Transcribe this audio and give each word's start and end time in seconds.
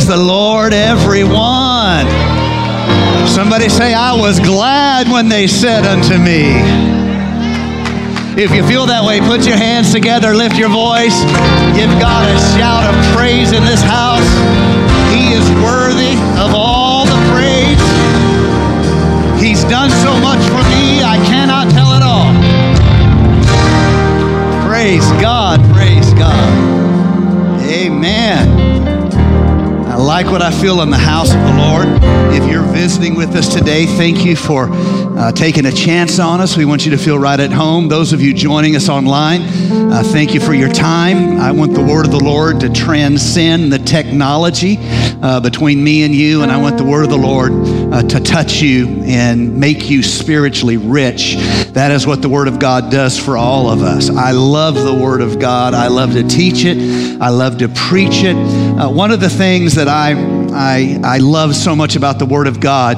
Praise 0.00 0.16
the 0.16 0.16
Lord, 0.16 0.72
everyone. 0.72 2.08
Somebody 3.28 3.68
say, 3.68 3.92
I 3.92 4.16
was 4.16 4.40
glad 4.40 5.12
when 5.12 5.28
they 5.28 5.46
said 5.46 5.84
unto 5.84 6.16
me. 6.16 6.56
If 8.32 8.50
you 8.56 8.64
feel 8.64 8.86
that 8.86 9.04
way, 9.04 9.20
put 9.20 9.44
your 9.44 9.58
hands 9.58 9.92
together, 9.92 10.32
lift 10.32 10.56
your 10.56 10.72
voice, 10.72 11.20
give 11.76 11.92
God 12.00 12.24
a 12.32 12.38
shout 12.56 12.88
of 12.88 12.96
praise 13.12 13.52
in 13.52 13.60
this 13.68 13.84
house. 13.84 14.24
He 15.12 15.36
is 15.36 15.44
worthy 15.60 16.16
of 16.40 16.56
all 16.56 17.04
the 17.04 17.20
praise. 17.36 17.84
He's 19.36 19.68
done 19.68 19.92
so 20.00 20.16
much 20.24 20.40
for 20.48 20.64
me, 20.72 21.04
I 21.04 21.20
cannot 21.28 21.68
tell 21.76 21.92
it 21.92 22.00
all. 22.00 22.32
Praise 24.64 25.04
God, 25.20 25.59
like 30.22 30.30
what 30.30 30.42
I 30.42 30.50
feel 30.50 30.82
in 30.82 30.90
the 30.90 30.98
house 30.98 31.32
of 31.32 31.40
the 31.40 31.54
Lord. 31.56 31.88
If 32.34 32.46
you're 32.50 32.62
visiting 32.74 33.14
with 33.14 33.34
us 33.34 33.54
today, 33.54 33.86
thank 33.86 34.22
you 34.22 34.36
for 34.36 34.68
uh, 34.70 35.32
taking 35.32 35.64
a 35.64 35.72
chance 35.72 36.18
on 36.18 36.42
us. 36.42 36.58
We 36.58 36.66
want 36.66 36.84
you 36.84 36.90
to 36.90 36.98
feel 36.98 37.18
right 37.18 37.40
at 37.40 37.50
home. 37.50 37.88
Those 37.88 38.12
of 38.12 38.20
you 38.20 38.34
joining 38.34 38.76
us 38.76 38.90
online, 38.90 39.40
uh, 39.40 40.02
thank 40.04 40.34
you 40.34 40.40
for 40.40 40.52
your 40.52 40.68
time. 40.68 41.40
I 41.40 41.52
want 41.52 41.72
the 41.72 41.82
word 41.82 42.04
of 42.04 42.12
the 42.12 42.22
Lord 42.22 42.60
to 42.60 42.68
transcend 42.68 43.72
the 43.72 43.78
technology 43.78 44.76
uh, 45.22 45.40
between 45.40 45.82
me 45.82 46.02
and 46.04 46.14
you, 46.14 46.42
and 46.42 46.50
I 46.50 46.56
want 46.56 46.78
the 46.78 46.84
word 46.84 47.04
of 47.04 47.10
the 47.10 47.16
Lord 47.16 47.52
uh, 47.92 48.02
to 48.02 48.20
touch 48.20 48.60
you 48.60 49.02
and 49.02 49.58
make 49.58 49.90
you 49.90 50.02
spiritually 50.02 50.76
rich. 50.76 51.36
That 51.72 51.90
is 51.90 52.06
what 52.06 52.22
the 52.22 52.28
word 52.28 52.48
of 52.48 52.58
God 52.58 52.90
does 52.90 53.18
for 53.18 53.36
all 53.36 53.68
of 53.68 53.82
us. 53.82 54.10
I 54.10 54.32
love 54.32 54.74
the 54.74 54.94
word 54.94 55.20
of 55.20 55.38
God. 55.38 55.74
I 55.74 55.88
love 55.88 56.12
to 56.12 56.22
teach 56.26 56.64
it. 56.64 57.20
I 57.20 57.28
love 57.28 57.58
to 57.58 57.68
preach 57.68 58.22
it. 58.22 58.36
Uh, 58.36 58.90
one 58.90 59.10
of 59.10 59.20
the 59.20 59.28
things 59.28 59.74
that 59.74 59.88
I, 59.88 60.12
I, 60.52 61.00
I 61.04 61.18
love 61.18 61.54
so 61.54 61.76
much 61.76 61.96
about 61.96 62.18
the 62.18 62.26
Word 62.26 62.46
of 62.46 62.60
God 62.60 62.96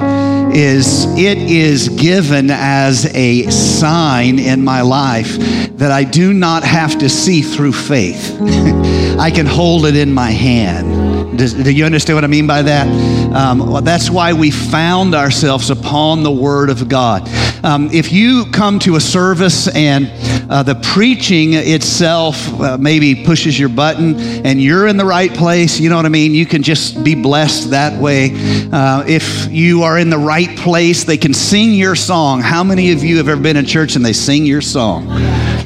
is 0.55 1.05
it 1.17 1.37
is 1.37 1.89
given 1.89 2.49
as 2.49 3.05
a 3.15 3.49
sign 3.49 4.39
in 4.39 4.63
my 4.63 4.81
life 4.81 5.37
that 5.77 5.91
I 5.91 6.03
do 6.03 6.33
not 6.33 6.63
have 6.63 6.99
to 6.99 7.09
see 7.09 7.41
through 7.41 7.73
faith. 7.73 8.37
I 9.19 9.31
can 9.31 9.45
hold 9.45 9.85
it 9.85 9.95
in 9.95 10.13
my 10.13 10.31
hand. 10.31 11.02
Does, 11.35 11.53
do 11.53 11.71
you 11.71 11.85
understand 11.85 12.17
what 12.17 12.23
I 12.23 12.27
mean 12.27 12.47
by 12.47 12.61
that? 12.61 12.87
Um, 13.35 13.59
well, 13.59 13.81
that's 13.81 14.09
why 14.09 14.33
we 14.33 14.51
found 14.51 15.15
ourselves 15.15 15.69
upon 15.69 16.23
the 16.23 16.31
Word 16.31 16.69
of 16.69 16.87
God. 16.87 17.27
Um, 17.63 17.89
if 17.91 18.11
you 18.11 18.45
come 18.51 18.77
to 18.79 18.95
a 18.95 18.99
service 18.99 19.67
and 19.67 20.11
uh, 20.51 20.63
the 20.63 20.75
preaching 20.75 21.53
itself 21.53 22.59
uh, 22.59 22.77
maybe 22.77 23.23
pushes 23.25 23.57
your 23.57 23.69
button 23.69 24.19
and 24.45 24.61
you're 24.61 24.85
in 24.85 24.97
the 24.97 25.05
right 25.05 25.33
place, 25.33 25.79
you 25.79 25.89
know 25.89 25.95
what 25.95 26.05
I 26.05 26.09
mean? 26.09 26.33
You 26.33 26.45
can 26.45 26.61
just 26.61 27.03
be 27.03 27.15
blessed 27.15 27.71
that 27.71 27.99
way. 27.99 28.31
Uh, 28.71 29.03
if 29.07 29.51
you 29.51 29.83
are 29.83 29.97
in 29.97 30.09
the 30.09 30.17
right 30.17 30.55
place, 30.57 31.05
they 31.05 31.17
can 31.17 31.33
sing 31.33 31.73
your 31.73 31.95
song. 31.95 32.41
How 32.41 32.63
many 32.63 32.91
of 32.91 33.03
you 33.03 33.17
have 33.17 33.27
ever 33.27 33.41
been 33.41 33.57
in 33.57 33.65
church 33.65 33.95
and 33.95 34.05
they 34.05 34.13
sing 34.13 34.45
your 34.45 34.61
song? 34.61 35.07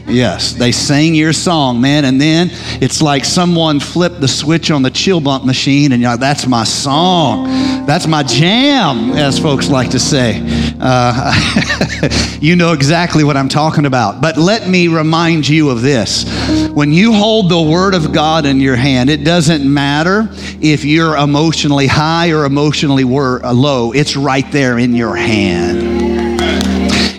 Yes, 0.08 0.54
they 0.54 0.72
sang 0.72 1.16
your 1.16 1.34
song, 1.34 1.82
man, 1.82 2.06
and 2.06 2.20
then 2.20 2.50
it's 2.82 3.02
like 3.02 3.26
someone 3.26 3.82
flipped 3.82 4.22
the 4.22 4.28
switch 4.28 4.72
on 4.72 4.82
the 4.82 4.90
chill 4.90 5.20
bump 5.20 5.44
machine, 5.44 5.92
and 5.92 6.02
you're 6.02 6.12
like, 6.12 6.20
that's 6.22 6.48
my 6.48 6.64
song. 6.64 7.46
That's 7.86 8.08
my 8.08 8.24
jam, 8.24 9.12
as 9.12 9.38
folks 9.38 9.70
like 9.70 9.92
to 9.92 10.00
say. 10.00 10.42
Uh, 10.80 12.38
you 12.42 12.56
know 12.56 12.72
exactly 12.72 13.26
what 13.26 13.36
I'm 13.36 13.50
talking 13.50 13.86
about. 13.86 14.22
But 14.22 14.38
let 14.38 14.70
me 14.70 14.88
remind 14.88 15.48
you 15.48 15.70
of 15.70 15.82
this. 15.82 16.26
When 16.70 16.94
you 16.94 17.14
hold 17.14 17.50
the 17.50 17.62
Word 17.62 17.94
of 17.94 18.14
God 18.14 18.46
in 18.46 18.62
your 18.62 18.78
hand, 18.78 19.10
it 19.10 19.26
doesn't 19.26 19.72
matter 19.72 20.30
if 20.62 20.86
you're 20.86 21.17
emotionally 21.17 21.88
high 21.88 22.32
or 22.32 22.46
emotionally 22.46 23.04
low, 23.04 23.92
it's 23.92 24.16
right 24.16 24.50
there 24.52 24.80
in 24.80 24.96
your 24.96 25.16
hand. 25.16 25.86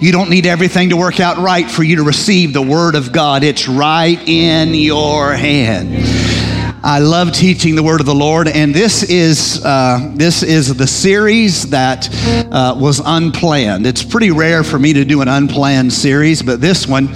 You 0.00 0.12
don't 0.12 0.30
need 0.30 0.46
everything 0.46 0.90
to 0.90 0.96
work 0.96 1.18
out 1.18 1.38
right 1.38 1.68
for 1.68 1.82
you 1.82 1.96
to 1.96 2.04
receive 2.04 2.52
the 2.52 2.62
Word 2.62 2.94
of 2.94 3.12
God. 3.12 3.42
It's 3.42 3.66
right 3.66 4.16
in 4.28 4.72
your 4.72 5.32
hand. 5.32 6.28
I 6.84 7.00
love 7.00 7.32
teaching 7.32 7.74
the 7.74 7.82
word 7.82 7.98
of 7.98 8.06
the 8.06 8.14
Lord, 8.14 8.46
and 8.46 8.72
this 8.72 9.02
is 9.02 9.60
uh, 9.64 10.12
this 10.14 10.44
is 10.44 10.76
the 10.76 10.86
series 10.86 11.68
that 11.70 12.08
uh, 12.52 12.76
was 12.78 13.02
unplanned. 13.04 13.84
It's 13.84 14.04
pretty 14.04 14.30
rare 14.30 14.62
for 14.62 14.78
me 14.78 14.92
to 14.92 15.04
do 15.04 15.20
an 15.20 15.26
unplanned 15.26 15.92
series, 15.92 16.40
but 16.40 16.60
this 16.60 16.86
one, 16.86 17.08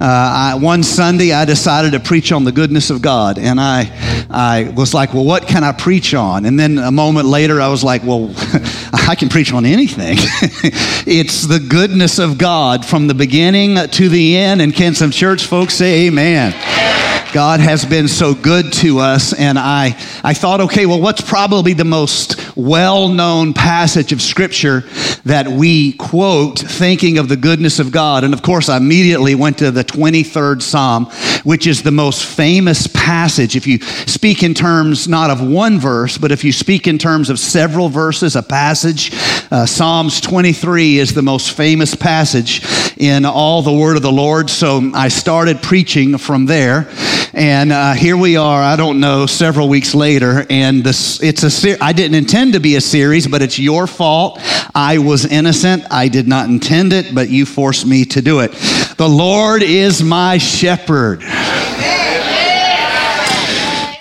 Uh, 0.00 0.04
I, 0.04 0.54
one 0.60 0.82
Sunday, 0.82 1.32
I 1.32 1.44
decided 1.44 1.92
to 1.92 2.00
preach 2.00 2.32
on 2.32 2.44
the 2.44 2.52
goodness 2.52 2.90
of 2.90 3.02
God, 3.02 3.38
and 3.38 3.60
I 3.60 3.84
I 4.30 4.72
was 4.76 4.92
like, 4.92 5.14
well, 5.14 5.24
what 5.24 5.46
can 5.46 5.62
I 5.62 5.72
preach 5.72 6.14
on? 6.14 6.44
And 6.46 6.58
then 6.58 6.78
a 6.78 6.90
moment 6.90 7.26
later, 7.26 7.60
I 7.60 7.68
was 7.68 7.84
like, 7.84 8.02
well, 8.02 8.32
I 8.92 9.14
can 9.16 9.28
preach 9.28 9.52
on 9.52 9.64
anything. 9.64 10.16
it's 11.06 11.42
the 11.42 11.60
goodness 11.60 12.18
of 12.18 12.36
God 12.36 12.84
from 12.84 13.06
the 13.06 13.14
beginning 13.14 13.76
to 13.88 14.08
the 14.08 14.36
end. 14.36 14.60
And 14.60 14.74
can 14.74 14.94
some 14.94 15.10
church 15.10 15.46
folks 15.46 15.74
say, 15.74 16.08
Amen? 16.08 16.52
God 17.32 17.60
has 17.60 17.84
been 17.84 18.08
so 18.08 18.34
good 18.34 18.72
to 18.74 19.00
us. 19.00 19.32
And 19.32 19.58
I, 19.58 19.98
I 20.22 20.34
thought, 20.34 20.60
okay, 20.62 20.86
well, 20.86 21.00
what's 21.00 21.20
probably 21.20 21.72
the 21.72 21.84
most 21.84 22.56
well 22.56 23.08
known 23.08 23.52
passage 23.52 24.12
of 24.12 24.22
Scripture 24.22 24.84
that 25.24 25.48
we 25.48 25.92
quote 25.94 26.58
thinking 26.58 27.18
of 27.18 27.28
the 27.28 27.36
goodness 27.36 27.78
of 27.78 27.90
God? 27.90 28.24
And 28.24 28.32
of 28.32 28.42
course, 28.42 28.68
I 28.68 28.76
immediately 28.76 29.34
went 29.34 29.58
to 29.58 29.70
the 29.70 29.84
23rd 29.84 30.62
Psalm, 30.62 31.06
which 31.44 31.66
is 31.66 31.82
the 31.82 31.90
most 31.90 32.24
famous 32.24 32.86
passage. 32.88 33.56
If 33.56 33.66
you 33.66 33.80
speak 33.80 34.42
in 34.42 34.54
terms 34.54 35.08
not 35.08 35.30
of 35.30 35.46
one 35.46 35.78
verse, 35.78 36.18
but 36.18 36.32
if 36.32 36.44
you 36.44 36.52
speak 36.52 36.86
in 36.86 36.98
terms 36.98 37.28
of 37.28 37.38
several 37.38 37.88
verses, 37.88 38.36
a 38.36 38.42
passage, 38.42 39.10
uh, 39.50 39.66
Psalms 39.66 40.20
23 40.20 40.98
is 40.98 41.14
the 41.14 41.22
most 41.22 41.52
famous 41.52 41.94
passage 41.94 42.62
in 42.96 43.24
all 43.24 43.62
the 43.62 43.72
Word 43.72 43.96
of 43.96 44.02
the 44.02 44.12
Lord. 44.12 44.48
So 44.50 44.90
I 44.94 45.08
started 45.08 45.62
preaching 45.62 46.18
from 46.18 46.46
there. 46.46 46.88
And 47.32 47.72
uh, 47.72 47.92
here 47.92 48.16
we 48.16 48.36
are, 48.36 48.62
I 48.62 48.76
don't 48.76 49.00
know, 49.00 49.26
several 49.26 49.68
weeks 49.68 49.94
later, 49.94 50.46
and 50.48 50.82
this, 50.82 51.22
it's 51.22 51.42
a 51.42 51.50
ser- 51.50 51.76
I 51.80 51.92
didn't 51.92 52.16
intend 52.16 52.54
to 52.54 52.60
be 52.60 52.76
a 52.76 52.80
series, 52.80 53.26
but 53.26 53.42
it's 53.42 53.58
your 53.58 53.86
fault. 53.86 54.38
I 54.74 54.98
was 54.98 55.24
innocent. 55.26 55.84
I 55.90 56.08
did 56.08 56.28
not 56.28 56.48
intend 56.48 56.92
it, 56.92 57.14
but 57.14 57.28
you 57.28 57.46
forced 57.46 57.86
me 57.86 58.04
to 58.06 58.22
do 58.22 58.40
it. 58.40 58.52
The 58.96 59.08
Lord 59.08 59.62
is 59.62 60.02
my 60.02 60.38
shepherd. 60.38 61.22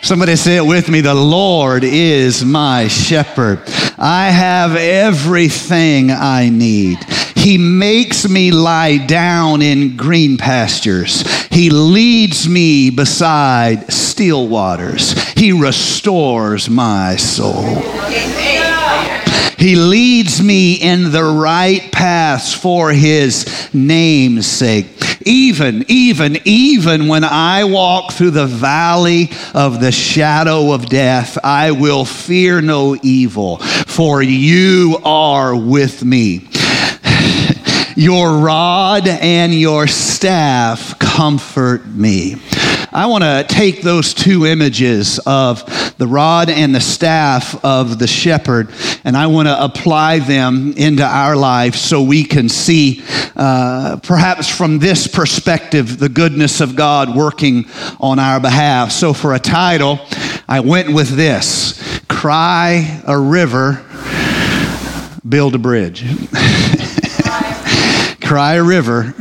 Somebody 0.02 0.35
say 0.35 0.58
it 0.58 0.66
with 0.66 0.88
me. 0.88 1.02
The 1.02 1.16
Lord 1.16 1.84
is 1.84 2.46
my 2.46 2.88
shepherd. 2.88 3.64
I 3.97 4.30
have 4.30 4.75
everything 4.75 6.12
I 6.12 6.50
need. 6.50 7.03
He 7.35 7.58
makes 7.58 8.30
me 8.30 8.52
lie 8.52 8.97
down 8.97 9.64
in 9.64 9.97
green 9.97 10.38
pastures. 10.38 11.24
He 11.55 11.69
leads 11.69 12.49
me 12.49 12.89
beside 12.89 13.89
still 13.89 14.49
waters. 14.49 15.17
He 15.35 15.53
restores 15.53 16.69
my 16.69 17.16
soul. 17.16 17.63
He 19.57 19.77
leads 19.77 20.43
me 20.43 20.73
in 20.73 21.13
the 21.13 21.23
right 21.23 21.89
paths 21.93 22.53
for 22.53 22.91
his 22.91 23.69
name's 23.73 24.45
sake. 24.45 24.88
Even, 25.25 25.85
even, 25.88 26.39
even 26.43 27.07
when 27.07 27.23
I 27.23 27.63
walk 27.63 28.11
through 28.11 28.31
the 28.31 28.47
valley 28.47 29.29
of 29.53 29.79
the 29.79 29.93
shadow 29.93 30.73
of 30.73 30.87
death, 30.87 31.37
I 31.41 31.72
will 31.72 32.03
fear 32.03 32.59
no 32.59 32.97
evil, 33.01 33.59
for 33.59 34.22
you 34.22 34.99
are 35.05 35.55
with 35.55 36.03
me. 36.03 36.49
Your 37.97 38.40
rod 38.40 39.08
and 39.08 39.53
your 39.53 39.88
staff 39.88 41.00
comfort 41.00 41.88
me. 41.88 42.36
I 42.92 43.06
want 43.06 43.24
to 43.24 43.46
take 43.47 43.82
those 43.82 44.14
two 44.14 44.46
images 44.46 45.18
of 45.26 45.66
the 45.97 46.06
rod 46.06 46.50
and 46.50 46.76
the 46.76 46.82
staff 46.82 47.64
of 47.64 47.97
the 47.97 48.08
shepherd, 48.08 48.70
and 49.06 49.16
I 49.16 49.28
want 49.28 49.47
to 49.47 49.64
apply 49.64 50.20
them 50.20 50.74
into 50.76 51.06
our 51.06 51.38
life 51.38 51.76
so 51.76 52.03
we 52.03 52.26
can 52.26 52.50
see, 52.50 53.02
uh, 53.38 53.97
perhaps 54.03 54.50
from 54.50 54.80
this 54.80 55.08
perspective, 55.08 55.97
the 55.97 56.09
goodness 56.09 56.59
of 56.59 56.76
God 56.76 57.16
working 57.16 57.66
on 58.02 58.20
our 58.20 58.42
behalf. 58.42 58.92
So, 58.92 59.14
for 59.14 59.34
a 59.34 59.40
title, 59.40 60.00
I 60.50 60.59
went 60.59 60.94
with 60.94 61.09
this 61.09 61.82
Cry 62.09 63.02
a 63.08 63.18
River, 63.18 63.86
Build 65.28 65.56
a 65.56 65.59
Bridge. 65.59 66.03
Cry 68.25 68.55
a 68.55 68.63
river, 68.63 69.13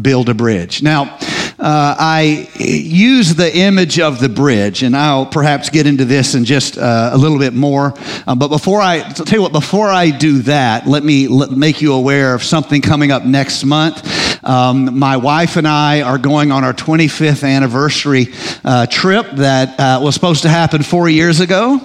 build 0.00 0.28
a 0.28 0.34
bridge. 0.34 0.80
Now, 0.80 1.18
uh, 1.58 1.96
I 1.98 2.48
use 2.56 3.34
the 3.34 3.56
image 3.56 3.98
of 3.98 4.20
the 4.20 4.28
bridge, 4.28 4.84
and 4.84 4.96
I'll 4.96 5.26
perhaps 5.26 5.70
get 5.70 5.86
into 5.88 6.04
this 6.04 6.36
in 6.36 6.44
just 6.44 6.78
uh, 6.78 7.10
a 7.12 7.18
little 7.18 7.40
bit 7.40 7.52
more. 7.52 7.94
Uh, 8.28 8.36
but 8.36 8.48
before 8.48 8.80
I 8.80 8.98
I'll 8.98 9.12
tell 9.12 9.38
you 9.38 9.42
what, 9.42 9.50
before 9.50 9.88
I 9.88 10.10
do 10.10 10.42
that, 10.42 10.86
let 10.86 11.02
me 11.02 11.26
make 11.48 11.80
you 11.80 11.94
aware 11.94 12.32
of 12.32 12.44
something 12.44 12.80
coming 12.80 13.10
up 13.10 13.24
next 13.24 13.64
month. 13.64 14.44
Um, 14.44 14.98
my 14.98 15.16
wife 15.16 15.56
and 15.56 15.66
I 15.66 16.02
are 16.02 16.18
going 16.18 16.52
on 16.52 16.62
our 16.62 16.74
25th 16.74 17.42
anniversary 17.42 18.28
uh, 18.64 18.86
trip 18.86 19.26
that 19.32 19.80
uh, 19.80 20.00
was 20.00 20.14
supposed 20.14 20.42
to 20.42 20.48
happen 20.48 20.82
four 20.84 21.08
years 21.08 21.40
ago. 21.40 21.80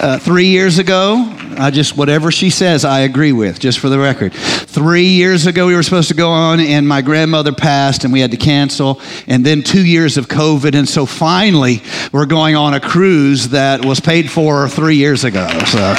Uh, 0.00 0.18
three 0.18 0.46
years 0.46 0.78
ago, 0.78 1.16
I 1.58 1.70
just, 1.70 1.96
whatever 1.96 2.30
she 2.30 2.50
says, 2.50 2.84
I 2.84 3.00
agree 3.00 3.32
with, 3.32 3.58
just 3.58 3.78
for 3.78 3.88
the 3.88 3.98
record. 3.98 4.32
Three 4.32 5.08
years 5.08 5.46
ago, 5.46 5.66
we 5.66 5.74
were 5.74 5.82
supposed 5.82 6.08
to 6.08 6.14
go 6.14 6.30
on, 6.30 6.58
and 6.58 6.88
my 6.88 7.02
grandmother 7.02 7.52
passed, 7.52 8.04
and 8.04 8.12
we 8.12 8.20
had 8.20 8.30
to 8.30 8.36
cancel. 8.36 9.00
And 9.26 9.44
then 9.44 9.62
two 9.62 9.84
years 9.84 10.16
of 10.16 10.26
COVID. 10.28 10.74
And 10.74 10.88
so 10.88 11.06
finally, 11.06 11.82
we're 12.12 12.26
going 12.26 12.56
on 12.56 12.74
a 12.74 12.80
cruise 12.80 13.50
that 13.50 13.84
was 13.84 14.00
paid 14.00 14.30
for 14.30 14.68
three 14.68 14.96
years 14.96 15.24
ago. 15.24 15.46
So. 15.66 15.94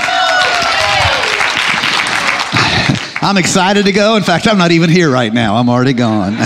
I'm 3.24 3.38
excited 3.38 3.86
to 3.86 3.92
go. 3.92 4.16
In 4.16 4.24
fact, 4.24 4.48
I'm 4.48 4.58
not 4.58 4.72
even 4.72 4.90
here 4.90 5.12
right 5.12 5.32
now. 5.32 5.56
I'm 5.56 5.70
already 5.70 5.94
gone. 5.94 6.34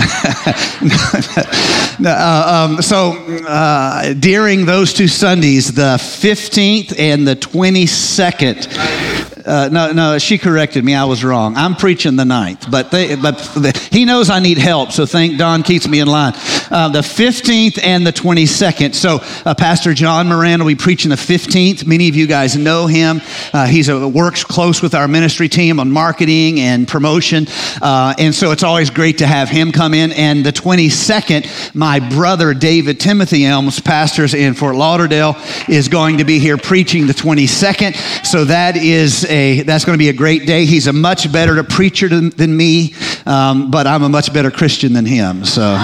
uh, 2.04 2.68
um, 2.68 2.82
so 2.82 3.12
uh, 3.48 4.12
during 4.12 4.66
those 4.66 4.92
two 4.92 5.08
Sundays, 5.08 5.72
the 5.72 5.96
15th 5.96 6.98
and 6.98 7.26
the 7.26 7.34
22nd, 7.34 9.15
uh, 9.46 9.68
no, 9.70 9.92
no, 9.92 10.18
she 10.18 10.38
corrected 10.38 10.84
me. 10.84 10.94
I 10.94 11.04
was 11.04 11.22
wrong. 11.22 11.56
I'm 11.56 11.76
preaching 11.76 12.16
the 12.16 12.24
ninth, 12.24 12.68
but 12.70 12.90
they, 12.90 13.14
but 13.14 13.38
the, 13.54 13.88
he 13.92 14.04
knows 14.04 14.28
I 14.28 14.40
need 14.40 14.58
help, 14.58 14.90
so 14.90 15.06
thank 15.06 15.38
Don 15.38 15.62
keeps 15.62 15.86
me 15.86 16.00
in 16.00 16.08
line. 16.08 16.32
Uh, 16.68 16.88
the 16.88 17.00
15th 17.00 17.78
and 17.82 18.04
the 18.04 18.12
22nd. 18.12 18.94
So 18.94 19.20
uh, 19.44 19.54
Pastor 19.54 19.94
John 19.94 20.28
Moran 20.28 20.58
will 20.60 20.66
be 20.66 20.74
preaching 20.74 21.10
the 21.10 21.16
15th. 21.16 21.86
Many 21.86 22.08
of 22.08 22.16
you 22.16 22.26
guys 22.26 22.56
know 22.56 22.86
him. 22.88 23.20
Uh, 23.52 23.66
he's 23.66 23.88
a, 23.88 24.08
works 24.08 24.42
close 24.42 24.82
with 24.82 24.94
our 24.94 25.06
ministry 25.06 25.48
team 25.48 25.78
on 25.78 25.92
marketing 25.92 26.58
and 26.58 26.88
promotion, 26.88 27.46
uh, 27.80 28.14
and 28.18 28.34
so 28.34 28.50
it's 28.50 28.64
always 28.64 28.90
great 28.90 29.18
to 29.18 29.26
have 29.26 29.48
him 29.48 29.70
come 29.70 29.94
in. 29.94 30.10
And 30.12 30.44
the 30.44 30.52
22nd, 30.52 31.74
my 31.74 32.00
brother 32.00 32.52
David 32.52 32.98
Timothy 32.98 33.44
Elms, 33.44 33.78
pastors 33.78 34.34
in 34.34 34.54
Fort 34.54 34.74
Lauderdale, 34.74 35.36
is 35.68 35.88
going 35.88 36.18
to 36.18 36.24
be 36.24 36.40
here 36.40 36.56
preaching 36.56 37.06
the 37.06 37.12
22nd. 37.12 37.94
So 38.26 38.44
that 38.46 38.76
is 38.76 39.24
that's 39.62 39.84
going 39.84 39.94
to 39.96 39.98
be 39.98 40.08
a 40.08 40.12
great 40.14 40.46
day. 40.46 40.64
He's 40.64 40.86
a 40.86 40.92
much 40.92 41.30
better 41.32 41.62
preacher 41.62 42.08
than, 42.08 42.30
than 42.30 42.56
me, 42.56 42.94
um, 43.24 43.70
but 43.70 43.86
I'm 43.86 44.02
a 44.02 44.08
much 44.08 44.32
better 44.32 44.50
Christian 44.50 44.92
than 44.92 45.06
him. 45.06 45.44
So. 45.44 45.76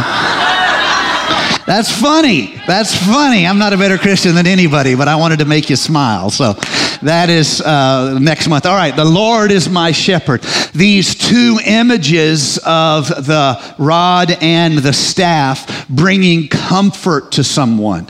That's 1.65 1.91
funny. 1.91 2.61
That's 2.67 2.95
funny. 2.97 3.47
I'm 3.47 3.59
not 3.59 3.73
a 3.73 3.79
better 3.79 3.97
Christian 3.97 4.35
than 4.35 4.49
anybody, 4.49 4.97
but 4.97 5.07
I 5.07 5.15
wanted 5.17 5.39
to 5.39 5.45
make 5.45 5.71
you 5.71 5.77
smile. 5.77 6.31
So 6.31 6.55
that 7.03 7.31
is 7.31 7.61
uh, 7.61 8.19
next 8.21 8.49
month. 8.49 8.67
All 8.67 8.75
right. 8.75 8.95
The 8.95 9.05
Lord 9.05 9.53
is 9.53 9.69
my 9.69 9.93
shepherd. 9.93 10.43
These 10.75 11.15
two 11.15 11.59
images 11.65 12.59
of 12.67 13.09
the 13.09 13.75
rod 13.79 14.37
and 14.41 14.79
the 14.79 14.93
staff 14.93 15.89
bringing 15.89 16.49
comfort 16.49 17.33
to 17.33 17.45
someone. 17.45 18.07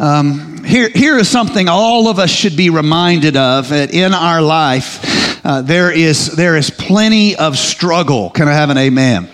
Um, 0.00 0.62
here, 0.62 0.88
here 0.90 1.18
is 1.18 1.28
something 1.28 1.68
all 1.68 2.06
of 2.08 2.20
us 2.20 2.30
should 2.30 2.56
be 2.56 2.70
reminded 2.70 3.36
of 3.36 3.70
that 3.70 3.92
in 3.92 4.14
our 4.14 4.40
life, 4.40 5.44
uh, 5.44 5.62
there, 5.62 5.90
is, 5.90 6.36
there 6.36 6.56
is 6.56 6.70
plenty 6.70 7.34
of 7.34 7.58
struggle. 7.58 8.30
Can 8.30 8.46
I 8.46 8.52
have 8.52 8.70
an 8.70 8.78
amen? 8.78 9.28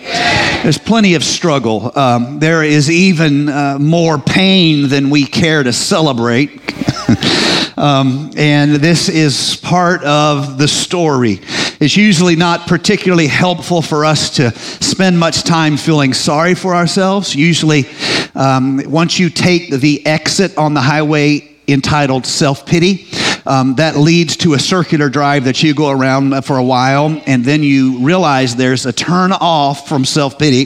There's 0.63 0.79
plenty 0.79 1.13
of 1.13 1.23
struggle. 1.23 1.95
Um, 1.95 2.39
there 2.39 2.63
is 2.63 2.89
even 2.89 3.47
uh, 3.47 3.77
more 3.79 4.17
pain 4.17 4.89
than 4.89 5.11
we 5.11 5.25
care 5.25 5.61
to 5.61 5.71
celebrate. 5.71 6.49
um, 7.77 8.31
and 8.35 8.75
this 8.75 9.07
is 9.07 9.57
part 9.57 10.03
of 10.03 10.57
the 10.57 10.67
story. 10.67 11.41
It's 11.85 11.95
usually 11.95 12.35
not 12.35 12.65
particularly 12.65 13.27
helpful 13.27 13.83
for 13.83 14.05
us 14.05 14.31
to 14.37 14.49
spend 14.57 15.19
much 15.19 15.43
time 15.43 15.77
feeling 15.77 16.15
sorry 16.15 16.55
for 16.55 16.73
ourselves. 16.73 17.35
Usually, 17.35 17.85
um, 18.33 18.81
once 18.87 19.19
you 19.19 19.29
take 19.29 19.69
the 19.69 20.03
exit 20.03 20.57
on 20.57 20.73
the 20.73 20.81
highway 20.81 21.47
entitled 21.67 22.25
Self 22.25 22.65
Pity, 22.65 23.05
um, 23.45 23.75
that 23.75 23.97
leads 23.97 24.35
to 24.37 24.55
a 24.55 24.59
circular 24.59 25.09
drive 25.09 25.43
that 25.43 25.61
you 25.61 25.75
go 25.75 25.91
around 25.91 26.43
for 26.43 26.57
a 26.57 26.63
while, 26.63 27.21
and 27.27 27.45
then 27.45 27.61
you 27.61 27.99
realize 27.99 28.55
there's 28.55 28.87
a 28.87 28.91
turn 28.91 29.31
off 29.31 29.87
from 29.87 30.05
self 30.05 30.39
pity. 30.39 30.65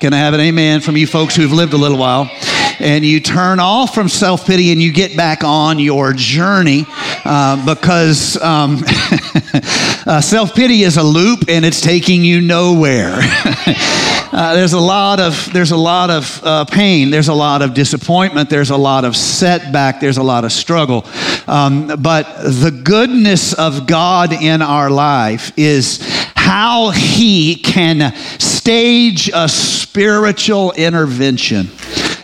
Can 0.00 0.14
I 0.14 0.18
have 0.20 0.32
an 0.32 0.40
amen 0.40 0.80
from 0.80 0.96
you 0.96 1.06
folks 1.06 1.36
who've 1.36 1.52
lived 1.52 1.74
a 1.74 1.76
little 1.76 1.98
while? 1.98 2.30
And 2.78 3.04
you 3.04 3.20
turn 3.20 3.60
off 3.60 3.94
from 3.94 4.08
self 4.08 4.46
pity 4.46 4.72
and 4.72 4.82
you 4.82 4.92
get 4.92 5.16
back 5.16 5.44
on 5.44 5.78
your 5.78 6.12
journey 6.12 6.84
uh, 7.24 7.74
because 7.74 8.40
um, 8.42 8.82
uh, 10.06 10.20
self 10.20 10.54
pity 10.54 10.82
is 10.82 10.96
a 10.96 11.02
loop 11.02 11.48
and 11.48 11.64
it's 11.64 11.80
taking 11.80 12.24
you 12.24 12.40
nowhere. 12.40 13.14
uh, 13.18 14.54
there's 14.54 14.72
a 14.72 14.80
lot 14.80 15.20
of 15.20 15.52
there's 15.52 15.70
a 15.70 15.76
lot 15.76 16.10
of 16.10 16.40
uh, 16.44 16.64
pain. 16.64 17.10
There's 17.10 17.28
a 17.28 17.34
lot 17.34 17.62
of 17.62 17.74
disappointment. 17.74 18.50
There's 18.50 18.70
a 18.70 18.76
lot 18.76 19.04
of 19.04 19.16
setback. 19.16 20.00
There's 20.00 20.18
a 20.18 20.22
lot 20.22 20.44
of 20.44 20.52
struggle. 20.52 21.06
Um, 21.46 21.86
but 21.98 22.24
the 22.42 22.70
goodness 22.70 23.52
of 23.52 23.86
God 23.86 24.32
in 24.32 24.62
our 24.62 24.90
life 24.90 25.52
is 25.56 26.00
how 26.34 26.90
He 26.90 27.56
can 27.56 28.14
stage 28.38 29.30
a 29.34 29.48
spiritual 29.48 30.72
intervention. 30.72 31.68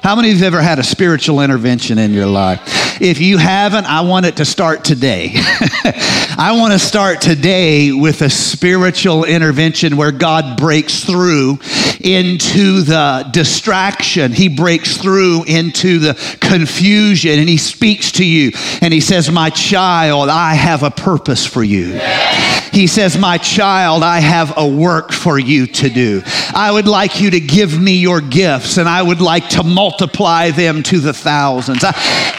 How 0.03 0.17
many 0.17 0.33
of 0.33 0.39
you 0.39 0.45
have 0.45 0.55
ever 0.55 0.63
had 0.63 0.81
a 0.81 0.83
spiritual 0.83 1.41
intervention 1.41 1.97
in 1.97 2.13
your 2.13 2.27
life? 2.27 3.01
If 3.01 3.21
you 3.21 3.39
haven't, 3.39 3.87
I 3.87 4.01
want 4.01 4.27
it 4.27 4.39
to 4.39 4.45
start 4.45 4.85
today. 4.85 5.31
I 5.35 6.57
want 6.59 6.73
to 6.73 6.79
start 6.81 7.21
today 7.21 7.93
with 7.93 8.21
a 8.23 8.29
spiritual 8.29 9.25
intervention 9.25 9.97
where 9.97 10.11
God 10.11 10.57
breaks 10.57 11.05
through 11.05 11.61
into 12.01 12.83
the 12.83 13.29
distraction. 13.31 14.33
He 14.33 14.49
breaks 14.49 14.97
through 14.97 15.45
into 15.45 16.01
the 16.01 16.15
confusion 16.41 17.39
and 17.39 17.49
He 17.49 17.57
speaks 17.57 18.11
to 18.13 18.25
you 18.25 18.51
and 18.81 18.93
He 18.93 19.01
says, 19.01 19.31
My 19.31 19.51
child, 19.51 20.29
I 20.31 20.55
have 20.55 20.83
a 20.83 20.91
purpose 20.91 21.47
for 21.47 21.63
you. 21.63 22.01
He 22.73 22.87
says, 22.87 23.17
My 23.17 23.39
child, 23.39 24.03
I 24.03 24.19
have 24.21 24.55
a 24.57 24.67
work 24.67 25.13
for 25.13 25.39
you 25.39 25.67
to 25.67 25.91
do. 25.91 26.23
I 26.55 26.73
would 26.73 26.89
like 26.89 27.21
you 27.21 27.31
to 27.31 27.41
give 27.41 27.81
me 27.81 27.99
your 27.99 28.21
gifts 28.21 28.79
and 28.79 28.89
I 28.89 29.03
would 29.03 29.21
like 29.21 29.51
to 29.51 29.63
multiply 29.63 29.92
multiply 29.93 30.51
them 30.51 30.83
to 30.83 31.01
the 31.01 31.13
thousands. 31.13 31.85
I, 31.85 31.93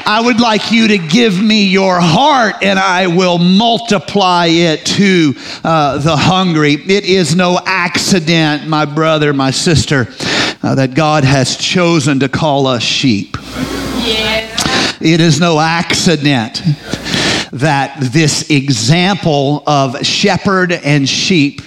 I 0.07 0.21
would 0.25 0.39
like 0.39 0.71
you 0.71 0.87
to 0.87 0.97
give 0.97 1.39
me 1.39 1.65
your 1.65 1.99
heart 1.99 2.55
and 2.63 2.79
I 2.79 3.05
will 3.05 3.37
multiply 3.37 4.47
it 4.47 4.87
to 4.87 5.35
uh, 5.63 5.99
the 5.99 6.15
hungry. 6.15 6.73
It 6.73 7.05
is 7.05 7.35
no 7.35 7.59
accident, 7.63 8.67
my 8.67 8.85
brother, 8.85 9.33
my 9.33 9.51
sister, 9.51 10.07
uh, 10.63 10.73
that 10.75 10.95
God 10.95 11.23
has 11.23 11.55
chosen 11.55 12.21
to 12.21 12.29
call 12.29 12.65
us 12.65 12.81
sheep. 12.81 13.37
It 14.99 15.21
is 15.21 15.39
no 15.39 15.59
accident 15.59 16.59
that 17.51 17.97
this 17.99 18.49
example 18.49 19.61
of 19.67 20.03
shepherd 20.03 20.71
and 20.71 21.07
sheep 21.07 21.61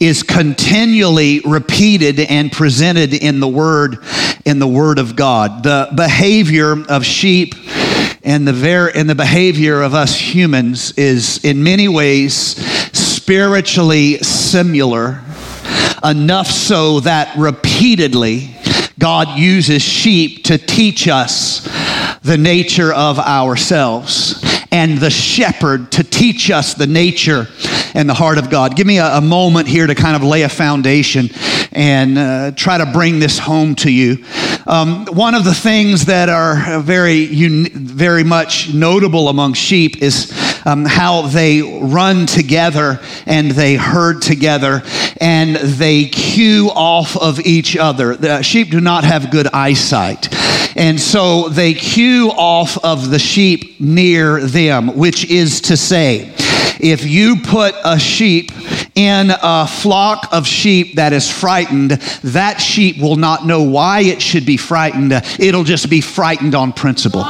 is 0.00 0.22
continually 0.22 1.40
repeated 1.40 2.20
and 2.20 2.52
presented 2.52 3.14
in 3.14 3.40
the 3.40 3.48
word 3.48 3.98
in 4.44 4.58
the 4.58 4.66
word 4.66 4.98
of 4.98 5.16
God. 5.16 5.62
The 5.62 5.90
behavior 5.94 6.84
of 6.88 7.04
sheep 7.04 7.54
and 8.22 8.46
the 8.46 8.52
ver- 8.52 8.90
and 8.94 9.08
the 9.08 9.14
behavior 9.14 9.82
of 9.82 9.94
us 9.94 10.16
humans 10.16 10.92
is 10.92 11.44
in 11.44 11.62
many 11.62 11.88
ways 11.88 12.34
spiritually 12.96 14.18
similar 14.18 15.20
enough 16.04 16.46
so 16.46 17.00
that 17.00 17.36
repeatedly 17.36 18.54
God 18.98 19.38
uses 19.38 19.82
sheep 19.82 20.44
to 20.44 20.58
teach 20.58 21.08
us 21.08 21.60
the 22.22 22.36
nature 22.38 22.92
of 22.92 23.18
ourselves 23.18 24.37
and 24.70 24.98
the 24.98 25.10
shepherd 25.10 25.92
to 25.92 26.04
teach 26.04 26.50
us 26.50 26.74
the 26.74 26.86
nature 26.86 27.46
and 27.94 28.08
the 28.08 28.14
heart 28.14 28.38
of 28.38 28.50
God. 28.50 28.76
Give 28.76 28.86
me 28.86 28.98
a, 28.98 29.16
a 29.16 29.20
moment 29.20 29.68
here 29.68 29.86
to 29.86 29.94
kind 29.94 30.14
of 30.16 30.22
lay 30.22 30.42
a 30.42 30.48
foundation 30.48 31.30
and 31.72 32.18
uh, 32.18 32.50
try 32.52 32.78
to 32.78 32.86
bring 32.86 33.18
this 33.18 33.38
home 33.38 33.74
to 33.76 33.90
you. 33.90 34.24
Um, 34.68 35.06
one 35.06 35.34
of 35.34 35.44
the 35.44 35.54
things 35.54 36.04
that 36.04 36.28
are 36.28 36.78
very, 36.80 37.24
very 37.70 38.22
much 38.22 38.74
notable 38.74 39.30
among 39.30 39.54
sheep 39.54 40.02
is 40.02 40.30
um, 40.66 40.84
how 40.84 41.22
they 41.22 41.62
run 41.62 42.26
together 42.26 43.00
and 43.24 43.50
they 43.50 43.76
herd 43.76 44.20
together 44.20 44.82
and 45.22 45.56
they 45.56 46.04
cue 46.04 46.68
off 46.74 47.16
of 47.16 47.40
each 47.40 47.78
other. 47.78 48.14
The 48.14 48.42
sheep 48.42 48.68
do 48.68 48.82
not 48.82 49.04
have 49.04 49.30
good 49.30 49.46
eyesight. 49.54 50.28
And 50.76 51.00
so 51.00 51.48
they 51.48 51.72
cue 51.72 52.28
off 52.30 52.76
of 52.84 53.08
the 53.08 53.18
sheep 53.18 53.80
near 53.80 54.38
them, 54.38 54.98
which 54.98 55.24
is 55.30 55.62
to 55.62 55.78
say, 55.78 56.34
if 56.78 57.06
you 57.06 57.36
put 57.42 57.74
a 57.86 57.98
sheep 57.98 58.52
in 58.98 59.30
a 59.30 59.64
flock 59.64 60.28
of 60.32 60.44
sheep 60.44 60.96
that 60.96 61.12
is 61.12 61.30
frightened, 61.30 61.92
that 61.92 62.60
sheep 62.60 63.00
will 63.00 63.14
not 63.14 63.46
know 63.46 63.62
why 63.62 64.00
it 64.00 64.20
should 64.20 64.44
be 64.44 64.56
frightened. 64.56 65.12
It'll 65.38 65.62
just 65.62 65.88
be 65.88 66.00
frightened 66.00 66.56
on 66.56 66.72
principle. 66.72 67.20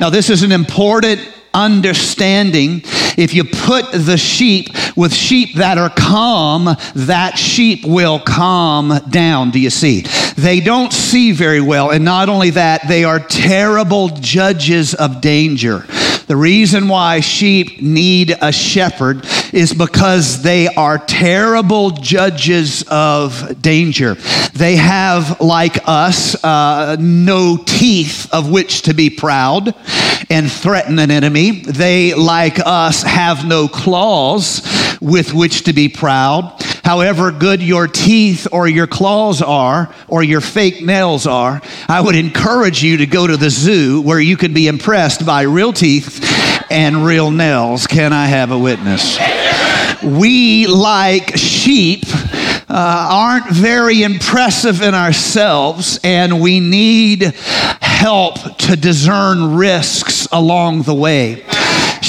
Now, 0.00 0.08
this 0.10 0.30
is 0.30 0.42
an 0.42 0.52
important 0.52 1.20
understanding. 1.52 2.80
If 3.18 3.34
you 3.34 3.44
put 3.44 3.92
the 3.92 4.16
sheep 4.16 4.68
with 4.96 5.12
sheep 5.12 5.56
that 5.56 5.76
are 5.76 5.90
calm, 5.90 6.64
that 6.94 7.36
sheep 7.36 7.84
will 7.84 8.18
calm 8.18 8.98
down. 9.10 9.50
Do 9.50 9.60
you 9.60 9.70
see? 9.70 10.04
They 10.36 10.60
don't 10.60 10.92
see 10.92 11.32
very 11.32 11.60
well. 11.60 11.90
And 11.90 12.06
not 12.06 12.30
only 12.30 12.50
that, 12.50 12.88
they 12.88 13.04
are 13.04 13.18
terrible 13.18 14.08
judges 14.08 14.94
of 14.94 15.20
danger. 15.20 15.84
The 16.28 16.36
reason 16.36 16.88
why 16.88 17.20
sheep 17.20 17.80
need 17.80 18.36
a 18.42 18.52
shepherd 18.52 19.26
is 19.54 19.72
because 19.72 20.42
they 20.42 20.68
are 20.68 20.98
terrible 20.98 21.90
judges 21.90 22.84
of 22.90 23.62
danger. 23.62 24.12
They 24.52 24.76
have, 24.76 25.40
like 25.40 25.78
us, 25.86 26.44
uh, 26.44 26.98
no 27.00 27.56
teeth 27.56 28.28
of 28.30 28.50
which 28.50 28.82
to 28.82 28.92
be 28.92 29.08
proud 29.08 29.74
and 30.28 30.52
threaten 30.52 30.98
an 30.98 31.10
enemy. 31.10 31.62
They, 31.62 32.12
like 32.12 32.58
us, 32.62 33.02
have 33.04 33.46
no 33.46 33.66
claws 33.66 34.60
with 35.00 35.32
which 35.32 35.64
to 35.64 35.72
be 35.72 35.88
proud. 35.88 36.62
However 36.88 37.30
good 37.30 37.62
your 37.62 37.86
teeth 37.86 38.48
or 38.50 38.66
your 38.66 38.86
claws 38.86 39.42
are, 39.42 39.94
or 40.08 40.22
your 40.22 40.40
fake 40.40 40.82
nails 40.82 41.26
are, 41.26 41.60
I 41.86 42.00
would 42.00 42.14
encourage 42.14 42.82
you 42.82 42.96
to 42.96 43.06
go 43.06 43.26
to 43.26 43.36
the 43.36 43.50
zoo 43.50 44.00
where 44.00 44.18
you 44.18 44.38
can 44.38 44.54
be 44.54 44.68
impressed 44.68 45.26
by 45.26 45.42
real 45.42 45.74
teeth 45.74 46.24
and 46.70 47.04
real 47.04 47.30
nails. 47.30 47.86
Can 47.86 48.14
I 48.14 48.24
have 48.24 48.52
a 48.52 48.58
witness? 48.58 49.18
We, 50.02 50.66
like 50.66 51.36
sheep, 51.36 52.04
uh, 52.70 53.08
aren't 53.12 53.50
very 53.50 54.02
impressive 54.02 54.80
in 54.80 54.94
ourselves, 54.94 56.00
and 56.02 56.40
we 56.40 56.58
need 56.58 57.34
help 57.82 58.38
to 58.60 58.76
discern 58.76 59.56
risks 59.56 60.26
along 60.32 60.84
the 60.84 60.94
way. 60.94 61.44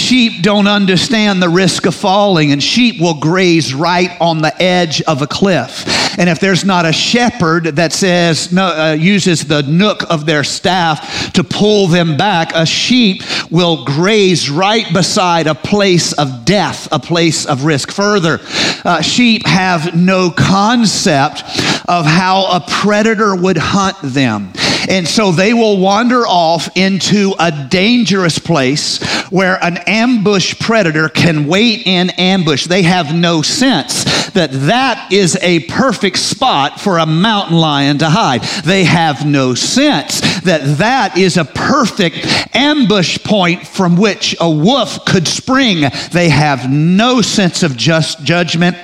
Sheep 0.10 0.42
don't 0.42 0.66
understand 0.66 1.39
the 1.39 1.50
risk 1.50 1.86
of 1.86 1.94
falling, 1.94 2.51
and 2.51 2.63
sheep 2.63 3.00
will 3.00 3.20
graze 3.20 3.75
right 3.75 4.10
on 4.20 4.42
the 4.42 4.60
edge 4.60 5.04
of 5.04 5.22
a 5.22 5.28
cliff. 5.28 5.86
And 6.18 6.28
if 6.28 6.39
there's 6.39 6.66
not 6.66 6.88
a 6.88 6.92
shepherd 6.92 7.66
that 7.75 7.94
says, 7.94 8.51
no, 8.51 8.66
uh, 8.66 8.94
uses 8.94 9.46
the 9.46 9.62
nook 9.62 10.10
of 10.10 10.25
their 10.25 10.44
staff 10.44 11.32
to 11.34 11.44
pull 11.44 11.86
them 11.86 12.18
back, 12.18 12.54
a 12.56 12.66
sheep 12.66 13.22
will 13.51 13.86
graze 13.86 14.50
right 14.50 14.92
beside 14.92 15.46
a 15.46 15.54
place 15.54 16.12
of 16.13 16.44
death, 16.44 16.88
a 16.92 16.98
place 16.98 17.46
of 17.46 17.63
risk. 17.63 17.92
Further, 17.92 18.39
uh, 18.84 19.01
sheep 19.01 19.46
have 19.46 19.96
no 19.96 20.32
concept 20.32 21.44
of 21.88 22.08
how 22.08 22.48
a 22.51 22.66
predator 22.68 23.36
would 23.36 23.58
hunt 23.58 23.96
them. 24.01 24.51
And 24.88 25.07
so 25.07 25.31
they 25.31 25.53
will 25.53 25.79
wander 25.79 26.25
off 26.25 26.69
into 26.75 27.33
a 27.39 27.51
dangerous 27.69 28.39
place 28.39 29.03
where 29.29 29.63
an 29.63 29.77
ambush 29.88 30.59
predator 30.59 31.09
can 31.09 31.48
wait 31.48 31.83
in 31.86 32.09
ambush. 32.12 32.67
They 32.67 32.83
have 32.83 33.13
no 33.13 33.41
sense 33.41 34.03
that 34.31 34.51
that 34.51 35.12
is 35.12 35.38
a 35.41 35.62
perfect 35.62 36.17
spot 36.17 36.79
for 36.79 36.98
a 36.98 37.05
mountain 37.05 37.57
lion 37.57 37.98
to 38.00 38.09
hide. 38.09 38.41
They 38.63 38.83
have 38.83 39.25
no 39.25 39.53
sense 39.53 40.21
that 40.41 40.77
that 40.77 41.17
is 41.17 41.38
a 41.38 41.45
perfect 41.45 42.25
ambush 42.55 43.21
point 43.24 43.67
from 43.67 43.98
which 43.98 44.36
a 44.39 44.50
wolf 44.50 45.05
could 45.05 45.27
spring. 45.27 45.89
They 46.12 46.29
have 46.29 46.69
no 46.71 47.21
sense 47.21 47.63
of 47.63 47.75
just 47.75 48.24
judgment. 48.24 48.77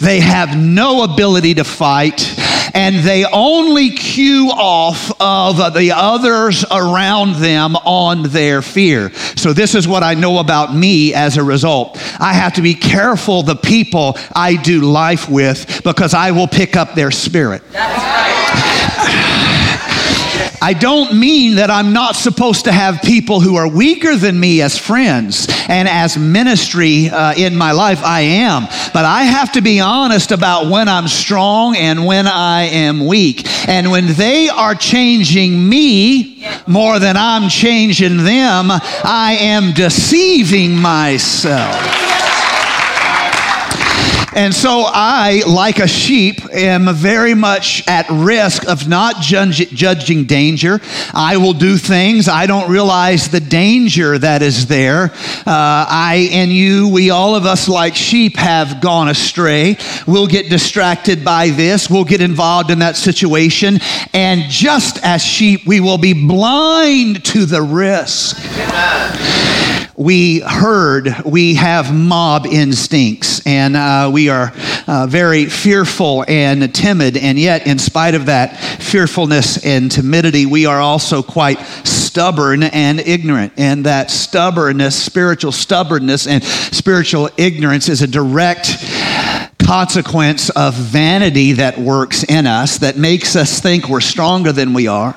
They 0.00 0.20
have 0.20 0.56
no 0.56 1.04
ability 1.04 1.54
to 1.54 1.64
fight 1.64 2.20
and 2.74 2.96
they 2.96 3.24
only 3.24 3.90
cue 3.90 4.50
off 4.50 5.12
of 5.20 5.74
the 5.74 5.92
others 5.92 6.64
around 6.70 7.36
them 7.36 7.76
on 7.76 8.24
their 8.24 8.62
fear. 8.62 9.12
So, 9.36 9.52
this 9.52 9.74
is 9.74 9.86
what 9.86 10.02
I 10.02 10.14
know 10.14 10.38
about 10.38 10.74
me 10.74 11.14
as 11.14 11.36
a 11.36 11.44
result. 11.44 11.98
I 12.20 12.32
have 12.32 12.54
to 12.54 12.62
be 12.62 12.74
careful 12.74 13.42
the 13.42 13.56
people 13.56 14.16
I 14.34 14.56
do 14.56 14.80
life 14.82 15.28
with 15.28 15.82
because 15.84 16.14
I 16.14 16.30
will 16.30 16.48
pick 16.48 16.76
up 16.76 16.94
their 16.94 17.10
spirit. 17.10 17.62
I 20.60 20.72
don't 20.72 21.18
mean 21.18 21.56
that 21.56 21.70
I'm 21.70 21.92
not 21.92 22.16
supposed 22.16 22.64
to 22.64 22.72
have 22.72 23.02
people 23.02 23.40
who 23.40 23.56
are 23.56 23.68
weaker 23.68 24.16
than 24.16 24.38
me 24.38 24.62
as 24.62 24.78
friends 24.78 25.46
and 25.68 25.88
as 25.88 26.16
ministry 26.16 27.08
uh, 27.08 27.34
in 27.34 27.56
my 27.56 27.72
life. 27.72 28.02
I 28.02 28.20
am. 28.20 28.64
But 28.92 29.04
I 29.04 29.24
have 29.24 29.52
to 29.52 29.60
be 29.60 29.80
honest 29.80 30.32
about 30.32 30.70
when 30.70 30.88
I'm 30.88 31.08
strong 31.08 31.76
and 31.76 32.06
when 32.06 32.26
I 32.26 32.62
am 32.62 33.06
weak. 33.06 33.46
And 33.68 33.90
when 33.90 34.06
they 34.14 34.48
are 34.48 34.74
changing 34.74 35.68
me 35.68 36.46
more 36.66 36.98
than 36.98 37.16
I'm 37.16 37.48
changing 37.48 38.18
them, 38.18 38.70
I 38.70 39.36
am 39.40 39.72
deceiving 39.72 40.76
myself. 40.76 42.05
And 44.36 44.54
so 44.54 44.84
I, 44.86 45.44
like 45.48 45.78
a 45.78 45.88
sheep, 45.88 46.44
am 46.52 46.94
very 46.94 47.32
much 47.32 47.82
at 47.88 48.06
risk 48.10 48.68
of 48.68 48.86
not 48.86 49.22
judge, 49.22 49.70
judging 49.70 50.26
danger. 50.26 50.82
I 51.14 51.38
will 51.38 51.54
do 51.54 51.78
things. 51.78 52.28
I 52.28 52.46
don't 52.46 52.70
realize 52.70 53.30
the 53.30 53.40
danger 53.40 54.18
that 54.18 54.42
is 54.42 54.66
there. 54.66 55.04
Uh, 55.46 55.86
I 55.88 56.28
and 56.32 56.52
you, 56.52 56.90
we 56.90 57.08
all 57.08 57.34
of 57.34 57.46
us, 57.46 57.66
like 57.66 57.96
sheep, 57.96 58.36
have 58.36 58.82
gone 58.82 59.08
astray. 59.08 59.78
We'll 60.06 60.26
get 60.26 60.50
distracted 60.50 61.24
by 61.24 61.48
this. 61.48 61.88
We'll 61.88 62.04
get 62.04 62.20
involved 62.20 62.70
in 62.70 62.80
that 62.80 62.96
situation. 62.96 63.78
And 64.12 64.50
just 64.50 65.02
as 65.02 65.22
sheep, 65.22 65.66
we 65.66 65.80
will 65.80 65.96
be 65.96 66.12
blind 66.12 67.24
to 67.24 67.46
the 67.46 67.62
risk. 67.62 68.36
Amen 68.44 69.65
we 69.96 70.40
herd, 70.40 71.24
we 71.24 71.54
have 71.54 71.94
mob 71.94 72.46
instincts, 72.46 73.44
and 73.46 73.76
uh, 73.76 74.10
we 74.12 74.28
are 74.28 74.52
uh, 74.86 75.06
very 75.08 75.46
fearful 75.46 76.24
and 76.28 76.74
timid. 76.74 77.16
And 77.16 77.38
yet, 77.38 77.66
in 77.66 77.78
spite 77.78 78.14
of 78.14 78.26
that 78.26 78.58
fearfulness 78.58 79.64
and 79.64 79.90
timidity, 79.90 80.44
we 80.44 80.66
are 80.66 80.80
also 80.80 81.22
quite 81.22 81.58
stubborn 81.84 82.62
and 82.62 83.00
ignorant. 83.00 83.54
And 83.56 83.86
that 83.86 84.10
stubbornness, 84.10 85.02
spiritual 85.02 85.52
stubbornness, 85.52 86.26
and 86.26 86.44
spiritual 86.44 87.30
ignorance 87.38 87.88
is 87.88 88.02
a 88.02 88.06
direct 88.06 88.76
consequence 89.64 90.50
of 90.50 90.74
vanity 90.74 91.54
that 91.54 91.76
works 91.78 92.22
in 92.22 92.46
us 92.46 92.78
that 92.78 92.96
makes 92.96 93.34
us 93.34 93.60
think 93.60 93.88
we're 93.88 94.00
stronger 94.00 94.52
than 94.52 94.72
we 94.72 94.86
are 94.86 95.14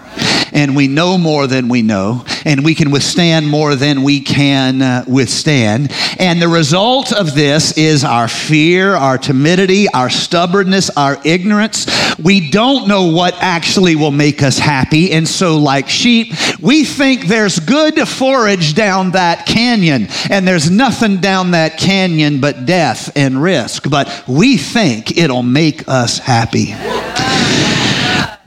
and 0.51 0.75
we 0.75 0.87
know 0.87 1.17
more 1.17 1.47
than 1.47 1.69
we 1.69 1.81
know, 1.81 2.25
and 2.45 2.63
we 2.63 2.75
can 2.75 2.91
withstand 2.91 3.47
more 3.47 3.75
than 3.75 4.03
we 4.03 4.19
can 4.21 4.81
uh, 4.81 5.05
withstand. 5.07 5.91
And 6.19 6.41
the 6.41 6.47
result 6.47 7.11
of 7.11 7.35
this 7.35 7.77
is 7.77 8.03
our 8.03 8.27
fear, 8.27 8.95
our 8.95 9.17
timidity, 9.17 9.87
our 9.89 10.09
stubbornness, 10.09 10.89
our 10.91 11.17
ignorance. 11.23 11.87
We 12.17 12.49
don't 12.49 12.87
know 12.87 13.11
what 13.11 13.35
actually 13.35 13.95
will 13.95 14.11
make 14.11 14.43
us 14.43 14.57
happy. 14.57 15.11
And 15.11 15.27
so, 15.27 15.57
like 15.57 15.89
sheep, 15.89 16.33
we 16.59 16.83
think 16.83 17.27
there's 17.27 17.59
good 17.59 18.07
forage 18.07 18.73
down 18.75 19.11
that 19.11 19.45
canyon, 19.45 20.07
and 20.29 20.47
there's 20.47 20.69
nothing 20.69 21.17
down 21.17 21.51
that 21.51 21.77
canyon 21.77 22.41
but 22.41 22.65
death 22.65 23.11
and 23.15 23.41
risk. 23.41 23.89
But 23.89 24.23
we 24.27 24.57
think 24.57 25.17
it'll 25.17 25.43
make 25.43 25.87
us 25.87 26.19
happy 26.19 26.73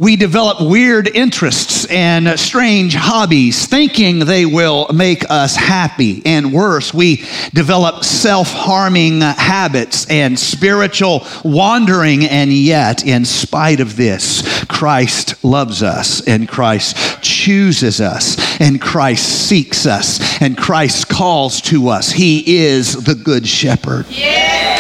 we 0.03 0.17
develop 0.17 0.61
weird 0.61 1.07
interests 1.07 1.85
and 1.85 2.37
strange 2.37 2.93
hobbies, 2.93 3.67
thinking 3.67 4.19
they 4.19 4.45
will 4.45 4.89
make 4.93 5.25
us 5.31 5.55
happy. 5.55 6.21
And 6.27 6.53
worse, 6.53 6.93
we 6.93 7.25
develop 7.55 8.03
self 8.03 8.51
harming 8.51 9.21
habits 9.21 10.11
and 10.11 10.37
spiritual 10.37 11.25
wandering. 11.45 12.25
And 12.25 12.53
yet, 12.53 13.07
in 13.07 13.25
spite 13.25 13.79
of 13.79 13.97
this, 13.97 14.65
Christ 14.65 15.45
loves 15.45 15.85
us, 15.85 16.27
and 16.27 16.49
Christ 16.49 17.23
chooses 17.23 18.01
us, 18.01 18.61
and 18.61 18.83
Christ 18.83 19.47
seeks 19.49 19.87
us, 19.87 20.43
and 20.43 20.59
Christ 20.59 21.09
calls 21.09 21.61
to 21.61 21.91
us. 21.91 22.11
He 22.11 22.57
is 22.57 23.05
the 23.05 23.15
Good 23.15 23.47
Shepherd. 23.47 24.07
Yeah. 24.09 24.72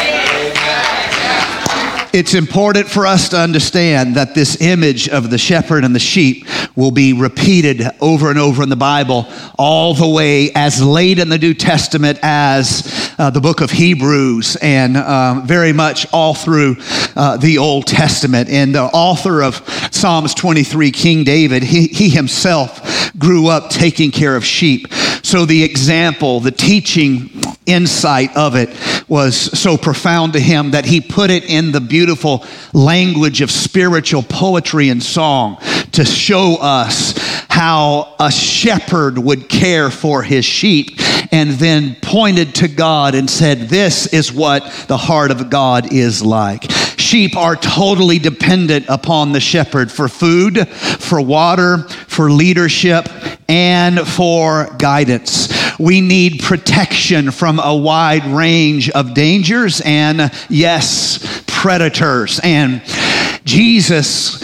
It's 2.13 2.35
important 2.35 2.91
for 2.91 3.07
us 3.07 3.31
to 3.31 3.39
understand 3.39 4.17
that 4.17 4.35
this 4.35 4.61
image 4.61 5.09
of 5.09 5.31
the 5.31 5.39
shepherd 5.39 5.83
and 5.83 5.95
the 5.95 5.99
sheep 5.99 6.47
will 6.77 6.91
be 6.91 7.15
repeated 7.15 7.83
over 8.03 8.29
and 8.29 8.39
over 8.39 8.63
in 8.63 8.69
the 8.69 8.77
Bible, 8.77 9.27
all 9.59 9.95
the 9.95 10.07
way 10.07 10.51
as 10.55 10.83
late 10.83 11.19
in 11.19 11.31
the 11.31 11.39
New 11.39 11.55
Testament 11.55 12.19
as 12.23 13.15
uh, 13.19 13.31
the 13.31 13.41
book 13.41 13.63
of 13.63 13.71
Hebrews, 13.71 14.57
and 14.57 14.99
um, 14.99 15.47
very 15.47 15.73
much 15.73 16.07
all 16.13 16.35
through 16.35 16.77
uh, 17.17 17.39
the 17.39 17.57
Old 17.57 17.87
Testament. 17.87 18.51
And 18.51 18.75
the 18.75 18.83
author 18.83 19.43
of 19.43 19.67
Psalms 19.91 20.35
23, 20.35 20.91
King 20.91 21.25
David, 21.25 21.63
he, 21.63 21.87
he 21.87 22.11
himself 22.11 23.11
grew 23.19 23.49
up 23.49 23.71
taking 23.71 24.11
care 24.11 24.37
of 24.37 24.45
sheep. 24.45 24.93
So 25.23 25.47
the 25.47 25.65
example, 25.65 26.41
the 26.41 26.51
teaching 26.51 27.31
insight 27.65 28.37
of 28.37 28.55
it 28.57 28.69
was 29.13 29.37
so 29.37 29.77
profound 29.77 30.33
to 30.33 30.41
him 30.41 30.71
that 30.71 30.87
he 30.87 30.99
put 30.99 31.31
it 31.31 31.45
in 31.45 31.71
the 31.71 31.83
beautiful 31.83 32.43
language 32.73 33.43
of 33.43 33.51
spiritual 33.51 34.23
poetry 34.23 34.89
and 34.89 35.03
song 35.03 35.59
to 35.93 36.03
show 36.03 36.57
us 36.59 37.13
how 37.51 38.15
a 38.19 38.33
shepherd 38.33 39.19
would 39.19 39.51
care 39.51 39.91
for 39.91 40.23
his 40.23 40.47
sheep 40.47 40.93
and 41.31 41.51
then 41.51 41.95
pointed 42.01 42.55
to 42.55 42.69
God 42.69 43.15
and 43.15 43.29
said, 43.29 43.69
This 43.69 44.07
is 44.15 44.33
what 44.33 44.63
the 44.89 44.97
heart 44.97 45.31
of 45.31 45.51
God 45.51 45.93
is 45.93 46.25
like. 46.25 46.71
Sheep 46.97 47.37
are 47.37 47.57
totally 47.57 48.19
dependent 48.19 48.87
upon 48.89 49.33
the 49.33 49.41
shepherd 49.41 49.93
for 49.93 50.09
food, 50.09 50.67
for 50.67 51.21
water, 51.21 51.87
for 52.09 52.31
leadership, 52.31 53.07
and 53.47 54.01
for 54.01 54.75
guidance. 54.79 55.49
We 55.79 56.01
need 56.01 56.41
protection 56.43 57.31
from 57.31 57.59
a 57.59 57.75
wide 57.75 58.27
range 58.27 58.91
of 58.91 59.15
dangers 59.15 59.81
and, 59.85 60.31
yes, 60.49 61.43
predators. 61.47 62.41
And 62.43 62.83
Jesus, 63.45 64.43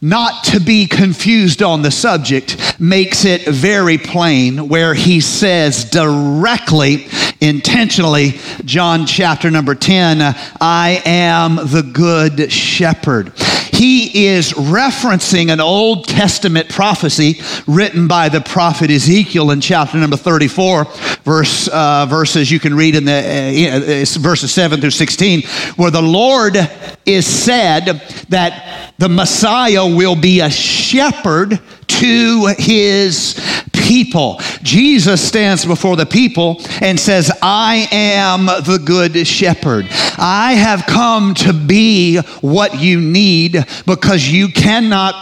not 0.00 0.44
to 0.44 0.60
be 0.60 0.86
confused 0.86 1.62
on 1.62 1.82
the 1.82 1.90
subject, 1.90 2.80
makes 2.80 3.24
it 3.24 3.46
very 3.46 3.98
plain 3.98 4.68
where 4.68 4.94
he 4.94 5.20
says 5.20 5.88
directly, 5.90 7.06
intentionally, 7.40 8.38
John 8.64 9.06
chapter 9.06 9.50
number 9.50 9.74
10, 9.74 10.20
I 10.60 11.02
am 11.04 11.56
the 11.56 11.82
good 11.82 12.52
shepherd. 12.52 13.32
He 13.76 14.26
is 14.26 14.52
referencing 14.52 15.52
an 15.52 15.60
Old 15.60 16.08
Testament 16.08 16.70
prophecy 16.70 17.42
written 17.66 18.08
by 18.08 18.30
the 18.30 18.40
prophet 18.40 18.90
Ezekiel 18.90 19.50
in 19.50 19.60
chapter 19.60 19.98
number 19.98 20.16
34, 20.16 20.84
verse, 21.24 21.68
uh, 21.68 22.06
verses 22.08 22.50
you 22.50 22.58
can 22.58 22.74
read 22.74 22.94
in 22.94 23.04
the 23.04 24.06
uh, 24.14 24.18
verses 24.18 24.50
7 24.52 24.80
through 24.80 24.90
16, 24.90 25.42
where 25.76 25.90
the 25.90 26.00
Lord 26.00 26.56
is 27.04 27.26
said 27.26 28.00
that 28.28 28.92
the 28.98 29.08
Messiah 29.08 29.86
will 29.86 30.16
be 30.16 30.40
a 30.40 30.50
shepherd 30.50 31.60
to 31.86 32.54
his 32.58 33.40
people. 33.72 34.40
Jesus 34.62 35.26
stands 35.26 35.64
before 35.64 35.96
the 35.96 36.06
people 36.06 36.60
and 36.80 36.98
says, 36.98 37.30
I 37.40 37.88
am 37.92 38.46
the 38.46 38.80
good 38.84 39.26
shepherd. 39.26 39.86
I 40.18 40.54
have 40.54 40.86
come 40.86 41.34
to 41.34 41.52
be 41.52 42.18
what 42.40 42.80
you 42.80 43.00
need 43.00 43.64
because 43.86 44.28
you 44.28 44.48
cannot 44.48 45.14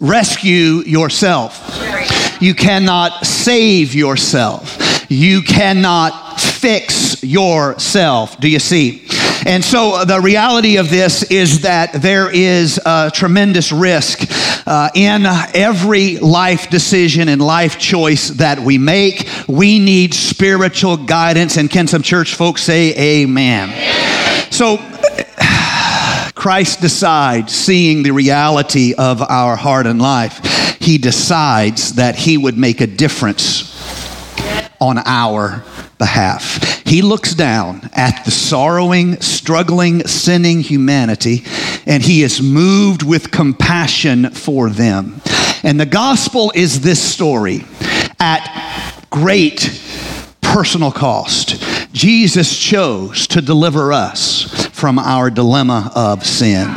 rescue 0.00 0.82
yourself. 0.84 1.64
You 2.40 2.54
cannot 2.54 3.26
save 3.26 3.94
yourself. 3.94 4.87
You 5.08 5.42
cannot 5.42 6.40
fix 6.40 7.22
yourself. 7.22 8.38
Do 8.40 8.48
you 8.48 8.58
see? 8.58 9.06
And 9.46 9.64
so 9.64 9.94
uh, 9.94 10.04
the 10.04 10.20
reality 10.20 10.76
of 10.76 10.90
this 10.90 11.22
is 11.30 11.62
that 11.62 11.92
there 11.94 12.30
is 12.30 12.78
a 12.84 13.10
tremendous 13.12 13.72
risk 13.72 14.28
uh, 14.66 14.90
in 14.94 15.24
every 15.26 16.18
life 16.18 16.68
decision 16.68 17.28
and 17.28 17.40
life 17.40 17.78
choice 17.78 18.28
that 18.30 18.58
we 18.58 18.76
make. 18.76 19.28
We 19.46 19.78
need 19.78 20.12
spiritual 20.12 20.96
guidance. 20.96 21.56
And 21.56 21.70
can 21.70 21.86
some 21.86 22.02
church 22.02 22.34
folks 22.34 22.62
say 22.62 23.22
amen? 23.22 23.70
So, 24.50 24.76
Christ 26.34 26.80
decides, 26.80 27.54
seeing 27.54 28.02
the 28.02 28.10
reality 28.10 28.94
of 28.94 29.22
our 29.22 29.56
heart 29.56 29.86
and 29.86 30.02
life, 30.02 30.76
he 30.80 30.98
decides 30.98 31.94
that 31.94 32.16
he 32.16 32.36
would 32.36 32.58
make 32.58 32.80
a 32.80 32.86
difference 32.86 33.67
on 34.80 34.98
our 34.98 35.64
behalf. 35.98 36.82
He 36.86 37.02
looks 37.02 37.34
down 37.34 37.90
at 37.92 38.24
the 38.24 38.30
sorrowing, 38.30 39.20
struggling, 39.20 40.06
sinning 40.06 40.60
humanity, 40.60 41.44
and 41.86 42.02
he 42.02 42.22
is 42.22 42.40
moved 42.40 43.02
with 43.02 43.30
compassion 43.30 44.30
for 44.30 44.70
them. 44.70 45.20
And 45.62 45.78
the 45.78 45.86
gospel 45.86 46.52
is 46.54 46.80
this 46.80 47.02
story 47.02 47.64
at 48.20 49.04
great 49.10 49.82
personal 50.40 50.92
cost. 50.92 51.62
Jesus 51.92 52.56
chose 52.58 53.26
to 53.28 53.42
deliver 53.42 53.92
us 53.92 54.68
from 54.68 54.98
our 54.98 55.30
dilemma 55.30 55.90
of 55.94 56.24
sin. 56.24 56.68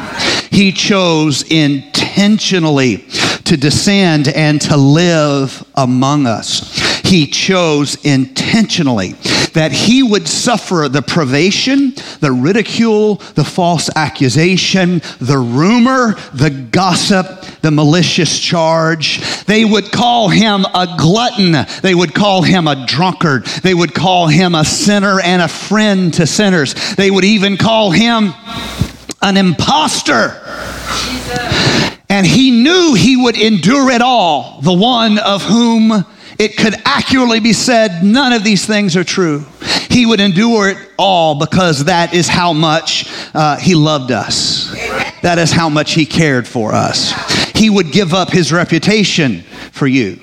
He 0.50 0.72
chose 0.72 1.44
intentionally 1.44 3.06
to 3.46 3.56
descend 3.56 4.28
and 4.28 4.60
to 4.62 4.76
live 4.76 5.64
among 5.76 6.26
us 6.26 6.81
he 7.12 7.28
chose 7.28 7.96
intentionally 8.06 9.12
that 9.52 9.74
he 9.74 10.02
would 10.02 10.30
suffer 10.30 10.88
the 10.88 11.02
privation, 11.02 11.94
the 12.22 12.32
ridicule, 12.32 13.16
the 13.36 13.44
false 13.44 13.90
accusation, 13.98 15.02
the 15.20 15.38
rumor, 15.38 16.14
the 16.34 16.50
gossip, 16.50 17.42
the 17.60 17.70
malicious 17.70 18.40
charge. 18.40 19.20
They 19.44 19.66
would 19.66 19.92
call 19.92 20.30
him 20.30 20.64
a 20.74 20.96
glutton. 20.98 21.66
They 21.82 21.94
would 21.94 22.14
call 22.14 22.44
him 22.44 22.66
a 22.66 22.86
drunkard. 22.86 23.46
They 23.46 23.74
would 23.74 23.94
call 23.94 24.28
him 24.28 24.56
a 24.56 24.64
sinner 24.64 25.20
and 25.20 25.42
a 25.42 25.50
friend 25.50 26.14
to 26.14 26.26
sinners. 26.26 26.96
They 26.96 27.12
would 27.12 27.26
even 27.26 27.58
call 27.58 27.92
him 27.92 28.34
an 29.22 29.36
impostor. 29.36 30.42
And 32.08 32.26
he 32.26 32.52
knew 32.52 32.94
he 32.94 33.18
would 33.18 33.36
endure 33.36 33.92
it 33.92 34.02
all, 34.02 34.62
the 34.62 34.74
one 34.74 35.18
of 35.18 35.44
whom 35.44 36.06
it 36.42 36.58
could 36.58 36.74
accurately 36.86 37.40
be 37.40 37.54
said 37.54 38.04
none 38.04 38.34
of 38.34 38.44
these 38.44 38.66
things 38.66 38.98
are 38.98 39.04
true. 39.04 39.46
He 39.92 40.08
would 40.08 40.20
endure 40.20 40.70
it 40.70 40.78
all 40.98 41.38
because 41.38 41.86
that 41.86 42.16
is 42.16 42.28
how 42.28 42.52
much 42.52 43.06
uh, 43.36 43.58
He 43.58 43.76
loved 43.76 44.12
us. 44.12 44.72
That 45.22 45.38
is 45.38 45.52
how 45.52 45.70
much 45.70 45.94
He 45.94 46.08
cared 46.08 46.48
for 46.48 46.74
us. 46.74 47.12
He 47.54 47.70
would 47.70 47.92
give 47.92 48.16
up 48.16 48.32
His 48.32 48.52
reputation 48.52 49.42
for 49.72 49.86
you. 49.86 50.16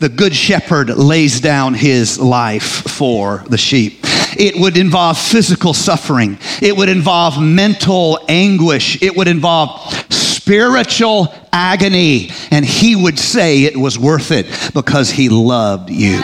The 0.00 0.12
Good 0.12 0.34
Shepherd 0.34 0.88
lays 0.88 1.40
down 1.40 1.74
His 1.74 2.18
life 2.18 2.82
for 2.90 3.44
the 3.48 3.56
sheep. 3.56 4.00
It 4.38 4.60
would 4.60 4.76
involve 4.76 5.16
physical 5.16 5.74
suffering. 5.74 6.38
It 6.60 6.76
would 6.76 6.88
involve 6.88 7.40
mental 7.40 8.18
anguish. 8.28 9.00
It 9.00 9.16
would 9.16 9.28
involve 9.28 10.05
spiritual 10.46 11.34
agony. 11.52 12.30
And 12.52 12.64
he 12.64 12.94
would 12.94 13.18
say 13.18 13.64
it 13.64 13.76
was 13.76 13.98
worth 13.98 14.30
it 14.30 14.46
because 14.74 15.10
he 15.10 15.28
loved 15.28 15.90
you. 15.90 16.20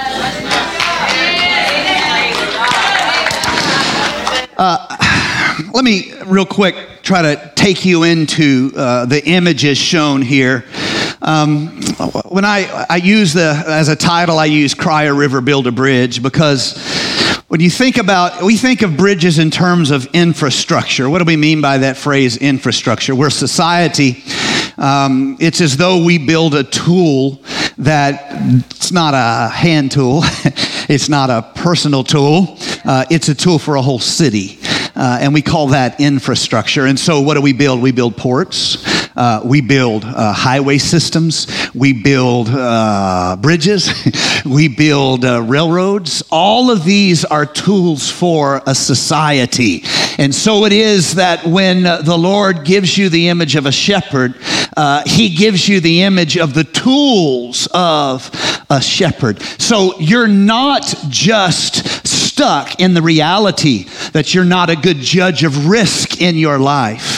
Uh, 4.56 4.96
let 5.74 5.82
me, 5.82 6.12
real 6.26 6.46
quick, 6.46 6.76
try 7.02 7.22
to 7.22 7.52
take 7.56 7.84
you 7.84 8.04
into 8.04 8.70
uh, 8.76 9.06
the 9.06 9.26
images 9.26 9.76
shown 9.76 10.22
here. 10.22 10.66
Um, 11.20 11.82
when 12.28 12.44
I, 12.44 12.86
I 12.88 12.96
use 12.98 13.32
the, 13.32 13.60
as 13.66 13.88
a 13.88 13.96
title, 13.96 14.38
I 14.38 14.44
use 14.44 14.72
Cry 14.72 15.04
a 15.04 15.14
River, 15.14 15.40
Build 15.40 15.66
a 15.66 15.72
Bridge 15.72 16.22
because 16.22 16.74
when 17.52 17.60
you 17.60 17.68
think 17.68 17.98
about, 17.98 18.42
we 18.42 18.56
think 18.56 18.80
of 18.80 18.96
bridges 18.96 19.38
in 19.38 19.50
terms 19.50 19.90
of 19.90 20.06
infrastructure. 20.14 21.10
What 21.10 21.18
do 21.18 21.26
we 21.26 21.36
mean 21.36 21.60
by 21.60 21.76
that 21.76 21.98
phrase, 21.98 22.38
infrastructure? 22.38 23.14
We're 23.14 23.28
society. 23.28 24.24
Um, 24.78 25.36
it's 25.38 25.60
as 25.60 25.76
though 25.76 26.02
we 26.02 26.16
build 26.16 26.54
a 26.54 26.64
tool 26.64 27.42
that 27.76 28.24
it's 28.70 28.90
not 28.90 29.12
a 29.12 29.50
hand 29.50 29.92
tool, 29.92 30.20
it's 30.88 31.10
not 31.10 31.28
a 31.28 31.42
personal 31.54 32.04
tool, 32.04 32.56
uh, 32.86 33.04
it's 33.10 33.28
a 33.28 33.34
tool 33.34 33.58
for 33.58 33.74
a 33.74 33.82
whole 33.82 33.98
city. 33.98 34.58
Uh, 34.96 35.18
and 35.20 35.34
we 35.34 35.42
call 35.42 35.66
that 35.68 36.00
infrastructure. 36.00 36.86
And 36.86 36.98
so, 36.98 37.20
what 37.20 37.34
do 37.34 37.42
we 37.42 37.52
build? 37.52 37.82
We 37.82 37.92
build 37.92 38.16
ports, 38.16 38.82
uh, 39.16 39.40
we 39.44 39.60
build 39.60 40.04
uh, 40.04 40.32
highway 40.32 40.78
systems, 40.78 41.46
we 41.74 41.92
build 41.92 42.48
uh, 42.50 43.36
bridges, 43.40 43.90
we 44.44 44.68
build 44.68 45.24
uh, 45.24 45.42
railroads. 45.42 46.22
All 46.30 46.70
of 46.70 46.84
these 46.84 47.24
are 47.24 47.46
tools 47.46 48.10
for 48.10 48.62
a 48.66 48.74
society. 48.74 49.82
And 50.18 50.34
so 50.34 50.64
it 50.64 50.72
is 50.72 51.14
that 51.14 51.44
when 51.44 51.82
the 51.82 52.16
Lord 52.18 52.64
gives 52.64 52.96
you 52.96 53.08
the 53.08 53.28
image 53.28 53.56
of 53.56 53.66
a 53.66 53.72
shepherd, 53.72 54.34
uh, 54.76 55.02
he 55.06 55.34
gives 55.34 55.68
you 55.68 55.80
the 55.80 56.02
image 56.02 56.36
of 56.36 56.54
the 56.54 56.64
tools 56.64 57.68
of 57.72 58.30
a 58.70 58.80
shepherd. 58.80 59.40
So 59.58 59.98
you're 59.98 60.28
not 60.28 60.94
just 61.08 62.06
stuck 62.06 62.80
in 62.80 62.94
the 62.94 63.02
reality 63.02 63.84
that 64.12 64.34
you're 64.34 64.44
not 64.44 64.70
a 64.70 64.76
good 64.76 64.98
judge 64.98 65.44
of 65.44 65.68
risk 65.68 66.20
in 66.20 66.36
your 66.36 66.58
life. 66.58 67.11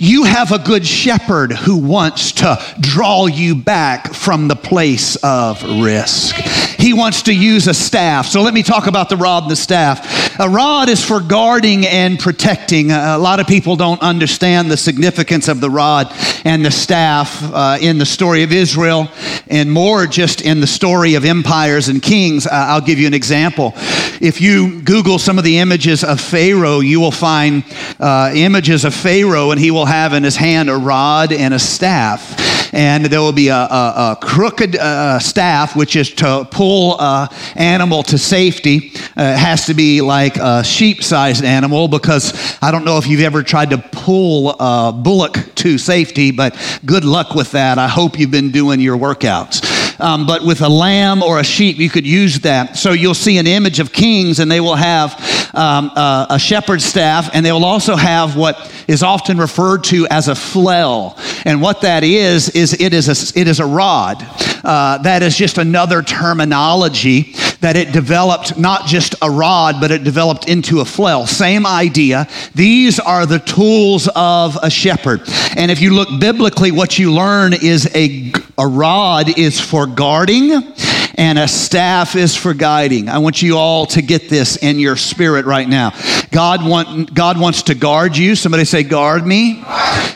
You 0.00 0.22
have 0.24 0.52
a 0.52 0.60
good 0.60 0.86
shepherd 0.86 1.50
who 1.50 1.76
wants 1.76 2.30
to 2.32 2.62
draw 2.78 3.26
you 3.26 3.56
back 3.56 4.14
from 4.14 4.46
the 4.46 4.54
place 4.54 5.16
of 5.16 5.60
risk. 5.82 6.36
He 6.78 6.94
wants 6.94 7.22
to 7.22 7.34
use 7.34 7.66
a 7.66 7.74
staff. 7.74 8.26
So 8.26 8.42
let 8.42 8.54
me 8.54 8.62
talk 8.62 8.86
about 8.86 9.08
the 9.08 9.16
rod 9.16 9.42
and 9.42 9.50
the 9.50 9.56
staff. 9.56 10.38
A 10.38 10.48
rod 10.48 10.88
is 10.88 11.04
for 11.04 11.20
guarding 11.20 11.84
and 11.84 12.18
protecting. 12.18 12.92
A 12.92 13.18
lot 13.18 13.40
of 13.40 13.48
people 13.48 13.74
don't 13.74 14.00
understand 14.00 14.70
the 14.70 14.76
significance 14.76 15.48
of 15.48 15.60
the 15.60 15.68
rod 15.68 16.12
and 16.44 16.64
the 16.64 16.70
staff 16.70 17.42
uh, 17.42 17.78
in 17.80 17.98
the 17.98 18.06
story 18.06 18.44
of 18.44 18.52
Israel 18.52 19.08
and 19.48 19.72
more 19.72 20.06
just 20.06 20.40
in 20.40 20.60
the 20.60 20.66
story 20.68 21.14
of 21.14 21.24
empires 21.24 21.88
and 21.88 22.00
kings. 22.00 22.46
Uh, 22.46 22.50
I'll 22.52 22.80
give 22.80 23.00
you 23.00 23.08
an 23.08 23.14
example. 23.14 23.72
If 24.20 24.40
you 24.40 24.80
Google 24.80 25.18
some 25.18 25.38
of 25.38 25.44
the 25.44 25.58
images 25.58 26.04
of 26.04 26.20
Pharaoh, 26.20 26.80
you 26.80 27.00
will 27.00 27.10
find 27.10 27.64
uh, 27.98 28.32
images 28.34 28.84
of 28.84 28.94
Pharaoh, 28.94 29.50
and 29.50 29.60
he 29.60 29.70
will 29.70 29.86
have 29.86 30.12
in 30.12 30.22
his 30.22 30.36
hand 30.36 30.70
a 30.70 30.76
rod 30.76 31.32
and 31.32 31.52
a 31.52 31.58
staff. 31.58 32.47
And 32.72 33.06
there 33.06 33.20
will 33.20 33.32
be 33.32 33.48
a, 33.48 33.54
a, 33.54 34.12
a 34.12 34.18
crooked 34.20 34.76
uh, 34.76 35.18
staff, 35.18 35.76
which 35.76 35.96
is 35.96 36.12
to 36.14 36.46
pull 36.50 37.00
an 37.00 37.28
animal 37.56 38.02
to 38.04 38.18
safety. 38.18 38.92
Uh, 39.16 39.34
it 39.34 39.38
has 39.38 39.66
to 39.66 39.74
be 39.74 40.00
like 40.00 40.36
a 40.36 40.62
sheep 40.64 41.02
sized 41.02 41.44
animal 41.44 41.88
because 41.88 42.58
I 42.62 42.70
don't 42.70 42.84
know 42.84 42.98
if 42.98 43.06
you've 43.06 43.20
ever 43.20 43.42
tried 43.42 43.70
to 43.70 43.78
pull 43.78 44.50
a 44.58 44.92
bullock 44.92 45.38
to 45.56 45.78
safety, 45.78 46.30
but 46.30 46.56
good 46.84 47.04
luck 47.04 47.34
with 47.34 47.52
that. 47.52 47.78
I 47.78 47.88
hope 47.88 48.18
you've 48.18 48.30
been 48.30 48.50
doing 48.50 48.80
your 48.80 48.96
workouts. 48.96 49.77
Um, 49.98 50.26
but 50.26 50.44
with 50.44 50.60
a 50.60 50.68
lamb 50.68 51.22
or 51.22 51.40
a 51.40 51.44
sheep, 51.44 51.78
you 51.78 51.90
could 51.90 52.06
use 52.06 52.40
that. 52.40 52.76
So 52.76 52.92
you'll 52.92 53.14
see 53.14 53.38
an 53.38 53.46
image 53.46 53.80
of 53.80 53.92
kings, 53.92 54.38
and 54.38 54.50
they 54.50 54.60
will 54.60 54.76
have 54.76 55.12
um, 55.54 55.90
uh, 55.94 56.26
a 56.30 56.38
shepherd's 56.38 56.84
staff, 56.84 57.30
and 57.32 57.44
they 57.44 57.52
will 57.52 57.64
also 57.64 57.96
have 57.96 58.36
what 58.36 58.72
is 58.86 59.02
often 59.02 59.38
referred 59.38 59.84
to 59.84 60.06
as 60.10 60.28
a 60.28 60.34
flail. 60.34 61.16
And 61.44 61.60
what 61.60 61.82
that 61.82 62.04
is, 62.04 62.48
is 62.50 62.80
it 62.80 62.92
is 62.92 63.08
a, 63.08 63.38
it 63.38 63.48
is 63.48 63.60
a 63.60 63.66
rod. 63.66 64.24
Uh, 64.64 64.98
that 64.98 65.22
is 65.22 65.36
just 65.36 65.58
another 65.58 66.02
terminology 66.02 67.34
that 67.60 67.76
it 67.76 67.92
developed 67.92 68.58
not 68.58 68.86
just 68.86 69.14
a 69.22 69.30
rod, 69.30 69.80
but 69.80 69.90
it 69.90 70.04
developed 70.04 70.48
into 70.48 70.80
a 70.80 70.84
flail. 70.84 71.26
Same 71.26 71.66
idea. 71.66 72.28
These 72.54 73.00
are 73.00 73.26
the 73.26 73.40
tools 73.40 74.08
of 74.14 74.56
a 74.62 74.70
shepherd. 74.70 75.22
And 75.56 75.70
if 75.70 75.80
you 75.80 75.90
look 75.90 76.08
biblically, 76.20 76.70
what 76.70 76.98
you 76.98 77.12
learn 77.12 77.52
is 77.52 77.90
a, 77.94 78.32
a 78.58 78.66
rod 78.66 79.38
is 79.38 79.60
for 79.60 79.86
guarding 79.86 80.74
and 81.14 81.38
a 81.38 81.48
staff 81.48 82.14
is 82.14 82.36
for 82.36 82.54
guiding. 82.54 83.08
I 83.08 83.18
want 83.18 83.42
you 83.42 83.56
all 83.56 83.86
to 83.86 84.02
get 84.02 84.28
this 84.28 84.56
in 84.56 84.78
your 84.78 84.96
spirit 84.96 85.46
right 85.46 85.68
now. 85.68 85.92
God, 86.30 86.64
want, 86.64 87.12
God 87.12 87.40
wants 87.40 87.62
to 87.64 87.74
guard 87.74 88.16
you. 88.16 88.36
Somebody 88.36 88.64
say, 88.64 88.84
guard 88.84 89.26
me. 89.26 89.62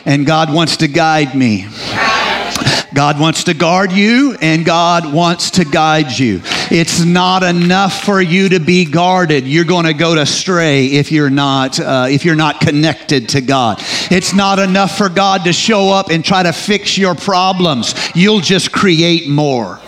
And 0.05 0.25
God 0.25 0.53
wants 0.53 0.77
to 0.77 0.87
guide 0.87 1.35
me. 1.35 1.65
God 2.93 3.19
wants 3.19 3.45
to 3.45 3.53
guard 3.53 3.91
you 3.91 4.37
and 4.41 4.65
God 4.65 5.11
wants 5.11 5.51
to 5.51 5.65
guide 5.65 6.11
you. 6.11 6.41
It's 6.69 7.03
not 7.03 7.43
enough 7.43 8.03
for 8.03 8.21
you 8.21 8.49
to 8.49 8.59
be 8.59 8.85
guarded. 8.85 9.47
You're 9.47 9.65
going 9.65 9.85
to 9.85 9.93
go 9.93 10.17
astray 10.17 10.87
if 10.87 11.11
you're 11.11 11.29
not 11.29 11.79
uh, 11.79 12.07
if 12.09 12.25
you're 12.25 12.35
not 12.35 12.61
connected 12.61 13.29
to 13.29 13.41
God. 13.41 13.77
It's 14.11 14.33
not 14.33 14.59
enough 14.59 14.97
for 14.97 15.09
God 15.09 15.45
to 15.45 15.53
show 15.53 15.89
up 15.89 16.09
and 16.09 16.23
try 16.23 16.43
to 16.43 16.53
fix 16.53 16.97
your 16.97 17.15
problems. 17.15 17.95
You'll 18.15 18.41
just 18.41 18.71
create 18.71 19.27
more. 19.27 19.79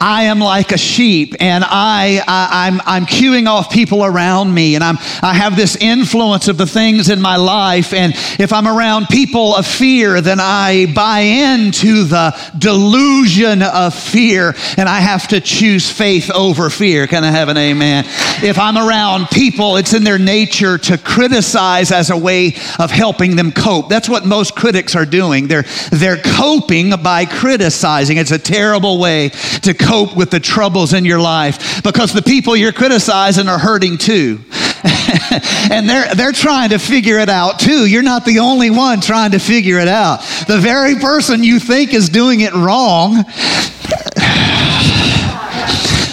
I 0.00 0.24
am 0.24 0.38
like 0.38 0.72
a 0.72 0.78
sheep 0.78 1.34
and 1.40 1.64
I, 1.64 2.22
I, 2.26 2.68
am 2.68 2.80
I'm, 2.80 3.02
I'm 3.02 3.06
cueing 3.06 3.48
off 3.48 3.70
people 3.70 4.04
around 4.04 4.54
me 4.54 4.76
and 4.76 4.84
I'm, 4.84 4.96
I 5.22 5.34
have 5.34 5.56
this 5.56 5.76
influence 5.76 6.48
of 6.48 6.56
the 6.56 6.66
things 6.66 7.10
in 7.10 7.20
my 7.20 7.36
life. 7.36 7.92
And 7.92 8.12
if 8.38 8.52
I'm 8.52 8.68
around 8.68 9.06
people 9.08 9.56
of 9.56 9.66
fear, 9.66 10.20
then 10.20 10.38
I 10.40 10.86
buy 10.94 11.20
into 11.20 12.04
the 12.04 12.36
delusion 12.56 13.62
of 13.62 13.94
fear 13.94 14.54
and 14.76 14.88
I 14.88 15.00
have 15.00 15.26
to 15.28 15.40
choose 15.40 15.90
faith 15.90 16.30
over 16.30 16.70
fear. 16.70 17.06
Can 17.06 17.24
I 17.24 17.30
have 17.30 17.48
an 17.48 17.56
amen? 17.56 18.04
If 18.42 18.58
I'm 18.58 18.78
around 18.78 19.28
people, 19.30 19.76
it's 19.78 19.94
in 19.94 20.04
their 20.04 20.18
nature 20.18 20.78
to 20.78 20.98
criticize 20.98 21.90
as 21.90 22.10
a 22.10 22.16
way 22.16 22.54
of 22.78 22.92
helping 22.92 23.34
them 23.34 23.50
cope. 23.50 23.88
That's 23.88 24.08
what 24.08 24.24
most 24.24 24.54
critics 24.54 24.94
are 24.94 25.06
doing. 25.06 25.48
They're, 25.48 25.64
they're 25.90 26.22
coping 26.22 26.92
by 27.02 27.24
criticizing. 27.24 28.16
It's 28.16 28.30
a 28.30 28.38
terrible 28.38 29.00
way 29.00 29.30
to 29.62 29.74
cope 29.74 29.87
with 30.16 30.30
the 30.30 30.40
troubles 30.40 30.92
in 30.92 31.04
your 31.04 31.20
life 31.20 31.82
because 31.82 32.12
the 32.12 32.22
people 32.22 32.56
you're 32.56 32.72
criticizing 32.72 33.48
are 33.48 33.58
hurting 33.58 33.98
too. 33.98 34.40
and 35.70 35.88
they're, 35.88 36.14
they're 36.14 36.32
trying 36.32 36.70
to 36.70 36.78
figure 36.78 37.18
it 37.18 37.28
out 37.28 37.58
too. 37.58 37.86
You're 37.86 38.02
not 38.02 38.24
the 38.24 38.40
only 38.40 38.70
one 38.70 39.00
trying 39.00 39.32
to 39.32 39.38
figure 39.38 39.78
it 39.78 39.88
out. 39.88 40.18
The 40.46 40.58
very 40.58 40.96
person 40.96 41.42
you 41.42 41.58
think 41.58 41.94
is 41.94 42.08
doing 42.08 42.40
it 42.40 42.52
wrong 42.52 43.24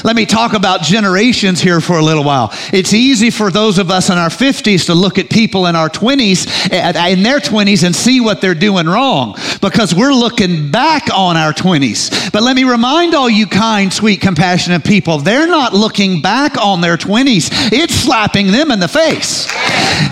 let 0.05 0.15
me 0.15 0.27
talk 0.27 0.53
about 0.53 0.83
generations 0.83 1.59
here 1.59 1.81
for 1.81 1.97
a 1.97 2.01
little 2.03 2.23
while. 2.23 2.51
It's 2.71 2.93
easy 2.93 3.31
for 3.31 3.49
those 3.49 3.79
of 3.79 3.89
us 3.89 4.11
in 4.11 4.19
our 4.19 4.29
50s 4.29 4.85
to 4.85 4.93
look 4.93 5.17
at 5.17 5.31
people 5.31 5.65
in 5.65 5.75
our 5.75 5.89
20s, 5.89 6.45
in 7.11 7.23
their 7.23 7.39
20s, 7.39 7.83
and 7.83 7.95
see 7.95 8.21
what 8.21 8.39
they're 8.39 8.53
doing 8.53 8.85
wrong 8.85 9.35
because 9.63 9.95
we're 9.95 10.13
looking 10.13 10.69
back 10.69 11.09
on 11.11 11.37
our 11.37 11.53
20s. 11.53 12.31
But 12.31 12.43
let 12.43 12.55
me 12.55 12.65
remind 12.65 13.15
all 13.15 13.27
you 13.27 13.47
kind, 13.47 13.91
sweet, 13.91 14.21
compassionate 14.21 14.83
people, 14.83 15.17
they're 15.17 15.47
not 15.47 15.73
looking 15.73 16.21
back 16.21 16.55
on 16.55 16.81
their 16.81 16.97
20s, 16.97 17.49
it's 17.71 17.95
slapping 17.95 18.51
them 18.51 18.69
in 18.69 18.79
the 18.79 18.87
face. 18.87 19.47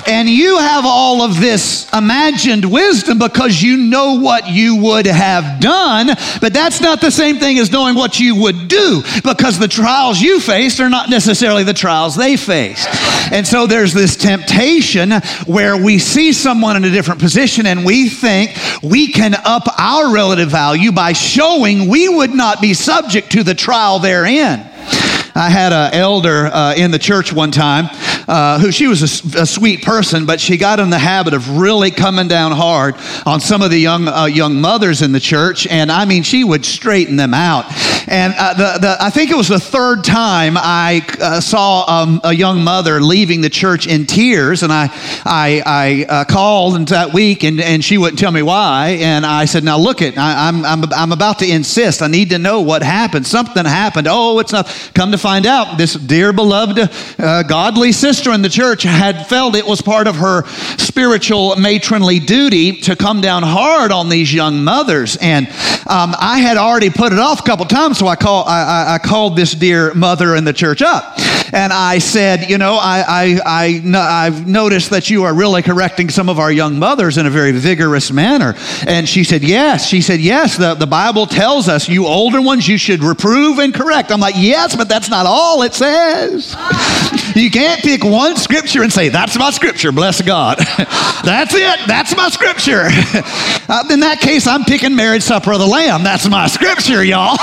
And 0.07 0.27
you 0.27 0.57
have 0.57 0.85
all 0.87 1.21
of 1.21 1.39
this 1.39 1.91
imagined 1.93 2.65
wisdom 2.65 3.19
because 3.19 3.61
you 3.61 3.77
know 3.77 4.19
what 4.19 4.49
you 4.49 4.75
would 4.77 5.05
have 5.05 5.59
done, 5.59 6.07
but 6.41 6.53
that's 6.53 6.81
not 6.81 6.99
the 6.99 7.11
same 7.11 7.37
thing 7.37 7.59
as 7.59 7.71
knowing 7.71 7.95
what 7.95 8.19
you 8.19 8.35
would 8.35 8.67
do 8.67 9.03
because 9.23 9.59
the 9.59 9.67
trials 9.83 10.21
you 10.21 10.39
faced 10.39 10.79
are 10.79 10.89
not 10.89 11.09
necessarily 11.09 11.65
the 11.65 11.73
trials 11.73 12.15
they 12.15 12.37
faced. 12.37 12.87
And 13.33 13.45
so 13.45 13.67
there's 13.67 13.93
this 13.93 14.15
temptation 14.15 15.11
where 15.45 15.75
we 15.75 15.99
see 15.99 16.31
someone 16.31 16.77
in 16.77 16.85
a 16.85 16.89
different 16.89 17.19
position 17.19 17.65
and 17.65 17.83
we 17.83 18.07
think 18.07 18.55
we 18.81 19.09
can 19.09 19.35
up 19.35 19.63
our 19.77 20.13
relative 20.13 20.49
value 20.49 20.93
by 20.93 21.11
showing 21.11 21.89
we 21.89 22.07
would 22.07 22.33
not 22.33 22.61
be 22.61 22.73
subject 22.73 23.33
to 23.33 23.43
the 23.43 23.53
trial 23.53 23.99
they're 23.99 24.25
in. 24.25 24.61
I 25.35 25.49
had 25.49 25.73
an 25.73 25.93
elder 25.93 26.45
uh, 26.45 26.75
in 26.75 26.91
the 26.91 26.99
church 26.99 27.33
one 27.33 27.51
time 27.51 27.89
uh, 28.27 28.59
who 28.59 28.71
she 28.71 28.87
was 28.87 29.01
a, 29.01 29.41
a, 29.41 29.45
sweet 29.45 29.83
person, 29.83 30.25
but 30.25 30.39
she 30.39 30.57
got 30.57 30.79
in 30.79 30.89
the 30.89 30.99
habit 30.99 31.33
of 31.33 31.57
really 31.57 31.91
coming 31.91 32.27
down 32.27 32.51
hard 32.51 32.95
on 33.25 33.39
some 33.39 33.61
of 33.61 33.69
the 33.69 33.77
young 33.77 34.07
uh, 34.07 34.25
young 34.25 34.59
mothers 34.61 35.01
in 35.01 35.11
the 35.11 35.19
church, 35.19 35.67
and 35.67 35.91
I 35.91 36.05
mean, 36.05 36.23
she 36.23 36.43
would 36.43 36.65
straighten 36.65 37.15
them 37.15 37.33
out. 37.33 37.65
And 38.07 38.33
uh, 38.37 38.53
the, 38.53 38.79
the, 38.79 38.97
I 38.99 39.09
think 39.09 39.31
it 39.31 39.37
was 39.37 39.47
the 39.47 39.59
third 39.59 40.03
time 40.03 40.55
I 40.57 41.05
uh, 41.19 41.39
saw 41.39 41.85
um, 41.87 42.21
a 42.23 42.33
young 42.33 42.63
mother 42.63 43.01
leaving 43.01 43.41
the 43.41 43.49
church 43.49 43.87
in 43.87 44.05
tears, 44.05 44.63
and 44.63 44.71
I 44.71 44.87
I, 45.25 45.61
I 45.65 46.05
uh, 46.07 46.23
called 46.25 46.89
that 46.89 47.13
week, 47.13 47.43
and, 47.43 47.61
and 47.61 47.83
she 47.83 47.97
wouldn't 47.97 48.19
tell 48.19 48.31
me 48.31 48.41
why, 48.41 48.97
and 49.01 49.25
I 49.25 49.45
said, 49.45 49.63
"Now 49.63 49.77
look 49.77 50.01
it, 50.01 50.17
I, 50.17 50.47
I'm, 50.47 50.65
I'm 50.65 50.93
I'm 50.93 51.11
about 51.11 51.39
to 51.39 51.49
insist. 51.49 52.01
I 52.01 52.07
need 52.07 52.31
to 52.31 52.39
know 52.39 52.61
what 52.61 52.83
happened. 52.83 53.25
Something 53.25 53.65
happened. 53.65 54.07
Oh, 54.09 54.39
it's 54.39 54.51
not. 54.51 54.67
Come 54.93 55.11
to 55.11 55.17
find 55.17 55.45
out, 55.45 55.77
this 55.77 55.93
dear 55.93 56.33
beloved, 56.33 56.89
uh, 57.19 57.43
godly 57.43 57.91
sister 57.91 58.31
in 58.31 58.41
the 58.41 58.49
church 58.49 58.83
had 58.83 59.27
felt 59.27 59.55
it 59.55 59.65
was 59.65 59.81
part 59.81 60.07
of 60.07 60.15
her 60.17 60.45
spiritual 60.77 61.55
matronly 61.55 62.19
duty 62.19 62.81
to 62.81 62.95
come 62.95 63.21
down 63.21 63.43
hard 63.43 63.91
on 63.91 64.09
these 64.09 64.33
young 64.33 64.63
mothers. 64.63 65.17
And 65.21 65.47
um, 65.87 66.13
I 66.19 66.39
had 66.39 66.57
already 66.57 66.89
put 66.89 67.13
it 67.13 67.19
off 67.19 67.41
a 67.41 67.43
couple 67.43 67.65
times, 67.65 67.97
so 67.97 68.07
I, 68.07 68.15
call, 68.15 68.45
I, 68.47 68.95
I, 68.95 68.97
called 68.97 69.35
this 69.35 69.53
dear 69.53 69.93
mother 69.93 70.35
in 70.35 70.43
the 70.43 70.53
church 70.53 70.81
up. 70.81 71.15
And 71.53 71.71
I 71.71 71.99
said, 71.99 72.49
You 72.49 72.57
know, 72.57 72.75
I, 72.75 73.03
I, 73.07 73.39
I, 73.45 74.25
I've 74.25 74.47
noticed 74.47 74.89
that 74.89 75.09
you 75.09 75.12
are 75.21 75.33
really 75.35 75.61
correcting 75.61 76.09
some 76.09 76.29
of 76.29 76.39
our 76.39 76.51
young 76.51 76.79
mothers 76.79 77.19
in 77.19 77.27
a 77.27 77.29
very 77.29 77.51
vigorous 77.51 78.11
manner. 78.11 78.55
And 78.87 79.07
she 79.07 79.23
said, 79.23 79.43
Yes. 79.43 79.87
She 79.87 80.01
said, 80.01 80.19
Yes, 80.19 80.57
the, 80.57 80.73
the 80.73 80.87
Bible 80.87 81.27
tells 81.27 81.69
us 81.69 81.87
you 81.87 82.07
older 82.07 82.41
ones, 82.41 82.67
you 82.67 82.79
should 82.79 83.03
reprove 83.03 83.59
and 83.59 83.71
correct. 83.73 84.11
I'm 84.11 84.19
like, 84.19 84.35
Yes, 84.35 84.75
but 84.75 84.89
that's 84.89 85.09
not 85.09 85.27
all 85.27 85.61
it 85.61 85.75
says. 85.75 86.55
You 87.35 87.49
can't 87.49 87.81
pick 87.81 88.03
one 88.03 88.35
scripture 88.35 88.83
and 88.83 88.93
say, 88.93 89.09
That's 89.09 89.37
my 89.37 89.49
scripture, 89.49 89.91
bless 89.91 90.21
God. 90.21 90.57
That's 91.23 91.53
it, 91.53 91.87
that's 91.87 92.15
my 92.15 92.29
scripture. 92.29 92.87
Uh, 93.69 93.81
in 93.91 94.01
that 94.01 94.19
case, 94.19 94.45
I'm 94.45 94.65
picking 94.65 94.93
marriage 94.93 95.23
supper 95.23 95.53
of 95.53 95.59
the 95.59 95.65
Lamb. 95.65 96.03
That's 96.03 96.27
my 96.27 96.47
scripture, 96.47 97.01
y'all. 97.01 97.37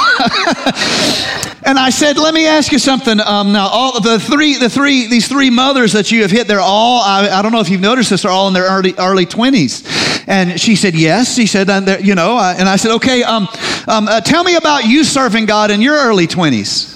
and 1.65 1.79
I 1.79 1.89
said, 1.91 2.19
Let 2.19 2.35
me 2.35 2.47
ask 2.47 2.71
you 2.73 2.79
something. 2.79 3.19
Um, 3.21 3.53
now, 3.53 3.69
all 3.69 3.99
the 4.01 4.21
three, 4.21 4.59
the 4.59 4.69
three, 4.69 5.07
these 5.07 5.29
three 5.29 5.49
mothers 5.49 5.95
that 5.95 6.13
you 6.13 6.21
have 6.23 6.31
hit, 6.31 6.47
they're 6.47 6.61
all, 6.61 7.01
I, 7.01 7.31
I 7.31 7.43
don't 7.43 7.53
know 7.53 7.60
if 7.61 7.69
you've 7.69 7.81
noticed 7.81 8.11
this, 8.11 8.23
they're 8.23 8.31
all 8.31 8.49
in 8.49 8.55
their 8.55 8.65
early, 8.65 8.95
early 8.99 9.27
20s. 9.27 10.27
And 10.27 10.61
she 10.61 10.77
said, 10.77 10.95
Yes. 10.95 11.35
She 11.35 11.47
said, 11.47 11.69
You 12.05 12.15
know, 12.15 12.37
uh, 12.37 12.55
and 12.59 12.69
I 12.69 12.77
said, 12.77 12.93
Okay, 12.97 13.23
um, 13.23 13.49
um, 13.89 14.09
uh, 14.09 14.21
tell 14.21 14.45
me 14.45 14.57
about 14.57 14.85
you 14.85 15.05
serving 15.05 15.47
God 15.47 15.71
in 15.71 15.81
your 15.81 15.97
early 15.97 16.27
20s. 16.27 16.91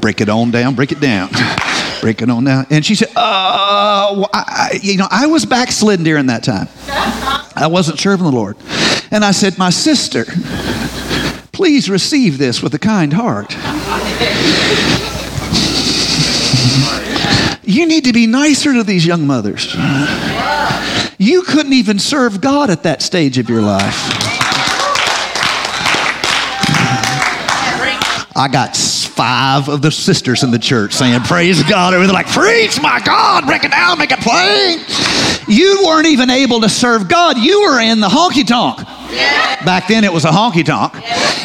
Break 0.00 0.20
it 0.20 0.28
on 0.28 0.50
down, 0.50 0.74
break 0.74 0.92
it 0.92 1.00
down. 1.00 1.30
break 2.00 2.22
it 2.22 2.30
on 2.30 2.44
down. 2.44 2.66
And 2.70 2.84
she 2.84 2.94
said, 2.94 3.08
uh, 3.14 4.14
well, 4.16 4.30
I, 4.32 4.78
you 4.82 4.96
know, 4.96 5.08
I 5.10 5.26
was 5.26 5.44
backslidden 5.44 6.04
during 6.04 6.26
that 6.26 6.42
time. 6.42 6.68
I 7.54 7.68
wasn't 7.70 7.98
serving 7.98 8.24
the 8.24 8.32
Lord. 8.32 8.56
And 9.10 9.24
I 9.24 9.32
said, 9.32 9.58
my 9.58 9.70
sister, 9.70 10.24
please 11.52 11.90
receive 11.90 12.38
this 12.38 12.62
with 12.62 12.74
a 12.74 12.78
kind 12.78 13.12
heart. 13.12 13.54
You 17.70 17.86
need 17.86 18.04
to 18.04 18.12
be 18.12 18.26
nicer 18.26 18.74
to 18.74 18.82
these 18.82 19.06
young 19.06 19.28
mothers. 19.28 19.74
You 21.18 21.42
couldn't 21.42 21.72
even 21.72 22.00
serve 22.00 22.40
God 22.40 22.68
at 22.68 22.82
that 22.82 23.00
stage 23.00 23.38
of 23.38 23.48
your 23.48 23.62
life. 23.62 23.94
I 28.34 28.48
got 28.50 28.76
five 28.76 29.68
of 29.68 29.82
the 29.82 29.90
sisters 29.92 30.42
in 30.42 30.50
the 30.50 30.58
church 30.58 30.94
saying, 30.94 31.20
Praise 31.22 31.62
God. 31.62 31.92
They're 31.92 32.04
like, 32.06 32.26
Preach, 32.26 32.80
my 32.82 33.00
God, 33.04 33.46
break 33.46 33.62
it 33.62 33.70
down, 33.70 33.98
make 33.98 34.10
it 34.10 34.18
plain. 34.20 34.80
You 35.46 35.84
weren't 35.86 36.06
even 36.06 36.28
able 36.28 36.60
to 36.62 36.68
serve 36.68 37.08
God. 37.08 37.38
You 37.38 37.62
were 37.62 37.80
in 37.80 38.00
the 38.00 38.08
honky 38.08 38.46
tonk. 38.46 38.80
Back 39.64 39.88
then 39.88 40.04
it 40.04 40.12
was 40.12 40.24
a 40.24 40.30
honky 40.30 40.64
tonk. 40.64 40.94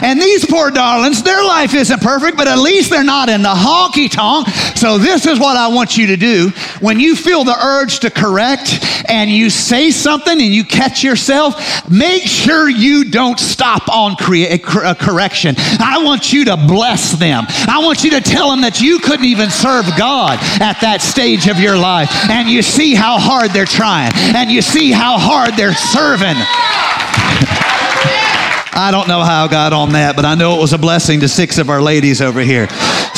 And 0.02 0.22
these 0.22 0.46
poor 0.46 0.72
darlings, 0.72 1.24
their 1.24 1.44
life 1.44 1.74
isn't 1.74 2.02
perfect, 2.02 2.38
but 2.38 2.48
at 2.48 2.60
least 2.60 2.90
they're 2.90 3.04
not 3.04 3.30
in 3.30 3.42
the 3.42 3.54
honky 3.54 4.10
tonk. 4.10 4.48
So 4.76 4.98
this 4.98 5.26
is 5.26 5.40
what 5.40 5.58
I 5.58 5.68
want 5.68 5.98
you 5.98 6.08
to 6.08 6.18
do. 6.18 6.52
When 6.80 7.00
you 7.00 7.16
feel 7.16 7.44
the 7.44 7.58
urge 7.58 8.00
to 8.00 8.10
correct 8.10 8.84
and 9.10 9.30
you 9.30 9.50
say 9.50 9.92
something 9.92 10.34
and 10.34 10.54
you 10.54 10.64
catch 10.64 11.04
yourself, 11.04 11.90
make 11.90 12.24
sure 12.24 12.70
you 12.70 13.06
don't 13.06 13.40
stop 13.40 13.88
on 13.90 14.16
crea- 14.16 14.62
uh, 14.64 14.94
correction. 14.96 15.56
I 15.58 16.02
want 16.04 16.34
you 16.34 16.46
to 16.46 16.58
bless 16.58 17.14
them. 17.14 17.46
I 17.68 17.82
want 17.84 18.04
you 18.04 18.12
to 18.12 18.22
tell 18.22 18.50
them 18.50 18.62
that 18.62 18.82
you 18.82 19.00
couldn't 19.00 19.26
even 19.26 19.50
serve 19.50 19.86
God 19.98 20.40
at 20.62 20.80
that 20.82 21.02
stage 21.02 21.48
of 21.48 21.60
your 21.60 21.78
life. 21.78 22.10
And 22.30 22.50
you 22.50 22.62
see 22.62 22.96
how 22.96 23.18
hard 23.18 23.52
they're 23.52 23.66
trying. 23.66 24.12
And 24.36 24.52
you 24.52 24.62
see 24.62 24.92
how 24.92 25.18
hard 25.18 25.56
they're 25.56 25.74
serving. 25.74 26.36
I 28.78 28.90
don't 28.92 29.08
know 29.08 29.24
how 29.24 29.46
I 29.46 29.48
got 29.48 29.72
on 29.74 29.94
that, 29.94 30.16
but 30.16 30.26
I 30.26 30.36
know 30.36 30.58
it 30.58 30.60
was 30.60 30.74
a 30.74 30.78
blessing 30.78 31.22
to 31.22 31.30
six 31.30 31.58
of 31.58 31.70
our 31.70 31.82
ladies 31.82 32.22
over 32.22 32.42
here. 32.42 32.68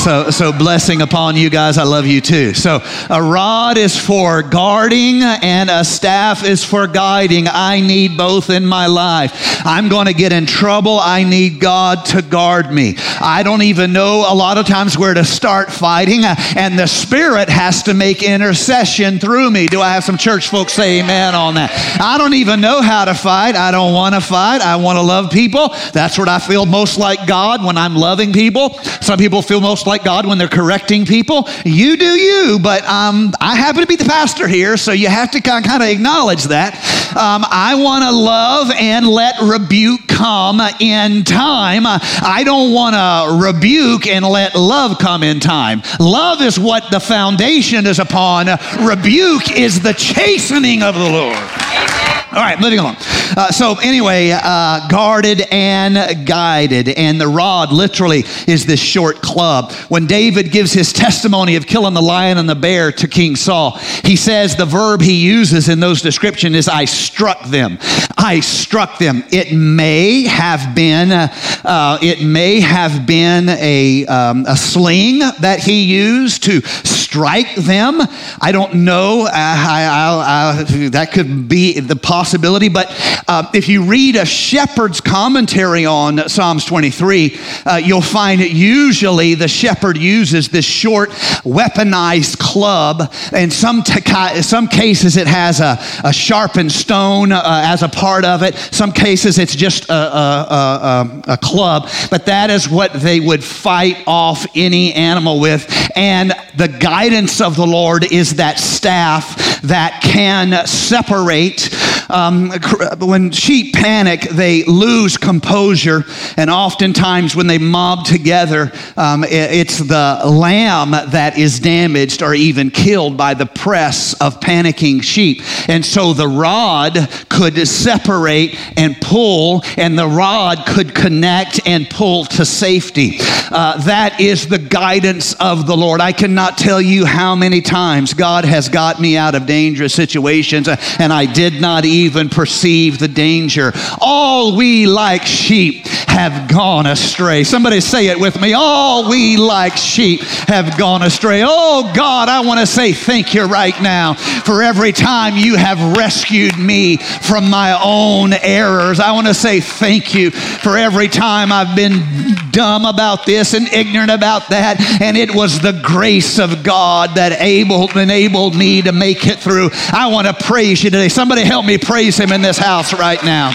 So, 0.08 0.30
so 0.30 0.54
blessing 0.54 1.02
upon 1.02 1.36
you 1.36 1.50
guys. 1.50 1.78
I 1.78 1.84
love 1.84 2.06
you 2.06 2.22
too. 2.22 2.54
So, 2.54 2.80
a 3.10 3.22
rod 3.22 3.78
is 3.78 4.00
for 4.00 4.42
guarding 4.42 5.22
and 5.22 5.70
a 5.70 5.84
staff 5.84 6.46
is 6.46 6.64
for 6.64 6.88
guiding. 6.88 7.50
I 7.50 7.82
need 7.82 8.16
both 8.16 8.50
in 8.50 8.66
my 8.66 8.88
life. 8.88 9.34
I'm 9.66 9.90
going 9.90 10.06
to 10.06 10.14
get 10.14 10.32
in 10.32 10.46
trouble. 10.46 10.98
I 10.98 11.26
need 11.26 11.60
God 11.60 12.06
to 12.06 12.22
guard 12.22 12.72
me. 12.72 12.96
I 13.20 13.44
don't 13.44 13.64
even 13.64 13.92
know 13.92 14.26
a 14.26 14.34
lot 14.34 14.58
of 14.58 14.66
times 14.66 14.98
where 14.98 15.14
to 15.14 15.26
start 15.26 15.74
fighting, 15.74 16.24
uh, 16.24 16.36
and 16.56 16.80
the 16.80 16.88
Spirit 16.88 17.50
has 17.50 17.84
to 17.84 17.94
make 17.94 18.24
intercession 18.24 19.20
through 19.20 19.52
me. 19.52 19.68
Do 19.68 19.82
I 19.82 19.90
have 19.90 20.06
some 20.06 20.18
church 20.18 20.48
folks 20.48 20.72
say 20.72 21.02
amen 21.02 21.36
on 21.36 21.56
that? 21.56 21.70
I 22.00 22.18
don't 22.18 22.36
even 22.36 22.62
know 22.62 22.82
how 22.82 23.04
to 23.04 23.14
fight. 23.14 23.56
I 23.56 23.72
don't 23.72 23.94
want 23.94 24.16
to 24.16 24.22
fight. 24.22 24.62
I 24.62 24.78
want 24.78 24.96
to 24.96 25.02
love 25.02 25.32
people. 25.32 25.76
That's 25.92 26.18
what 26.18 26.30
I 26.30 26.40
feel 26.40 26.66
most 26.66 26.98
like 26.98 27.28
God 27.28 27.62
when 27.62 27.78
I'm 27.78 27.96
loving 27.96 28.32
people. 28.32 28.80
Some 29.02 29.20
people 29.20 29.42
feel 29.42 29.60
most 29.60 29.86
like 29.86 29.97
God 30.04 30.26
when 30.26 30.38
they're 30.38 30.48
correcting 30.48 31.06
people. 31.06 31.48
You 31.66 31.98
do 31.98 32.20
you, 32.20 32.60
but 32.62 32.84
um, 32.86 33.34
I 33.40 33.56
happen 33.56 33.82
to 33.82 33.88
be 33.88 33.96
the 33.96 34.06
pastor 34.06 34.48
here, 34.48 34.78
so 34.78 34.92
you 34.92 35.08
have 35.08 35.32
to 35.32 35.42
kind 35.42 35.66
of 35.66 35.82
acknowledge 35.82 36.46
that. 36.46 36.76
Um, 37.16 37.46
I 37.50 37.76
want 37.76 38.04
to 38.04 38.12
love 38.12 38.72
and 38.72 39.08
let 39.08 39.36
rebuke 39.42 40.08
come 40.08 40.60
in 40.80 41.24
time. 41.24 41.84
I 41.86 42.44
don't 42.44 42.74
want 42.74 42.96
to 42.96 43.46
rebuke 43.46 44.08
and 44.08 44.26
let 44.26 44.56
love 44.56 44.98
come 45.00 45.24
in 45.24 45.40
time. 45.40 45.82
Love 46.00 46.42
is 46.42 46.60
what 46.60 46.90
the 46.92 47.00
foundation 47.00 47.86
is 47.86 48.00
upon, 48.00 48.48
rebuke 48.80 49.52
is 49.52 49.82
the 49.82 49.94
chastening 49.94 50.84
of 50.84 50.96
the 50.96 51.10
Lord. 51.10 52.07
All 52.30 52.44
right, 52.44 52.60
moving 52.60 52.80
along. 52.80 52.98
Uh, 53.38 53.52
so, 53.52 53.76
anyway, 53.82 54.32
uh, 54.32 54.86
guarded 54.90 55.42
and 55.50 56.28
guided. 56.28 56.90
And 56.90 57.22
the 57.22 57.28
rod 57.28 57.72
literally 57.72 58.26
is 58.48 58.66
this 58.66 58.82
short 58.82 59.22
club. 59.22 59.72
When 59.88 60.08
David 60.08 60.52
gives 60.52 60.74
his 60.74 60.92
testimony 60.92 61.56
of 61.56 61.66
killing 61.66 61.94
the 61.94 62.02
lion 62.02 62.38
and 62.38 62.50
the 62.50 62.56
bear 62.56 62.92
to 62.92 63.08
King 63.08 63.38
Saul, 63.38 63.78
he 64.04 64.18
says 64.18 64.58
the 64.58 64.66
verb 64.66 65.02
he 65.02 65.14
uses 65.14 65.70
in 65.70 65.80
those 65.80 66.02
descriptions 66.02 66.58
is 66.58 66.68
I 66.68 66.84
struck 66.84 67.46
them. 67.46 67.78
I 68.18 68.42
struck 68.42 68.98
them. 68.98 69.24
It 69.32 69.54
may 69.54 70.24
have 70.24 70.76
been, 70.76 71.14
uh, 71.14 72.00
it 72.02 72.22
may 72.22 72.60
have 72.60 73.08
been 73.08 73.48
a, 73.48 74.06
um, 74.08 74.46
a 74.48 74.58
sling 74.58 75.20
that 75.20 75.60
he 75.62 75.84
used 75.84 76.44
to 76.44 76.60
strike 76.62 77.56
them. 77.56 78.02
I 78.42 78.52
don't 78.52 78.74
know. 78.74 79.22
Uh, 79.22 79.32
I, 79.34 79.86
I, 79.86 80.60
I, 80.60 80.90
that 80.90 81.14
could 81.14 81.48
be 81.48 81.80
the 81.80 81.96
possibility. 81.96 82.27
But 82.70 82.88
uh, 83.28 83.50
if 83.54 83.68
you 83.68 83.84
read 83.84 84.16
a 84.16 84.26
shepherd's 84.26 85.02
commentary 85.02 85.86
on 85.86 86.30
Psalms 86.30 86.66
23, 86.66 87.40
uh, 87.66 87.82
you'll 87.84 88.02
find 88.02 88.42
that 88.42 88.52
usually 88.52 89.36
the 89.36 89.48
shepherd 89.48 89.98
uses 89.98 90.50
this 90.50 90.66
short 90.66 91.10
weaponized 91.44 92.40
club. 92.40 93.14
In 93.34 93.52
some, 93.52 93.84
t- 93.84 94.02
some 94.42 94.68
cases, 94.68 95.18
it 95.18 95.28
has 95.28 95.60
a, 95.60 95.78
a 96.04 96.14
sharpened 96.14 96.72
stone 96.72 97.32
uh, 97.32 97.42
as 97.46 97.84
a 97.84 97.90
part 97.90 98.26
of 98.26 98.44
it. 98.44 98.56
Some 98.56 98.92
cases, 98.92 99.38
it's 99.40 99.56
just 99.56 99.90
a, 99.90 99.94
a, 99.94 101.22
a 101.28 101.38
club. 101.38 101.90
But 102.10 102.26
that 102.26 102.50
is 102.50 102.70
what 102.70 102.94
they 102.94 103.20
would 103.20 103.44
fight 103.44 104.04
off 104.08 104.46
any 104.56 104.94
animal 104.94 105.40
with. 105.40 105.68
And 105.96 106.34
the 106.56 106.68
guidance 106.68 107.42
of 107.42 107.56
the 107.56 107.66
Lord 107.66 108.12
is 108.12 108.36
that 108.36 108.60
staff 108.60 109.62
that 109.64 110.02
can 110.02 110.66
separate. 110.66 111.70
Um, 112.10 112.52
when 113.00 113.32
sheep 113.32 113.74
panic, 113.74 114.22
they 114.22 114.64
lose 114.64 115.18
composure, 115.18 116.04
and 116.38 116.50
oftentimes 116.50 117.36
when 117.36 117.48
they 117.48 117.58
mob 117.58 118.06
together, 118.06 118.72
um, 118.96 119.26
it's 119.28 119.78
the 119.80 120.22
lamb 120.26 120.92
that 120.92 121.38
is 121.38 121.60
damaged 121.60 122.22
or 122.22 122.34
even 122.34 122.72
killed 122.72 123.18
by 123.18 123.34
the 123.34 123.46
press 123.46 124.14
of 124.22 124.40
panicking 124.40 125.04
sheep. 125.04 125.42
And 125.68 125.86
so 125.86 126.14
the 126.14 126.28
rod 126.28 126.98
could 127.30 127.68
separate 127.68 128.58
and 128.78 128.96
pull, 129.02 129.64
and 129.76 130.00
the 130.00 130.08
rod 130.08 130.66
could 130.66 130.96
connect 130.96 131.68
and 131.68 131.90
pull 131.90 132.26
to 132.26 132.46
safety. 132.46 133.18
Uh, 133.20 133.78
that 133.86 134.20
is 134.20 134.48
the 134.48 134.60
guidance 134.60 135.34
of 135.36 135.68
the 135.68 135.76
Lord. 135.76 136.00
I 136.00 136.12
cannot 136.12 136.58
tell 136.58 136.82
you 136.82 137.06
how 137.06 137.36
many 137.36 137.62
times 137.62 138.14
God 138.14 138.46
has 138.46 138.70
got 138.70 139.02
me 139.02 139.18
out 139.18 139.36
of 139.36 139.46
dangerous 139.46 139.94
situations, 139.94 140.68
uh, 140.68 140.78
and 141.00 141.12
I 141.12 141.26
did 141.26 141.60
not 141.60 141.84
even 141.86 141.97
perceive 142.30 143.00
the 143.00 143.08
danger. 143.08 143.74
All 144.00 144.56
we 144.56 144.88
like 144.88 145.24
sheep 145.24 145.86
have 146.08 146.50
gone 146.50 146.88
astray. 146.88 147.44
Somebody 147.44 147.80
say 147.80 148.08
it 148.08 148.20
with 148.20 148.40
me. 148.42 148.54
All 148.54 149.10
we 149.10 149.38
like 149.38 149.78
sheep 149.78 150.22
have 150.22 150.78
gone 150.78 151.04
astray. 151.04 151.44
Oh 151.46 151.92
God, 151.96 152.30
I 152.30 152.42
want 152.42 152.60
to 152.60 152.66
say 152.66 152.94
thank 152.94 153.34
you 153.34 153.44
right 153.44 153.80
now 153.82 154.16
for 154.16 154.64
every 154.64 154.94
time 154.94 155.36
you 155.38 155.56
have 155.58 155.98
rescued 155.98 156.58
me 156.58 156.98
from 156.98 157.50
my 157.50 157.80
own 157.84 158.34
errors. 158.34 159.00
I 159.00 159.12
want 159.12 159.28
to 159.28 159.34
say 159.34 159.60
thank 159.60 160.16
you 160.16 160.32
for 160.32 160.78
every 160.78 161.08
time 161.08 161.52
I've 161.52 161.76
been 161.76 162.36
dumb 162.52 162.86
about 162.86 163.26
this 163.26 163.54
and 163.54 163.68
ignorant 163.72 164.10
about 164.10 164.50
that. 164.50 164.82
And 165.02 165.16
it 165.16 165.36
was 165.36 165.60
the 165.60 165.80
grace 165.84 166.40
of 166.40 166.64
God 166.64 167.12
that 167.16 167.42
able, 167.42 167.96
enabled 167.98 168.56
me 168.56 168.82
to 168.82 168.92
make 168.92 169.28
it 169.28 169.40
through. 169.40 169.70
I 169.94 170.08
want 170.12 170.28
to 170.28 170.34
praise 170.34 170.84
you 170.84 170.90
today. 170.90 171.10
Somebody 171.10 171.44
help 171.44 171.66
me 171.66 171.78
praise 171.78 172.18
him 172.18 172.32
in 172.32 172.42
this 172.42 172.58
house 172.58 172.94
right 172.94 173.24
now. 173.24 173.52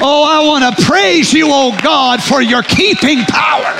Oh, 0.00 0.24
I 0.28 0.44
want 0.44 0.76
to 0.76 0.84
praise 0.84 1.32
you, 1.32 1.48
oh 1.48 1.78
God, 1.82 2.22
for 2.22 2.42
your 2.42 2.62
keeping 2.62 3.20
power. 3.24 3.72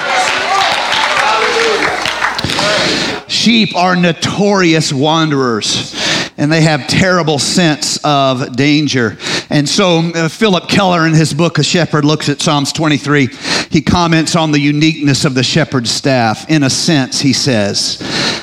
Sheep 3.29 3.74
are 3.74 3.96
notorious 3.96 4.92
wanderers 4.92 5.94
and 6.37 6.50
they 6.50 6.62
have 6.62 6.87
terrible 6.88 7.38
sense 7.38 7.98
of 8.05 8.57
danger. 8.57 9.16
And 9.50 9.68
so 9.68 10.11
uh, 10.14 10.29
Phillip 10.29 10.68
Keller 10.68 11.07
in 11.07 11.14
his 11.14 11.33
book 11.33 11.59
A 11.59 11.62
Shepherd 11.62 12.05
looks 12.05 12.29
at 12.29 12.40
Psalms 12.40 12.72
23. 12.72 13.29
He 13.70 13.83
comments 13.83 14.35
on 14.35 14.50
the 14.50 14.59
uniqueness 14.59 15.24
of 15.24 15.35
the 15.35 15.42
shepherd's 15.42 15.90
staff. 15.90 16.48
In 16.50 16.62
a 16.62 16.70
sense, 16.70 17.20
he 17.20 17.33
says, 17.33 17.98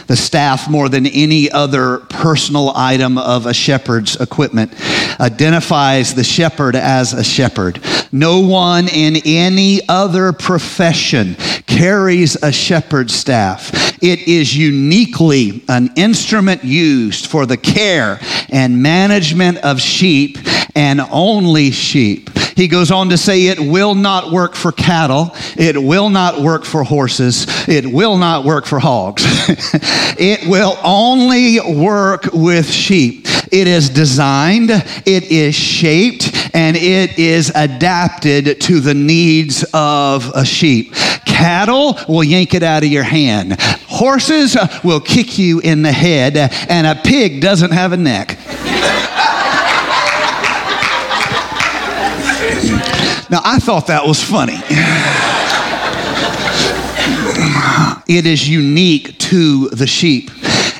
the 0.07 0.15
staff 0.15 0.69
more 0.69 0.89
than 0.89 1.05
any 1.05 1.51
other 1.51 1.99
personal 2.09 2.71
item 2.75 3.17
of 3.17 3.45
a 3.45 3.53
shepherd's 3.53 4.19
equipment 4.19 4.73
identifies 5.19 6.13
the 6.13 6.23
shepherd 6.23 6.75
as 6.75 7.13
a 7.13 7.23
shepherd. 7.23 7.79
No 8.11 8.39
one 8.39 8.87
in 8.87 9.17
any 9.25 9.81
other 9.87 10.33
profession 10.33 11.35
carries 11.67 12.35
a 12.41 12.51
shepherd's 12.51 13.13
staff. 13.13 13.71
It 14.03 14.27
is 14.27 14.57
uniquely 14.57 15.63
an 15.69 15.91
instrument 15.95 16.63
used 16.63 17.27
for 17.27 17.45
the 17.45 17.57
care 17.57 18.19
and 18.49 18.81
management 18.81 19.59
of 19.59 19.79
sheep 19.79 20.39
and 20.75 21.01
only 21.11 21.71
sheep. 21.71 22.30
He 22.55 22.67
goes 22.67 22.91
on 22.91 23.09
to 23.09 23.17
say, 23.17 23.47
It 23.47 23.59
will 23.59 23.95
not 23.95 24.31
work 24.31 24.55
for 24.55 24.71
cattle, 24.71 25.31
it 25.57 25.81
will 25.81 26.09
not 26.09 26.41
work 26.41 26.65
for 26.65 26.83
horses, 26.83 27.45
it 27.67 27.85
will 27.85 28.17
not 28.17 28.45
work 28.45 28.65
for 28.65 28.79
hogs. 28.79 29.23
it 30.17 30.47
will 30.47 30.77
only 30.83 31.59
work 31.59 32.29
with 32.33 32.69
sheep. 32.69 33.27
It 33.51 33.67
is 33.67 33.89
designed, 33.89 34.69
it 34.69 35.31
is 35.31 35.55
shaped, 35.55 36.55
and 36.55 36.77
it 36.77 37.19
is 37.19 37.51
adapted 37.53 38.61
to 38.61 38.79
the 38.79 38.93
needs 38.93 39.65
of 39.73 40.31
a 40.33 40.45
sheep. 40.45 40.93
Cattle 41.25 41.97
will 42.07 42.23
yank 42.23 42.53
it 42.53 42.63
out 42.63 42.83
of 42.83 42.89
your 42.89 43.03
hand. 43.03 43.59
Horses 43.87 44.55
will 44.83 44.99
kick 44.99 45.37
you 45.37 45.59
in 45.59 45.81
the 45.81 45.91
head, 45.91 46.37
and 46.69 46.87
a 46.87 46.95
pig 46.95 47.41
doesn't 47.41 47.71
have 47.71 47.91
a 47.91 47.97
neck. 47.97 48.37
Now, 53.31 53.39
I 53.45 53.59
thought 53.59 53.87
that 53.87 54.05
was 54.05 54.21
funny. 54.21 54.57
It 58.13 58.25
is 58.25 58.49
unique 58.49 59.17
to 59.19 59.69
the 59.69 59.87
sheep 59.87 60.29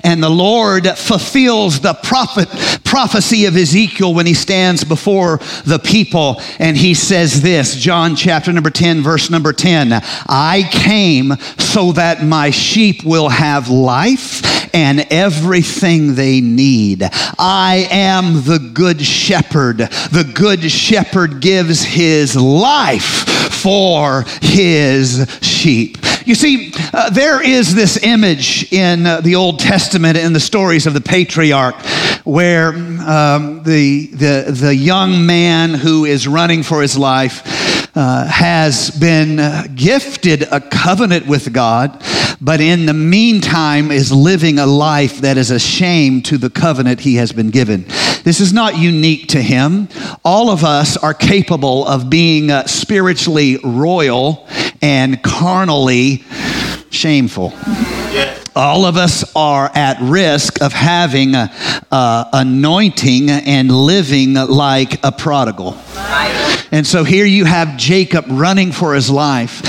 and 0.04 0.22
the 0.22 0.30
Lord 0.30 0.88
fulfills 0.98 1.80
the 1.80 1.94
prophet 1.94 2.50
prophecy 2.92 3.46
of 3.46 3.56
Ezekiel 3.56 4.14
when 4.14 4.26
he 4.26 4.34
stands 4.34 4.84
before 4.84 5.38
the 5.64 5.80
people 5.82 6.42
and 6.60 6.76
he 6.76 6.94
says 6.94 7.42
this 7.42 7.74
John 7.78 8.18
chapter 8.18 8.52
number 8.52 8.70
10, 8.70 9.02
verse 9.02 9.30
number 9.30 9.54
10 9.54 9.94
I 10.28 10.68
came 10.70 11.38
so 11.58 11.94
that 11.94 12.22
my 12.22 12.50
sheep 12.50 13.06
will 13.06 13.30
have 13.30 13.70
life 13.70 14.76
and 14.76 15.08
everything 15.10 16.16
they 16.16 16.42
need. 16.42 17.02
I 17.40 17.88
am 17.90 18.44
the 18.44 18.60
good 18.74 19.02
shepherd. 19.02 19.78
The 19.78 20.30
good 20.34 20.70
shepherd 20.70 21.40
gives 21.40 21.82
his 21.84 22.36
life 22.36 23.26
for 23.54 24.26
his 24.42 25.40
sheep. 25.42 25.98
You 26.32 26.36
see, 26.36 26.72
uh, 26.94 27.10
there 27.10 27.46
is 27.46 27.76
this 27.76 28.02
image 28.02 28.72
in 28.72 29.06
uh, 29.06 29.20
the 29.20 29.36
Old 29.36 29.60
Testament 29.60 30.18
in 30.18 30.32
the 30.32 30.40
stories 30.40 30.88
of 30.88 30.94
the 30.94 31.02
patriarch 31.02 31.76
where 32.24 32.70
um, 32.70 33.64
the, 33.64 34.06
the, 34.06 34.58
the 34.58 34.74
young 34.74 35.26
man 35.26 35.74
who 35.74 36.06
is 36.06 36.30
running 36.30 36.64
for 36.64 36.82
his 36.82 36.98
life 36.98 37.98
uh, 37.98 38.26
has 38.28 38.92
been 38.92 39.42
uh, 39.42 39.64
gifted 39.76 40.44
a 40.44 40.62
covenant 40.62 41.28
with 41.28 41.52
God, 41.52 42.02
but 42.40 42.62
in 42.62 42.86
the 42.86 42.94
meantime 42.94 43.92
is 43.92 44.14
living 44.14 44.58
a 44.58 44.66
life 44.66 45.18
that 45.18 45.36
is 45.36 45.52
a 45.52 45.60
shame 45.60 46.22
to 46.22 46.38
the 46.38 46.50
covenant 46.50 47.02
he 47.02 47.16
has 47.16 47.34
been 47.34 47.50
given. 47.50 47.84
This 48.24 48.40
is 48.40 48.54
not 48.54 48.78
unique 48.78 49.28
to 49.30 49.42
him. 49.42 49.90
All 50.24 50.50
of 50.50 50.64
us 50.64 50.96
are 50.96 51.14
capable 51.14 51.86
of 51.86 52.10
being 52.10 52.52
uh, 52.52 52.68
spiritually 52.68 53.58
royal 53.62 54.48
and 54.82 55.22
carnally 55.22 56.24
shameful. 56.90 57.54
All 58.54 58.86
of 58.86 58.98
us 58.98 59.24
are 59.34 59.72
at 59.74 60.02
risk 60.02 60.62
of 60.62 60.74
having 60.74 61.36
a, 61.36 61.50
a 61.90 62.30
anointing 62.34 63.30
and 63.30 63.72
living 63.72 64.34
like 64.34 65.04
a 65.06 65.12
prodigal. 65.12 65.78
And 66.74 66.86
so 66.86 67.04
here 67.04 67.26
you 67.26 67.46
have 67.46 67.78
Jacob 67.78 68.26
running 68.30 68.72
for 68.72 68.94
his 68.94 69.10
life. 69.10 69.62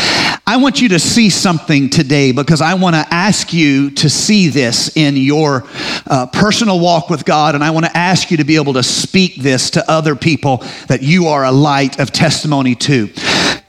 I 0.44 0.56
want 0.56 0.80
you 0.80 0.88
to 0.90 0.98
see 0.98 1.30
something 1.30 1.88
today 1.90 2.32
because 2.32 2.60
I 2.60 2.74
want 2.74 2.96
to 2.96 3.06
ask 3.14 3.52
you 3.52 3.90
to 3.92 4.10
see 4.10 4.48
this 4.48 4.96
in 4.96 5.16
your 5.16 5.64
uh, 6.06 6.26
personal 6.26 6.80
walk 6.80 7.08
with 7.08 7.24
God, 7.24 7.54
and 7.54 7.62
I 7.62 7.70
want 7.70 7.86
to 7.86 7.96
ask 7.96 8.32
you 8.32 8.38
to 8.38 8.44
be 8.44 8.56
able 8.56 8.72
to 8.72 8.82
speak 8.82 9.36
this 9.36 9.70
to 9.70 9.88
other 9.88 10.16
people 10.16 10.58
that 10.88 11.02
you 11.02 11.28
are 11.28 11.44
a 11.44 11.52
light 11.52 12.00
of 12.00 12.10
testimony 12.10 12.74
to. 12.74 13.10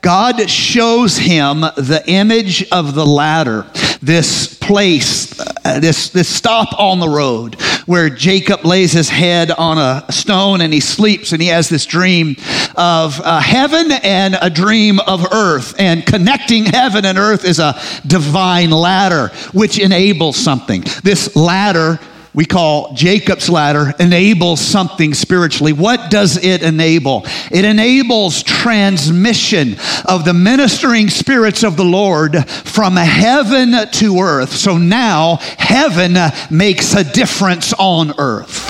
God 0.03 0.49
shows 0.49 1.17
him 1.17 1.61
the 1.61 2.03
image 2.07 2.69
of 2.71 2.93
the 2.93 3.05
ladder, 3.05 3.65
this 4.01 4.53
place, 4.53 5.39
uh, 5.39 5.79
this, 5.79 6.09
this 6.09 6.27
stop 6.27 6.77
on 6.77 6.99
the 6.99 7.07
road 7.07 7.55
where 7.85 8.09
Jacob 8.09 8.65
lays 8.65 8.91
his 8.91 9.07
head 9.07 9.49
on 9.51 9.77
a 9.77 10.11
stone 10.11 10.59
and 10.59 10.73
he 10.73 10.81
sleeps 10.81 11.31
and 11.31 11.41
he 11.41 11.47
has 11.47 11.69
this 11.69 11.85
dream 11.85 12.35
of 12.75 13.21
uh, 13.21 13.39
heaven 13.39 13.93
and 14.03 14.37
a 14.41 14.49
dream 14.49 14.99
of 14.99 15.25
earth. 15.31 15.73
And 15.79 16.05
connecting 16.05 16.65
heaven 16.65 17.05
and 17.05 17.17
earth 17.17 17.45
is 17.45 17.59
a 17.59 17.79
divine 18.05 18.71
ladder 18.71 19.29
which 19.53 19.79
enables 19.79 20.35
something. 20.35 20.83
This 21.01 21.33
ladder 21.33 21.97
we 22.34 22.46
call 22.46 22.93
Jacob's 22.93 23.50
ladder 23.50 23.93
enables 24.00 24.60
something 24.60 25.13
spiritually. 25.13 25.72
What 25.72 26.10
does 26.10 26.43
it 26.43 26.63
enable? 26.63 27.24
It 27.52 27.63
enables 27.63 28.41
transmission 28.41 29.76
of 30.06 30.26
the 30.26 30.34
ministering 30.34 31.10
spirits 31.10 31.63
of 31.63 31.78
the 31.78 31.86
Lord 31.86 32.50
from 32.50 32.96
heaven 32.96 33.76
to 33.91 34.19
earth. 34.19 34.54
So 34.54 34.78
now 34.78 35.38
heaven 35.58 36.15
makes 36.50 36.96
a 36.96 37.04
difference 37.04 37.74
on 37.74 38.13
earth. 38.17 38.67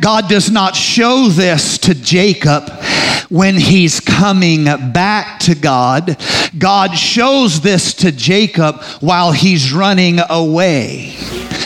God 0.00 0.28
does 0.28 0.50
not 0.50 0.76
show 0.76 1.28
this 1.28 1.76
to 1.78 1.94
Jacob 1.94 2.70
when 3.28 3.56
he's 3.56 4.00
coming 4.00 4.64
back 4.64 5.40
to 5.40 5.54
God. 5.54 6.16
God 6.58 6.96
shows 6.96 7.60
this 7.60 7.94
to 7.94 8.12
Jacob 8.12 8.82
while 9.00 9.32
he's 9.32 9.72
running 9.72 10.20
away. 10.28 11.16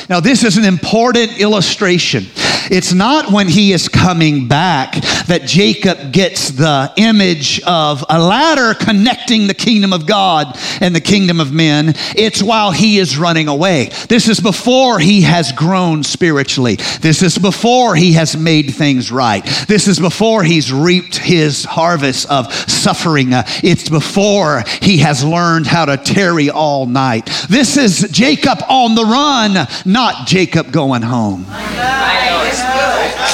Now, 0.09 0.21
this 0.21 0.45
is 0.45 0.59
an 0.59 0.65
important 0.65 1.41
illustration. 1.41 2.27
It's 2.71 2.93
not 2.93 3.31
when 3.31 3.49
he 3.49 3.73
is 3.73 3.89
coming 3.89 4.49
back 4.49 4.95
that 5.27 5.43
Jacob 5.47 6.13
gets 6.13 6.51
the 6.51 6.93
image 6.97 7.61
of 7.63 8.05
a 8.09 8.19
ladder 8.19 8.75
connecting 8.75 9.47
the 9.47 9.55
kingdom 9.55 9.93
of 9.93 10.07
God 10.07 10.59
and 10.81 10.95
the 10.95 11.01
kingdom 11.01 11.41
of 11.41 11.53
men. 11.53 11.95
It's 12.17 12.43
while 12.43 12.73
he 12.73 12.99
is 12.99 13.19
running 13.19 13.49
away. 13.49 13.91
This 14.09 14.29
is 14.29 14.41
before 14.41 14.99
he 14.99 15.23
has 15.23 15.53
grown 15.53 16.03
spiritually. 16.03 16.77
This 17.01 17.23
is 17.23 17.39
before 17.39 17.95
he 17.95 18.13
has 18.15 18.37
made 18.37 18.75
things 18.75 19.11
right. 19.11 19.45
This 19.69 19.89
is 19.89 19.99
before 19.99 20.43
he's 20.43 20.73
reaped 20.73 21.17
his 21.17 21.65
harvest 21.65 22.31
of 22.31 22.53
suffering. 22.53 23.29
It's 23.33 23.89
before 23.89 24.65
he 24.83 24.99
has 24.99 25.25
learned 25.25 25.67
how 25.67 25.87
to 25.87 25.97
tarry 25.97 26.51
all 26.51 26.87
night. 26.87 27.27
This 27.49 27.77
is 27.77 28.09
Jacob 28.11 28.59
on 28.69 28.95
the 28.95 29.05
run, 29.05 29.67
not 29.85 30.27
Jacob 30.27 30.73
going 30.73 31.03
home. 31.03 31.47
Christ. 32.63 33.34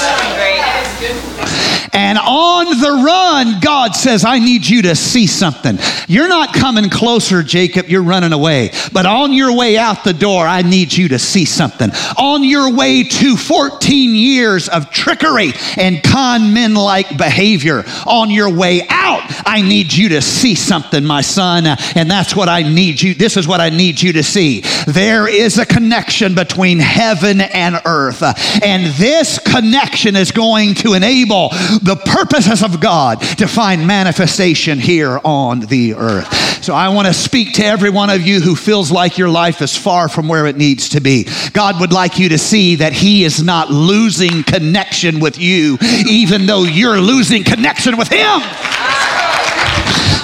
And 1.92 2.18
on 2.18 2.66
the 2.66 3.03
run, 3.05 3.61
God 3.61 3.96
says, 3.96 4.24
I 4.24 4.38
need 4.38 4.66
you 4.66 4.83
to 4.83 4.94
see 4.94 5.26
something. 5.26 5.79
You're 6.07 6.29
not 6.29 6.55
coming 6.55 6.88
closer, 6.88 7.42
Jacob, 7.42 7.88
you're 7.88 8.03
running 8.03 8.33
away. 8.33 8.70
But 8.92 9.07
on 9.07 9.33
your 9.33 9.57
way 9.57 9.76
out 9.76 10.05
the 10.05 10.12
door, 10.12 10.46
I 10.46 10.62
need 10.62 10.92
you 10.92 11.09
to 11.09 11.18
see 11.18 11.44
something. 11.44 11.90
On 12.16 12.44
your 12.44 12.74
way 12.74 13.03
to 13.03 13.37
14 13.37 14.14
years 14.14 14.68
of 14.68 14.90
trickery 14.90 15.53
and 15.76 16.03
con 16.03 16.53
men 16.53 16.74
like 16.74 17.16
behavior, 17.16 17.85
on 18.07 18.31
your 18.31 18.55
way 18.55 18.83
out, 18.88 19.22
I 19.46 19.62
need 19.62 19.92
you 19.92 20.11
to 20.11 20.22
see 20.22 20.55
something, 20.55 21.05
my 21.05 21.22
son. 21.22 21.66
And 21.66 22.11
that's 22.11 22.37
what 22.37 22.48
I 22.48 22.62
need 22.62 23.03
you, 23.03 23.14
this 23.14 23.37
is 23.37 23.48
what 23.48 23.61
I 23.61 23.70
need 23.70 24.00
you 24.00 24.12
to 24.14 24.22
see. 24.22 24.62
There 24.87 25.29
is 25.29 25.59
a 25.59 25.66
connection 25.66 26.35
between 26.35 26.79
heaven 26.79 27.40
and 27.40 27.81
earth. 27.85 28.22
And 28.62 28.87
this 28.94 29.38
connection 29.38 30.16
is 30.16 30.31
going 30.33 30.74
to 30.76 30.94
enable 30.94 31.50
the 31.82 31.96
purposes 31.96 32.62
of 32.62 32.80
God 32.80 33.20
to 33.38 33.46
find 33.46 33.86
manifestation 33.86 34.78
here 34.78 35.20
on 35.24 35.60
the 35.60 35.94
earth. 35.94 36.50
So 36.62 36.74
I 36.74 36.90
want 36.90 37.06
to 37.06 37.14
speak 37.14 37.54
to 37.54 37.64
every 37.64 37.90
one 37.90 38.10
of 38.10 38.20
you 38.20 38.40
who 38.40 38.54
feels 38.54 38.90
like 38.90 39.16
your 39.16 39.30
life 39.30 39.62
is 39.62 39.76
far 39.76 40.08
from 40.08 40.28
where 40.28 40.46
it 40.46 40.56
needs 40.56 40.90
to 40.90 41.00
be. 41.00 41.26
God 41.52 41.80
would 41.80 41.92
like 41.92 42.18
you 42.18 42.30
to 42.30 42.38
see 42.38 42.76
that 42.76 42.92
He 42.92 43.24
is 43.24 43.42
not 43.42 43.70
losing 43.70 44.42
connection 44.42 45.20
with 45.20 45.38
you, 45.38 45.78
even 46.06 46.46
though 46.46 46.64
you're 46.64 47.00
losing 47.00 47.44
connection 47.44 47.96
with 47.96 48.08
Him. 48.08 48.40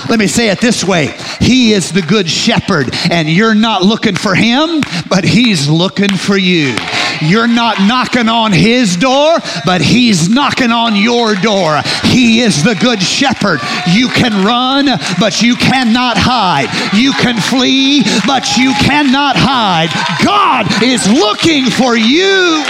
Let 0.08 0.20
me 0.20 0.28
say 0.28 0.50
it 0.50 0.60
this 0.60 0.84
way 0.84 1.16
He 1.40 1.72
is 1.72 1.90
the 1.90 2.02
good 2.02 2.28
shepherd, 2.28 2.90
and 3.10 3.28
you're 3.28 3.54
not 3.54 3.82
looking 3.82 4.14
for 4.14 4.34
Him, 4.34 4.82
but 5.08 5.24
He's 5.24 5.68
looking 5.68 6.14
for 6.16 6.36
you. 6.36 6.76
You're 7.22 7.46
not 7.48 7.78
knocking 7.80 8.28
on 8.28 8.52
his 8.52 8.96
door, 8.96 9.38
but 9.64 9.80
he's 9.80 10.28
knocking 10.28 10.72
on 10.72 10.96
your 10.96 11.34
door. 11.34 11.80
He 12.04 12.40
is 12.40 12.62
the 12.62 12.74
good 12.74 13.02
shepherd. 13.02 13.60
You 13.88 14.08
can 14.08 14.44
run, 14.44 14.86
but 15.18 15.42
you 15.42 15.56
cannot 15.56 16.16
hide. 16.18 16.68
You 16.94 17.12
can 17.12 17.40
flee, 17.40 18.02
but 18.26 18.56
you 18.56 18.72
cannot 18.74 19.36
hide. 19.36 19.90
God 20.24 20.66
is 20.82 21.06
looking 21.08 21.66
for 21.66 21.96
you. 21.96 22.62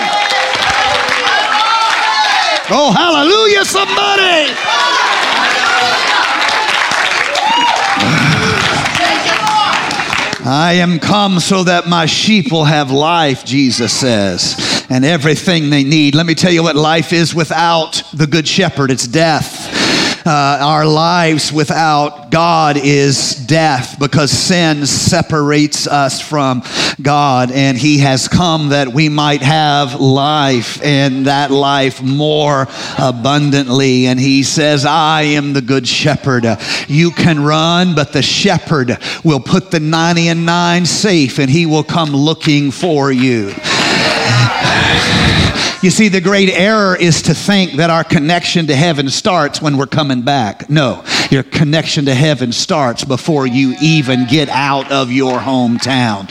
Oh, 2.69 2.91
hallelujah, 2.91 3.65
somebody. 3.65 4.96
I 10.49 10.75
am 10.75 11.01
come 11.01 11.41
so 11.41 11.65
that 11.65 11.89
my 11.89 12.07
sheep 12.07 12.53
will 12.53 12.67
have 12.67 12.93
life, 12.93 13.45
Jesus 13.45 13.93
says, 13.93 14.87
and 14.89 15.05
everything 15.05 15.71
they 15.71 15.83
need. 15.83 16.15
Let 16.15 16.25
me 16.25 16.37
tell 16.37 16.53
you 16.53 16.63
what 16.63 16.77
life 16.77 17.13
is 17.13 17.35
without 17.35 18.01
the 18.15 18.29
Good 18.29 18.47
Shepherd 18.47 18.92
it's 18.92 19.09
death. 19.09 19.65
Uh, 20.27 20.58
our 20.60 20.85
lives 20.85 21.52
without 21.52 22.33
God 22.33 22.77
is 22.77 23.37
death 23.46 23.96
because 24.00 24.33
sin 24.33 24.85
separates 24.85 25.87
us 25.87 26.20
from 26.20 26.64
God, 27.00 27.52
and 27.52 27.79
He 27.79 27.98
has 27.98 28.27
come 28.27 28.70
that 28.70 28.88
we 28.88 29.08
might 29.08 29.40
have 29.42 30.00
life 30.00 30.83
and 30.83 31.29
that 31.29 31.52
life 31.52 32.02
more 32.02 32.66
abundantly. 32.98 34.06
And 34.06 34.18
He 34.18 34.42
says, 34.42 34.85
I 34.85 35.22
am 35.22 35.52
the 35.52 35.62
good 35.62 35.87
shepherd. 35.87 36.44
You 36.88 37.12
can 37.12 37.44
run, 37.44 37.94
but 37.94 38.12
the 38.12 38.22
shepherd 38.22 38.98
will 39.22 39.38
put 39.38 39.70
the 39.70 39.79
90 39.79 40.27
and 40.27 40.44
9 40.44 40.87
safe, 40.87 41.38
and 41.38 41.48
He 41.48 41.66
will 41.66 41.85
come 41.85 42.10
looking 42.10 42.72
for 42.72 43.12
you. 43.12 43.54
You 45.83 45.91
see, 45.91 46.09
the 46.09 46.23
great 46.23 46.49
error 46.49 46.97
is 46.97 47.23
to 47.23 47.35
think 47.35 47.75
that 47.75 47.91
our 47.91 48.03
connection 48.03 48.67
to 48.69 48.75
heaven 48.75 49.09
starts 49.11 49.61
when 49.63 49.77
we're 49.77 49.87
coming 49.87 50.23
back. 50.23 50.69
No, 50.69 51.05
your 51.31 51.43
connection 51.45 52.07
to 52.07 52.15
heaven 52.15 52.51
starts 52.51 53.05
before 53.05 53.47
you 53.47 53.77
even 53.81 54.27
get 54.27 54.49
out 54.49 54.91
of 54.91 55.13
your 55.13 55.39
hometown. 55.39 56.27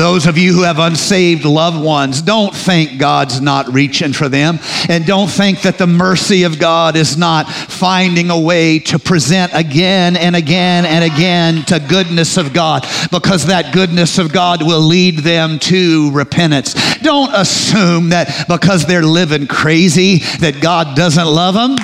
Those 0.00 0.26
of 0.26 0.38
you 0.38 0.54
who 0.54 0.62
have 0.62 0.78
unsaved 0.78 1.44
loved 1.44 1.78
ones, 1.78 2.22
don't 2.22 2.56
think 2.56 2.98
God's 2.98 3.42
not 3.42 3.70
reaching 3.70 4.14
for 4.14 4.30
them. 4.30 4.58
And 4.88 5.04
don't 5.04 5.28
think 5.28 5.60
that 5.60 5.76
the 5.76 5.86
mercy 5.86 6.44
of 6.44 6.58
God 6.58 6.96
is 6.96 7.18
not 7.18 7.46
finding 7.52 8.30
a 8.30 8.40
way 8.40 8.78
to 8.78 8.98
present 8.98 9.52
again 9.54 10.16
and 10.16 10.34
again 10.34 10.86
and 10.86 11.04
again 11.04 11.66
to 11.66 11.78
goodness 11.78 12.38
of 12.38 12.54
God 12.54 12.86
because 13.12 13.44
that 13.48 13.74
goodness 13.74 14.16
of 14.16 14.32
God 14.32 14.62
will 14.62 14.80
lead 14.80 15.18
them 15.18 15.58
to 15.58 16.10
repentance. 16.12 16.72
Don't 17.00 17.34
assume 17.34 18.08
that 18.08 18.46
because 18.48 18.86
they're 18.86 19.02
living 19.02 19.46
crazy 19.48 20.20
that 20.38 20.62
God 20.62 20.96
doesn't 20.96 21.26
love 21.26 21.52
them. 21.52 21.76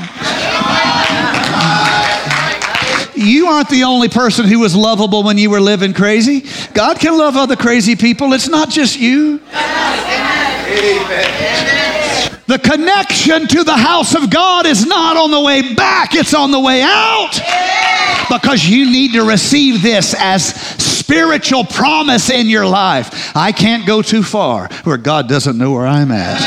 You 3.27 3.49
aren't 3.49 3.69
the 3.69 3.85
only 3.85 4.09
person 4.09 4.47
who 4.47 4.61
was 4.61 4.77
lovable 4.77 5.23
when 5.25 5.37
you 5.37 5.51
were 5.51 5.61
living 5.61 5.93
crazy. 5.93 6.45
God 6.73 7.01
can 7.01 7.19
love 7.19 7.37
other 7.37 7.57
crazy 7.57 7.97
people. 7.97 8.33
It's 8.33 8.49
not 8.49 8.71
just 8.71 8.99
you. 8.99 9.39
The 12.47 12.61
connection 12.63 13.49
to 13.49 13.65
the 13.65 13.77
house 13.77 14.15
of 14.15 14.31
God 14.31 14.67
is 14.67 14.87
not 14.87 15.17
on 15.17 15.33
the 15.33 15.41
way 15.41 15.75
back, 15.75 16.15
it's 16.15 16.33
on 16.33 16.53
the 16.53 16.61
way 16.61 16.83
out. 16.83 17.33
Because 18.31 18.65
you 18.65 18.89
need 18.91 19.15
to 19.15 19.25
receive 19.25 19.83
this 19.83 20.15
as 20.17 20.47
spiritual 20.47 21.65
promise 21.65 22.31
in 22.31 22.47
your 22.47 22.67
life. 22.67 23.37
I 23.37 23.51
can't 23.51 23.87
go 23.87 24.03
too 24.03 24.23
far 24.23 24.69
where 24.85 24.99
God 24.99 25.29
doesn't 25.29 25.59
know 25.59 25.73
where 25.73 25.87
I'm 25.87 26.13
at. 26.13 26.43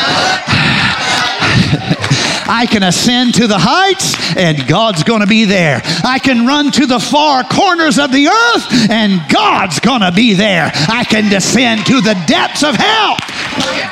I 2.49 2.65
can 2.65 2.81
ascend 2.81 3.35
to 3.35 3.47
the 3.47 3.59
heights 3.59 4.35
and 4.35 4.67
God's 4.67 5.03
going 5.03 5.21
to 5.21 5.27
be 5.27 5.45
there. 5.45 5.81
I 6.03 6.17
can 6.17 6.47
run 6.47 6.71
to 6.71 6.87
the 6.87 6.99
far 6.99 7.43
corners 7.43 7.99
of 7.99 8.11
the 8.11 8.27
earth 8.27 8.89
and 8.89 9.21
God's 9.31 9.79
going 9.79 10.01
to 10.01 10.11
be 10.11 10.33
there. 10.33 10.71
I 10.73 11.03
can 11.03 11.29
descend 11.29 11.85
to 11.85 12.01
the 12.01 12.15
depths 12.25 12.63
of 12.63 12.75
hell. 12.75 13.17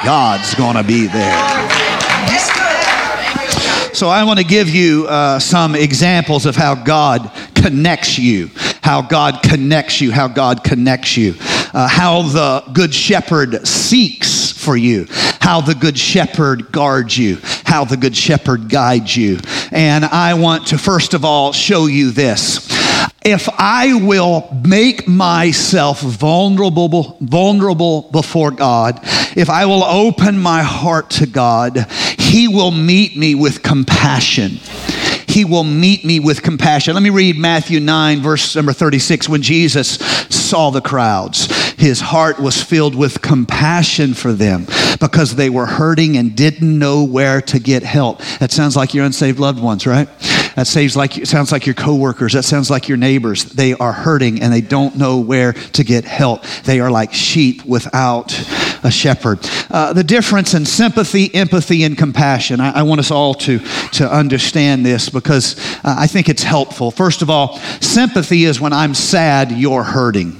God's 0.03 0.55
going 0.55 0.75
to 0.75 0.83
be 0.83 1.05
there. 1.05 1.87
So, 3.93 4.09
I 4.09 4.23
want 4.25 4.37
to 4.37 4.45
give 4.45 4.69
you 4.69 5.07
uh, 5.07 5.39
some 5.39 5.73
examples 5.73 6.45
of 6.45 6.55
how 6.55 6.75
God 6.75 7.31
connects 7.55 8.19
you, 8.19 8.51
how 8.83 9.01
God 9.01 9.41
connects 9.41 10.01
you, 10.01 10.11
how 10.11 10.27
God 10.27 10.63
connects 10.63 11.17
you, 11.17 11.33
uh, 11.73 11.87
how 11.87 12.21
the 12.21 12.63
Good 12.73 12.93
Shepherd 12.93 13.67
seeks 13.67 14.51
for 14.51 14.77
you, 14.77 15.07
how 15.41 15.61
the 15.61 15.73
Good 15.73 15.97
Shepherd 15.97 16.71
guards 16.71 17.17
you, 17.17 17.37
how 17.67 17.83
the 17.83 17.97
Good 17.97 18.15
Shepherd 18.15 18.69
guides 18.69 19.15
you. 19.17 19.39
And 19.71 20.05
I 20.05 20.35
want 20.35 20.67
to 20.67 20.77
first 20.77 21.13
of 21.13 21.25
all 21.25 21.51
show 21.51 21.85
you 21.85 22.11
this. 22.11 22.65
If 23.25 23.49
I 23.59 23.93
will 23.93 24.47
make 24.65 25.05
myself 25.05 26.01
vulnerable, 26.01 27.17
vulnerable 27.19 28.03
before 28.13 28.51
God, 28.51 29.01
if 29.35 29.49
I 29.49 29.65
will 29.65 29.83
open 29.83 30.39
my 30.39 30.63
heart 30.63 31.09
to 31.11 31.25
God, 31.25 31.91
He 32.17 32.47
will 32.47 32.71
meet 32.71 33.17
me 33.17 33.35
with 33.35 33.61
compassion 33.63 34.59
he 35.37 35.45
will 35.45 35.65
meet 35.65 36.03
me 36.03 36.19
with 36.19 36.41
compassion. 36.41 36.95
Let 36.95 37.03
me 37.03 37.11
read 37.11 37.37
Matthew 37.37 37.79
9, 37.79 38.21
verse 38.21 38.55
number 38.55 38.73
36. 38.73 39.29
When 39.29 39.43
Jesus 39.43 39.99
saw 40.33 40.71
the 40.71 40.81
crowds, 40.81 41.66
his 41.77 42.01
heart 42.01 42.39
was 42.39 42.61
filled 42.61 42.95
with 42.95 43.21
compassion 43.21 44.13
for 44.13 44.33
them 44.33 44.65
because 44.99 45.35
they 45.35 45.49
were 45.49 45.67
hurting 45.67 46.17
and 46.17 46.35
didn't 46.35 46.77
know 46.77 47.03
where 47.03 47.39
to 47.41 47.59
get 47.59 47.83
help. 47.83 48.19
That 48.39 48.51
sounds 48.51 48.75
like 48.75 48.93
your 48.93 49.05
unsaved 49.05 49.39
loved 49.39 49.61
ones, 49.61 49.85
right? 49.85 50.09
That 50.57 50.93
like, 50.95 51.13
sounds 51.27 51.51
like 51.51 51.67
your 51.67 51.75
coworkers. 51.75 52.33
That 52.33 52.41
sounds 52.41 52.71
like 52.71 52.87
your 52.87 52.97
neighbors. 52.97 53.43
They 53.43 53.73
are 53.75 53.93
hurting 53.93 54.41
and 54.41 54.51
they 54.51 54.61
don't 54.61 54.95
know 54.95 55.19
where 55.19 55.53
to 55.53 55.83
get 55.83 56.03
help. 56.03 56.43
They 56.63 56.79
are 56.79 56.89
like 56.89 57.13
sheep 57.13 57.63
without 57.63 58.33
a 58.83 58.89
shepherd. 58.89 59.39
Uh, 59.69 59.93
the 59.93 60.03
difference 60.03 60.55
in 60.55 60.65
sympathy, 60.65 61.33
empathy, 61.35 61.83
and 61.83 61.95
compassion. 61.95 62.59
I, 62.59 62.79
I, 62.79 62.83
want 62.83 62.99
us 62.99 63.11
all 63.11 63.35
to, 63.35 63.59
to 63.59 64.11
understand 64.11 64.83
this 64.83 65.09
because 65.09 65.59
uh, 65.83 65.95
I 65.99 66.07
think 66.07 66.27
it's 66.27 66.43
helpful. 66.43 66.89
First 66.89 67.21
of 67.21 67.29
all, 67.29 67.59
sympathy 67.79 68.45
is 68.45 68.59
when 68.59 68.73
I'm 68.73 68.95
sad, 68.95 69.51
you're 69.51 69.83
hurting. 69.83 70.35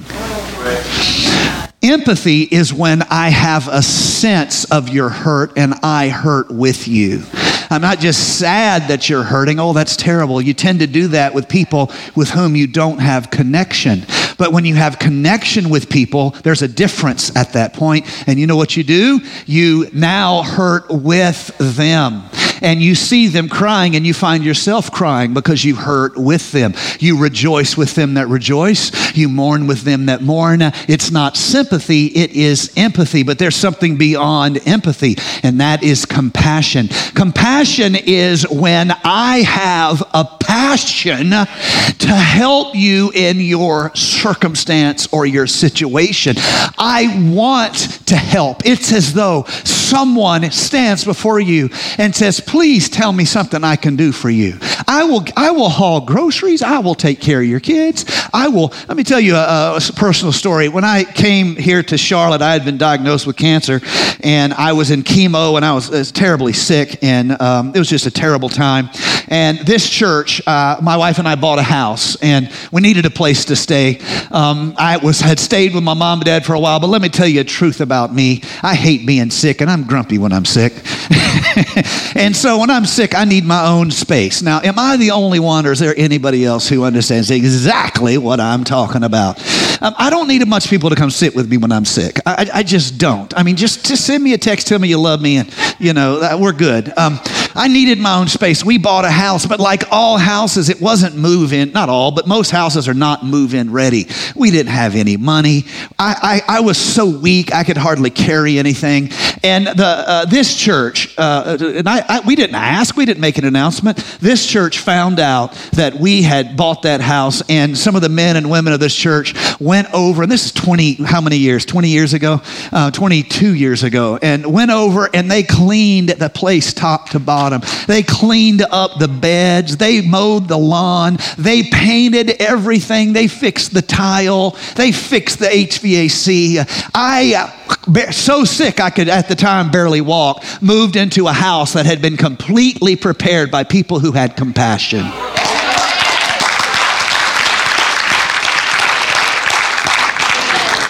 Empathy 1.87 2.43
is 2.43 2.73
when 2.73 3.01
I 3.03 3.29
have 3.29 3.69
a 3.69 3.81
sense 3.81 4.65
of 4.65 4.89
your 4.89 5.07
hurt 5.07 5.53
and 5.55 5.73
I 5.83 6.09
hurt 6.09 6.51
with 6.51 6.85
you. 6.85 7.23
I'm 7.69 7.81
not 7.81 7.99
just 7.99 8.39
sad 8.39 8.89
that 8.89 9.07
you're 9.07 9.23
hurting. 9.23 9.57
Oh, 9.57 9.71
that's 9.71 9.95
terrible. 9.95 10.41
You 10.41 10.53
tend 10.53 10.79
to 10.79 10.87
do 10.87 11.07
that 11.09 11.33
with 11.33 11.47
people 11.47 11.91
with 12.13 12.29
whom 12.29 12.57
you 12.57 12.67
don't 12.67 12.99
have 12.99 13.31
connection. 13.31 14.05
But 14.37 14.51
when 14.51 14.65
you 14.65 14.75
have 14.75 14.99
connection 14.99 15.69
with 15.69 15.89
people, 15.89 16.31
there's 16.43 16.61
a 16.61 16.67
difference 16.67 17.33
at 17.37 17.53
that 17.53 17.73
point. 17.73 18.05
And 18.27 18.37
you 18.37 18.47
know 18.47 18.57
what 18.57 18.75
you 18.75 18.83
do? 18.83 19.21
You 19.45 19.89
now 19.93 20.43
hurt 20.43 20.89
with 20.89 21.57
them 21.57 22.23
and 22.61 22.81
you 22.81 22.95
see 22.95 23.27
them 23.27 23.49
crying 23.49 23.95
and 23.95 24.05
you 24.05 24.13
find 24.13 24.43
yourself 24.43 24.91
crying 24.91 25.33
because 25.33 25.63
you 25.63 25.75
hurt 25.75 26.17
with 26.17 26.51
them. 26.51 26.73
You 26.99 27.19
rejoice 27.19 27.77
with 27.77 27.95
them 27.95 28.15
that 28.15 28.27
rejoice. 28.27 29.15
You 29.15 29.29
mourn 29.29 29.67
with 29.67 29.83
them 29.83 30.07
that 30.07 30.21
mourn. 30.21 30.61
It's 30.87 31.11
not 31.11 31.37
sympathy, 31.37 32.07
it 32.07 32.31
is 32.31 32.71
empathy, 32.75 33.23
but 33.23 33.39
there's 33.39 33.55
something 33.55 33.97
beyond 33.97 34.67
empathy, 34.67 35.17
and 35.43 35.59
that 35.59 35.83
is 35.83 36.05
compassion. 36.05 36.87
Compassion 37.15 37.95
is 37.95 38.47
when 38.49 38.91
I 39.03 39.39
have 39.39 40.03
a 40.13 40.25
passion 40.39 41.29
to 41.29 42.07
help 42.07 42.75
you 42.75 43.11
in 43.13 43.39
your 43.39 43.93
circumstance 43.95 45.07
or 45.11 45.25
your 45.25 45.47
situation. 45.47 46.35
I 46.77 47.31
want 47.31 47.75
to 48.07 48.15
help. 48.15 48.65
It's 48.65 48.91
as 48.91 49.13
though 49.13 49.43
someone 49.43 50.51
stands 50.51 51.03
before 51.03 51.39
you 51.39 51.69
and 51.97 52.15
says, 52.15 52.39
Please 52.47 52.87
tell 52.87 53.11
me 53.11 53.25
something 53.25 53.61
I 53.63 53.75
can 53.75 53.97
do 53.97 54.13
for 54.13 54.29
you. 54.29 54.57
I 54.87 55.03
will, 55.03 55.25
I 55.35 55.51
will 55.51 55.67
haul 55.67 56.05
groceries. 56.05 56.61
I 56.61 56.79
will 56.79 56.95
take 56.95 57.19
care 57.19 57.41
of 57.41 57.45
your 57.45 57.59
kids. 57.59 58.05
I 58.33 58.47
will, 58.47 58.73
let 58.87 58.95
me 58.95 59.03
tell 59.03 59.19
you 59.19 59.35
a, 59.35 59.75
a 59.75 59.81
personal 59.97 60.31
story. 60.31 60.69
When 60.69 60.85
I 60.85 61.03
came 61.03 61.57
here 61.57 61.83
to 61.83 61.97
Charlotte, 61.97 62.41
I 62.41 62.53
had 62.53 62.63
been 62.63 62.77
diagnosed 62.77 63.27
with 63.27 63.35
cancer 63.35 63.81
and 64.23 64.53
I 64.53 64.71
was 64.71 64.91
in 64.91 65.03
chemo 65.03 65.57
and 65.57 65.65
I 65.65 65.73
was, 65.73 65.89
was 65.89 66.13
terribly 66.13 66.53
sick 66.53 67.03
and 67.03 67.39
um, 67.41 67.73
it 67.75 67.79
was 67.79 67.89
just 67.89 68.05
a 68.05 68.11
terrible 68.11 68.47
time. 68.47 68.89
And 69.27 69.59
this 69.59 69.89
church, 69.89 70.41
uh, 70.47 70.77
my 70.81 70.95
wife 70.95 71.19
and 71.19 71.27
I 71.27 71.35
bought 71.35 71.59
a 71.59 71.63
house 71.63 72.15
and 72.21 72.49
we 72.71 72.79
needed 72.79 73.05
a 73.05 73.09
place 73.09 73.43
to 73.45 73.57
stay. 73.57 73.99
Um, 74.31 74.73
I 74.77 74.97
was, 74.97 75.19
had 75.19 75.37
stayed 75.37 75.75
with 75.75 75.83
my 75.83 75.95
mom 75.95 76.19
and 76.19 76.25
dad 76.25 76.45
for 76.45 76.53
a 76.53 76.59
while, 76.61 76.79
but 76.79 76.87
let 76.87 77.01
me 77.01 77.09
tell 77.09 77.27
you 77.27 77.41
a 77.41 77.43
truth 77.43 77.81
about 77.81 78.13
me. 78.13 78.41
I 78.63 78.73
hate 78.73 79.05
being 79.05 79.31
sick 79.31 79.59
and 79.59 79.69
I'm 79.69 79.83
grumpy 79.83 80.17
when 80.17 80.31
I'm 80.31 80.45
sick. 80.45 80.71
and 82.15 82.36
so 82.37 82.59
when 82.59 82.69
I'm 82.69 82.85
sick, 82.85 83.15
I 83.15 83.25
need 83.25 83.45
my 83.45 83.67
own 83.67 83.89
space. 83.89 84.41
Now, 84.41 84.61
am 84.61 84.77
I 84.77 84.95
the 84.95 85.11
only 85.11 85.39
one, 85.39 85.65
or 85.65 85.71
is 85.71 85.79
there 85.79 85.95
anybody 85.97 86.45
else 86.45 86.69
who 86.69 86.83
understands 86.83 87.31
exactly 87.31 88.17
what 88.17 88.39
I'm 88.39 88.63
talking 88.63 89.03
about? 89.03 89.39
Um, 89.81 89.95
I 89.97 90.09
don't 90.09 90.27
need 90.27 90.47
much 90.47 90.69
people 90.69 90.89
to 90.89 90.95
come 90.95 91.09
sit 91.09 91.35
with 91.35 91.49
me 91.49 91.57
when 91.57 91.71
I'm 91.71 91.85
sick. 91.85 92.19
I, 92.25 92.49
I, 92.53 92.63
just 92.63 92.97
don't. 92.97 93.35
I 93.37 93.43
mean, 93.43 93.55
just, 93.55 93.85
just 93.85 94.05
send 94.05 94.23
me 94.23 94.33
a 94.33 94.37
text, 94.37 94.67
tell 94.67 94.77
me 94.79 94.87
you 94.87 94.99
love 94.99 95.21
me, 95.21 95.37
and, 95.37 95.53
you 95.79 95.93
know, 95.93 96.37
we're 96.39 96.53
good. 96.53 96.95
Um, 96.97 97.19
I 97.57 97.67
needed 97.67 97.97
my 97.97 98.19
own 98.19 98.27
space. 98.27 98.63
We 98.63 98.77
bought 98.77 99.03
a 99.03 99.09
house, 99.09 99.47
but 99.47 99.59
like 99.59 99.85
all 99.91 100.19
houses, 100.19 100.69
it 100.69 100.79
wasn't 100.79 101.15
move 101.15 101.53
in, 101.53 101.71
not 101.71 101.89
all, 101.89 102.11
but 102.11 102.27
most 102.27 102.51
houses 102.51 102.87
are 102.87 102.93
not 102.93 103.25
move 103.25 103.55
in 103.55 103.71
ready. 103.71 104.07
We 104.35 104.51
didn't 104.51 104.71
have 104.71 104.95
any 104.95 105.17
money. 105.17 105.65
I, 105.97 106.41
I, 106.47 106.57
I 106.57 106.59
was 106.59 106.77
so 106.77 107.07
weak, 107.07 107.51
I 107.53 107.63
could 107.63 107.77
hardly 107.77 108.11
carry 108.11 108.59
anything. 108.59 109.09
And 109.43 109.65
the, 109.65 110.03
uh, 110.07 110.25
this 110.25 110.55
church, 110.55 111.15
uh, 111.17 111.57
and 111.59 111.89
I, 111.89 112.05
I, 112.07 112.19
we 112.27 112.35
didn't 112.35 112.55
ask, 112.55 112.95
we 112.95 113.05
didn't 113.05 113.21
make 113.21 113.39
an 113.39 113.45
announcement. 113.45 113.97
This 114.21 114.45
church 114.45 114.77
found 114.77 115.19
out 115.19 115.53
that 115.73 115.95
we 115.95 116.21
had 116.21 116.57
bought 116.57 116.83
that 116.83 117.01
house, 117.01 117.41
and 117.49 117.75
some 117.75 117.95
of 117.95 118.03
the 118.03 118.09
men 118.09 118.35
and 118.35 118.51
women 118.51 118.71
of 118.71 118.79
this 118.79 118.95
church 118.95 119.33
went 119.59 119.91
over, 119.95 120.21
and 120.21 120.31
this 120.31 120.45
is 120.45 120.51
20, 120.51 121.05
how 121.05 121.21
many 121.21 121.37
years? 121.37 121.65
20 121.65 121.89
years 121.89 122.13
ago? 122.13 122.39
Uh, 122.71 122.91
22 122.91 123.55
years 123.55 123.81
ago, 123.81 124.19
and 124.21 124.45
went 124.45 124.69
over 124.69 125.09
and 125.11 125.31
they 125.31 125.41
cleaned 125.41 126.09
the 126.09 126.29
place 126.29 126.71
top 126.71 127.09
to 127.09 127.19
bottom. 127.19 127.46
They 127.87 128.03
cleaned 128.03 128.61
up 128.61 128.99
the 128.99 129.07
beds, 129.07 129.77
they 129.77 130.01
mowed 130.01 130.47
the 130.47 130.57
lawn, 130.57 131.17
they 131.37 131.63
painted 131.63 132.41
everything, 132.41 133.13
they 133.13 133.27
fixed 133.27 133.73
the 133.73 133.81
tile, 133.81 134.51
they 134.75 134.91
fixed 134.91 135.39
the 135.39 135.47
HVAC. 135.47 136.89
I, 136.93 137.35
uh, 137.35 138.11
so 138.11 138.43
sick 138.43 138.79
I 138.79 138.89
could 138.89 139.09
at 139.09 139.27
the 139.27 139.35
time 139.35 139.71
barely 139.71 140.01
walk, 140.01 140.43
moved 140.61 140.95
into 140.95 141.27
a 141.27 141.33
house 141.33 141.73
that 141.73 141.85
had 141.85 142.01
been 142.01 142.17
completely 142.17 142.95
prepared 142.95 143.51
by 143.51 143.63
people 143.63 143.99
who 143.99 144.11
had 144.11 144.35
compassion. 144.35 145.05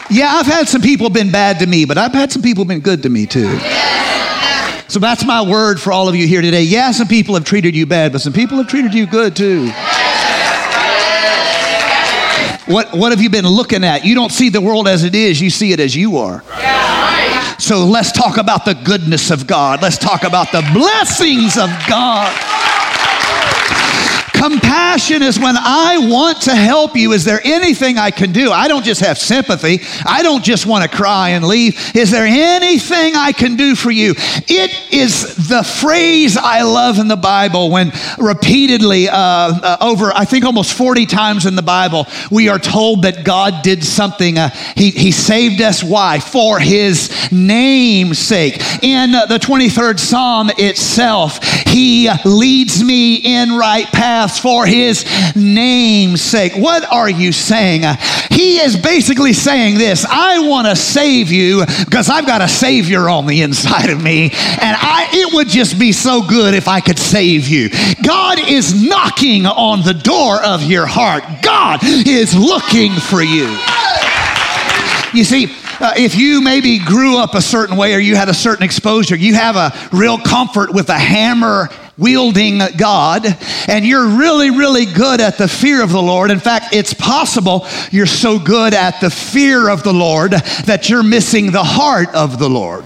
Yeah, 0.10 0.36
I've 0.36 0.46
had 0.46 0.70
some 0.70 0.82
people 0.82 1.10
been 1.10 1.32
bad 1.32 1.60
to 1.60 1.68
me, 1.68 1.84
but 1.84 1.98
I've 1.98 2.14
had 2.14 2.32
some 2.32 2.42
people 2.42 2.64
been 2.64 2.80
good 2.80 3.04
to 3.04 3.10
me 3.10 3.26
too. 3.26 3.60
So 4.90 5.00
that's 5.00 5.26
my 5.26 5.42
word 5.42 5.82
for 5.82 5.92
all 5.92 6.08
of 6.08 6.16
you 6.16 6.28
here 6.28 6.42
today. 6.42 6.64
Yeah, 6.64 6.92
some 6.92 7.08
people 7.08 7.36
have 7.36 7.44
treated 7.44 7.76
you 7.76 7.86
bad, 7.86 8.14
but 8.14 8.22
some 8.22 8.34
people 8.34 8.58
have 8.58 8.68
treated 8.68 8.94
you 8.94 9.06
good 9.06 9.36
too. 9.36 9.66
What, 12.68 12.94
what 12.94 13.12
have 13.12 13.22
you 13.22 13.30
been 13.30 13.48
looking 13.48 13.84
at? 13.84 14.04
You 14.04 14.16
don't 14.16 14.32
see 14.32 14.50
the 14.50 14.62
world 14.62 14.88
as 14.88 15.04
it 15.04 15.16
is, 15.16 15.40
you 15.40 15.50
see 15.50 15.72
it 15.72 15.80
as 15.80 15.96
you 15.96 16.18
are. 16.18 16.44
So 17.60 17.86
let's 17.86 18.12
talk 18.12 18.38
about 18.38 18.66
the 18.66 18.76
goodness 18.76 19.32
of 19.32 19.48
God. 19.48 19.82
Let's 19.82 19.98
talk 19.98 20.24
about 20.24 20.52
the 20.52 20.62
blessings 20.74 21.58
of 21.58 21.70
God. 21.88 22.57
Compassion 24.38 25.24
is 25.24 25.40
when 25.40 25.56
I 25.58 25.98
want 25.98 26.44
to 26.44 26.56
help 26.56 26.96
you. 26.96 27.12
Is 27.12 27.26
there 27.26 27.42
anything 27.44 27.98
I 27.98 28.12
can 28.12 28.32
do? 28.32 28.52
I 28.52 28.68
don't 28.68 28.86
just 28.86 29.02
have 29.02 29.18
sympathy. 29.18 29.80
I 30.06 30.22
don't 30.22 30.44
just 30.44 30.68
want 30.68 30.84
to 30.84 30.96
cry 30.96 31.30
and 31.30 31.44
leave. 31.44 31.96
Is 31.96 32.12
there 32.12 32.26
anything 32.28 33.16
I 33.16 33.32
can 33.32 33.56
do 33.56 33.74
for 33.74 33.90
you? 33.90 34.14
It 34.16 34.94
is 34.94 35.48
the 35.48 35.64
phrase 35.64 36.38
I 36.38 36.62
love 36.62 37.00
in 37.00 37.08
the 37.08 37.16
Bible 37.16 37.72
when 37.72 37.92
repeatedly, 38.20 39.10
uh, 39.10 39.16
uh, 39.18 39.78
over 39.82 40.12
I 40.14 40.26
think 40.26 40.46
almost 40.46 40.74
40 40.74 41.08
times 41.08 41.48
in 41.48 41.56
the 41.56 41.64
Bible, 41.64 42.06
we 42.30 42.48
are 42.48 42.60
told 42.60 43.02
that 43.04 43.26
God 43.26 43.64
did 43.64 43.84
something. 43.84 44.38
Uh, 44.38 44.50
he, 44.76 44.92
he 44.92 45.12
saved 45.12 45.62
us. 45.62 45.84
Why? 45.84 46.20
For 46.20 46.60
His 46.60 47.32
name's 47.32 48.20
sake. 48.20 48.62
In 48.84 49.14
the 49.14 49.40
23rd 49.42 49.98
Psalm 50.00 50.52
itself, 50.60 51.44
He 51.44 52.08
leads 52.24 52.84
me 52.84 53.16
in 53.16 53.58
right 53.58 53.88
path 53.88 54.27
for 54.36 54.66
his 54.66 55.06
name's 55.36 56.22
sake. 56.22 56.54
What 56.56 56.84
are 56.92 57.10
you 57.10 57.32
saying? 57.32 57.84
He 58.32 58.60
is 58.60 58.76
basically 58.76 59.34
saying 59.34 59.78
this 59.78 60.06
I 60.06 60.48
want 60.48 60.68
to 60.68 60.76
save 60.76 61.32
you 61.32 61.66
because 61.86 62.10
I've 62.10 62.26
got 62.26 62.42
a 62.42 62.48
Savior 62.48 63.10
on 63.10 63.26
the 63.26 63.42
inside 63.42 63.90
of 63.90 64.02
me, 64.02 64.26
and 64.26 64.32
I, 64.80 65.08
it 65.12 65.34
would 65.34 65.48
just 65.48 65.80
be 65.80 65.92
so 65.92 66.22
good 66.22 66.54
if 66.54 66.68
I 66.68 66.80
could 66.80 67.00
save 67.00 67.48
you. 67.48 67.70
God 68.04 68.40
is 68.40 68.84
knocking 68.88 69.46
on 69.46 69.84
the 69.84 69.94
door 69.94 70.44
of 70.44 70.64
your 70.64 70.86
heart, 70.86 71.24
God 71.42 71.80
is 71.84 72.36
looking 72.36 72.94
for 72.94 73.22
you. 73.22 73.48
You 75.14 75.24
see, 75.24 75.48
uh, 75.80 75.94
if 75.98 76.16
you 76.16 76.42
maybe 76.42 76.80
grew 76.80 77.18
up 77.18 77.36
a 77.36 77.42
certain 77.42 77.78
way 77.78 77.94
or 77.94 78.00
you 78.00 78.16
had 78.16 78.30
a 78.30 78.34
certain 78.34 78.64
exposure, 78.64 79.16
you 79.16 79.36
have 79.36 79.56
a 79.56 79.74
real 79.92 80.18
comfort 80.18 80.74
with 80.74 80.90
a 80.90 80.98
hammer 80.98 81.70
wielding 81.98 82.62
God, 82.78 83.26
and 83.68 83.86
you're 83.86 84.08
really, 84.08 84.52
really 84.52 84.86
good 84.86 85.20
at 85.20 85.38
the 85.38 85.48
fear 85.48 85.84
of 85.84 85.92
the 85.92 86.02
Lord. 86.02 86.32
In 86.32 86.40
fact, 86.40 86.74
it's 86.74 86.94
possible 86.94 87.68
you're 87.92 88.06
so 88.06 88.38
good 88.40 88.74
at 88.74 89.02
the 89.02 89.10
fear 89.10 89.70
of 89.70 89.84
the 89.84 89.94
Lord 89.94 90.32
that 90.32 90.90
you're 90.90 91.04
missing 91.04 91.52
the 91.52 91.64
heart 91.64 92.14
of 92.14 92.40
the 92.40 92.50
Lord. 92.50 92.86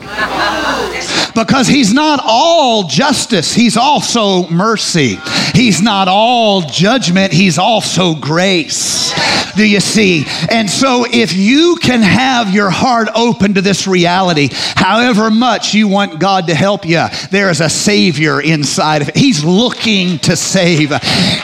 Because 1.33 1.67
he's 1.67 1.93
not 1.93 2.19
all 2.23 2.83
justice, 2.83 3.53
he's 3.53 3.77
also 3.77 4.47
mercy. 4.49 5.17
He's 5.53 5.81
not 5.81 6.07
all 6.07 6.61
judgment, 6.61 7.33
he's 7.33 7.57
also 7.57 8.15
grace. 8.15 9.11
Do 9.55 9.65
you 9.65 9.79
see? 9.79 10.25
And 10.49 10.69
so, 10.69 11.05
if 11.09 11.33
you 11.33 11.77
can 11.81 12.01
have 12.01 12.53
your 12.53 12.69
heart 12.69 13.09
open 13.13 13.55
to 13.55 13.61
this 13.61 13.85
reality, 13.87 14.49
however 14.51 15.29
much 15.29 15.73
you 15.73 15.87
want 15.87 16.19
God 16.19 16.47
to 16.47 16.55
help 16.55 16.85
you, 16.85 17.05
there 17.31 17.49
is 17.49 17.59
a 17.59 17.69
Savior 17.69 18.41
inside 18.41 19.01
of 19.01 19.09
it. 19.09 19.17
He's 19.17 19.43
looking 19.43 20.19
to 20.19 20.35
save. 20.35 20.93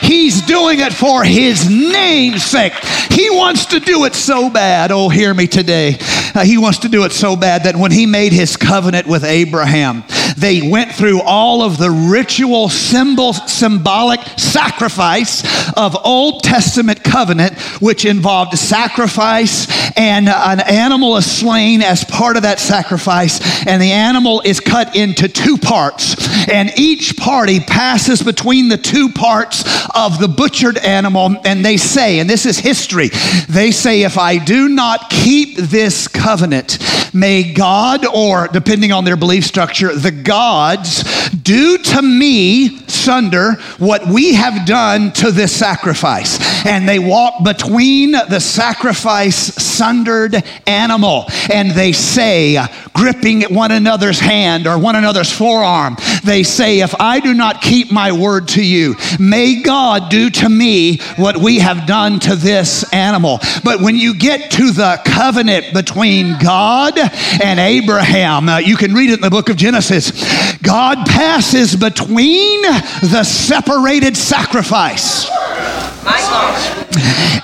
He's 0.00 0.40
doing 0.42 0.80
it 0.80 0.92
for 0.92 1.22
His 1.22 1.68
name's 1.68 2.44
sake. 2.44 2.72
He 3.10 3.30
wants 3.30 3.66
to 3.66 3.80
do 3.80 4.04
it 4.04 4.14
so 4.14 4.48
bad. 4.48 4.90
Oh, 4.90 5.08
hear 5.08 5.34
me 5.34 5.46
today. 5.46 5.98
Uh, 6.38 6.44
he 6.44 6.56
wants 6.56 6.78
to 6.78 6.88
do 6.88 7.02
it 7.02 7.10
so 7.10 7.34
bad 7.34 7.64
that 7.64 7.74
when 7.74 7.90
He 7.90 8.06
made 8.06 8.32
His 8.32 8.56
covenant 8.56 9.08
with 9.08 9.24
Abraham, 9.24 10.04
they 10.36 10.68
went 10.68 10.92
through 10.92 11.20
all 11.22 11.62
of 11.62 11.78
the 11.78 11.90
ritual, 11.90 12.68
symbol, 12.68 13.32
symbolic 13.32 14.20
sacrifice 14.38 15.42
of 15.76 15.96
Old 16.04 16.42
Testament 16.42 17.02
covenant, 17.02 17.58
which 17.80 18.04
involved 18.04 18.56
sacrifice 18.58 19.66
and 19.96 20.28
an 20.28 20.60
animal 20.60 21.16
is 21.16 21.30
slain 21.30 21.82
as 21.82 22.04
part 22.04 22.36
of 22.36 22.42
that 22.42 22.60
sacrifice, 22.60 23.66
and 23.66 23.82
the 23.82 23.90
animal 23.90 24.40
is 24.44 24.60
cut 24.60 24.94
into 24.94 25.28
two 25.28 25.56
parts, 25.56 26.16
and 26.48 26.70
each 26.76 27.16
party 27.16 27.60
passes 27.60 28.22
between 28.22 28.68
the 28.68 28.76
two 28.76 29.08
parts 29.10 29.64
of 29.94 30.18
the 30.18 30.28
butchered 30.28 30.78
animal, 30.78 31.36
and 31.44 31.64
they 31.64 31.76
say, 31.76 32.20
and 32.20 32.30
this 32.30 32.46
is 32.46 32.58
history, 32.58 33.08
they 33.48 33.70
say, 33.70 34.02
if 34.02 34.18
I 34.18 34.38
do 34.38 34.68
not 34.68 35.10
keep 35.10 35.56
this 35.56 36.06
covenant, 36.06 36.78
may 37.14 37.52
God, 37.52 38.06
or 38.06 38.48
depending 38.48 38.92
on 38.92 39.04
their 39.04 39.16
belief 39.16 39.44
structure, 39.44 39.94
the 39.94 40.10
gods 40.10 41.02
do 41.42 41.78
to 41.78 42.02
me, 42.02 42.78
sunder, 42.86 43.54
what 43.78 44.06
we 44.06 44.34
have 44.34 44.66
done 44.66 45.12
to 45.12 45.30
this 45.30 45.54
sacrifice. 45.54 46.38
And 46.66 46.88
they 46.88 46.98
walk 46.98 47.44
between 47.44 48.12
the 48.12 48.40
sacrifice 48.40 49.36
sundered 49.36 50.42
animal 50.66 51.26
and 51.52 51.70
they 51.70 51.92
say, 51.92 52.58
gripping 52.98 53.42
one 53.54 53.70
another's 53.70 54.18
hand 54.18 54.66
or 54.66 54.78
one 54.78 54.96
another's 54.96 55.32
forearm, 55.32 55.96
they 56.24 56.42
say, 56.42 56.80
If 56.80 56.94
I 57.00 57.20
do 57.20 57.32
not 57.32 57.62
keep 57.62 57.92
my 57.92 58.12
word 58.12 58.48
to 58.48 58.64
you, 58.64 58.96
may 59.20 59.62
God 59.62 60.10
do 60.10 60.30
to 60.30 60.48
me 60.48 60.98
what 61.16 61.36
we 61.36 61.60
have 61.60 61.86
done 61.86 62.18
to 62.20 62.34
this 62.34 62.84
animal. 62.92 63.38
But 63.64 63.80
when 63.80 63.96
you 63.96 64.14
get 64.14 64.50
to 64.52 64.72
the 64.72 65.00
covenant 65.04 65.72
between 65.72 66.38
God 66.38 66.98
and 66.98 67.60
Abraham, 67.60 68.48
uh, 68.48 68.58
you 68.58 68.76
can 68.76 68.92
read 68.92 69.10
it 69.10 69.14
in 69.14 69.20
the 69.20 69.30
book 69.30 69.48
of 69.48 69.56
Genesis. 69.56 70.10
God 70.58 71.06
passes 71.18 71.74
between 71.74 72.62
the 72.62 73.24
separated 73.24 74.16
sacrifice. 74.16 75.28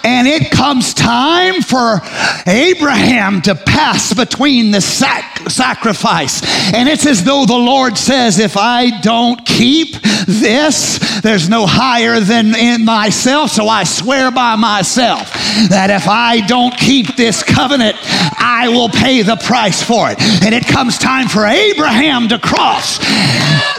And 0.04 0.26
it 0.26 0.50
comes 0.50 0.94
time 0.94 1.62
for 1.62 2.00
Abraham 2.46 3.42
to 3.42 3.54
pass 3.54 4.12
between 4.12 4.70
the 4.70 4.80
sac- 4.80 5.50
sacrifice. 5.50 6.42
And 6.72 6.88
it's 6.88 7.06
as 7.06 7.24
though 7.24 7.46
the 7.46 7.56
Lord 7.56 7.96
says, 7.96 8.38
If 8.38 8.56
I 8.56 9.00
don't 9.00 9.44
keep 9.44 9.96
this, 10.26 11.20
there's 11.22 11.48
no 11.48 11.66
higher 11.66 12.20
than 12.20 12.54
in 12.54 12.84
myself. 12.84 13.50
So 13.50 13.68
I 13.68 13.84
swear 13.84 14.30
by 14.30 14.56
myself 14.56 15.32
that 15.70 15.88
if 15.90 16.08
I 16.08 16.40
don't 16.46 16.76
keep 16.76 17.16
this 17.16 17.42
covenant, 17.42 17.96
I 18.38 18.68
will 18.68 18.88
pay 18.90 19.22
the 19.22 19.36
price 19.36 19.82
for 19.82 20.10
it. 20.10 20.20
And 20.44 20.54
it 20.54 20.66
comes 20.66 20.98
time 20.98 21.28
for 21.28 21.46
Abraham 21.46 22.28
to 22.28 22.38
cross. 22.38 22.98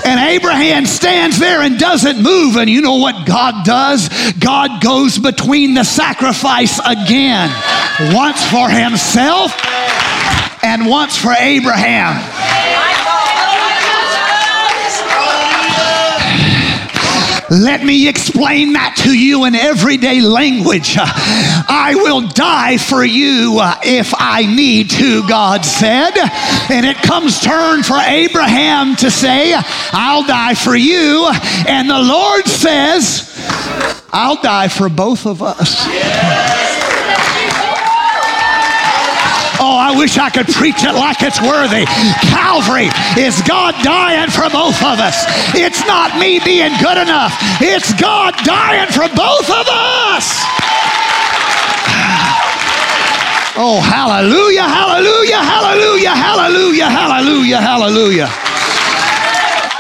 And 0.06 0.20
Abraham 0.20 0.86
stands 0.86 1.40
there 1.40 1.62
and 1.62 1.78
doesn't 1.78 2.22
move. 2.22 2.56
And 2.58 2.70
you 2.70 2.82
know 2.82 2.98
what 2.98 3.26
God 3.26 3.66
does? 3.66 4.10
God 4.34 4.82
goes 4.82 5.18
between 5.18 5.75
the 5.76 5.84
sacrifice 5.84 6.80
again, 6.80 7.50
once 8.14 8.44
for 8.50 8.70
himself 8.70 9.54
and 10.64 10.88
once 10.88 11.18
for 11.18 11.34
Abraham. 11.38 12.16
Let 17.52 17.84
me 17.84 18.10
explain 18.10 18.74
that 18.74 18.96
to 19.04 19.14
you 19.18 19.46
in 19.46 19.54
everyday 19.54 20.20
language. 20.20 20.96
I 20.98 21.94
will 21.96 22.28
die 22.28 22.78
for 22.78 23.06
you 23.06 23.60
uh, 23.62 23.80
if 23.84 24.14
I 24.18 24.46
need 24.48 24.90
to, 24.92 25.28
God 25.28 25.64
said. 25.64 26.18
And 26.72 26.86
it 26.86 26.98
comes 26.98 27.40
turn 27.40 27.84
for 27.84 27.98
Abraham 27.98 28.96
to 28.98 29.12
say, 29.12 29.54
I'll 29.56 30.26
die 30.26 30.56
for 30.56 30.76
you. 30.76 31.30
And 31.68 31.88
the 31.88 32.02
Lord 32.02 32.48
says, 32.48 33.35
I'll 34.12 34.42
die 34.42 34.68
for 34.68 34.90
both 34.90 35.26
of 35.26 35.42
us. 35.42 35.86
Oh, 39.58 39.78
I 39.80 39.96
wish 39.98 40.18
I 40.18 40.30
could 40.30 40.48
preach 40.48 40.84
it 40.84 40.94
like 40.94 41.24
it's 41.24 41.42
worthy. 41.42 41.86
Calvary 42.30 42.92
is 43.18 43.42
God 43.48 43.74
dying 43.84 44.30
for 44.30 44.50
both 44.52 44.78
of 44.84 45.00
us. 45.00 45.26
It's 45.56 45.82
not 45.88 46.20
me 46.20 46.40
being 46.44 46.72
good 46.78 47.00
enough, 47.02 47.34
it's 47.60 47.94
God 48.00 48.36
dying 48.44 48.92
for 48.92 49.08
both 49.16 49.50
of 49.50 49.66
us. 50.14 50.46
Oh, 53.58 53.80
hallelujah, 53.80 54.68
hallelujah, 54.68 55.40
hallelujah, 55.40 56.12
hallelujah, 56.12 56.90
hallelujah, 56.90 57.62
hallelujah. 57.62 58.30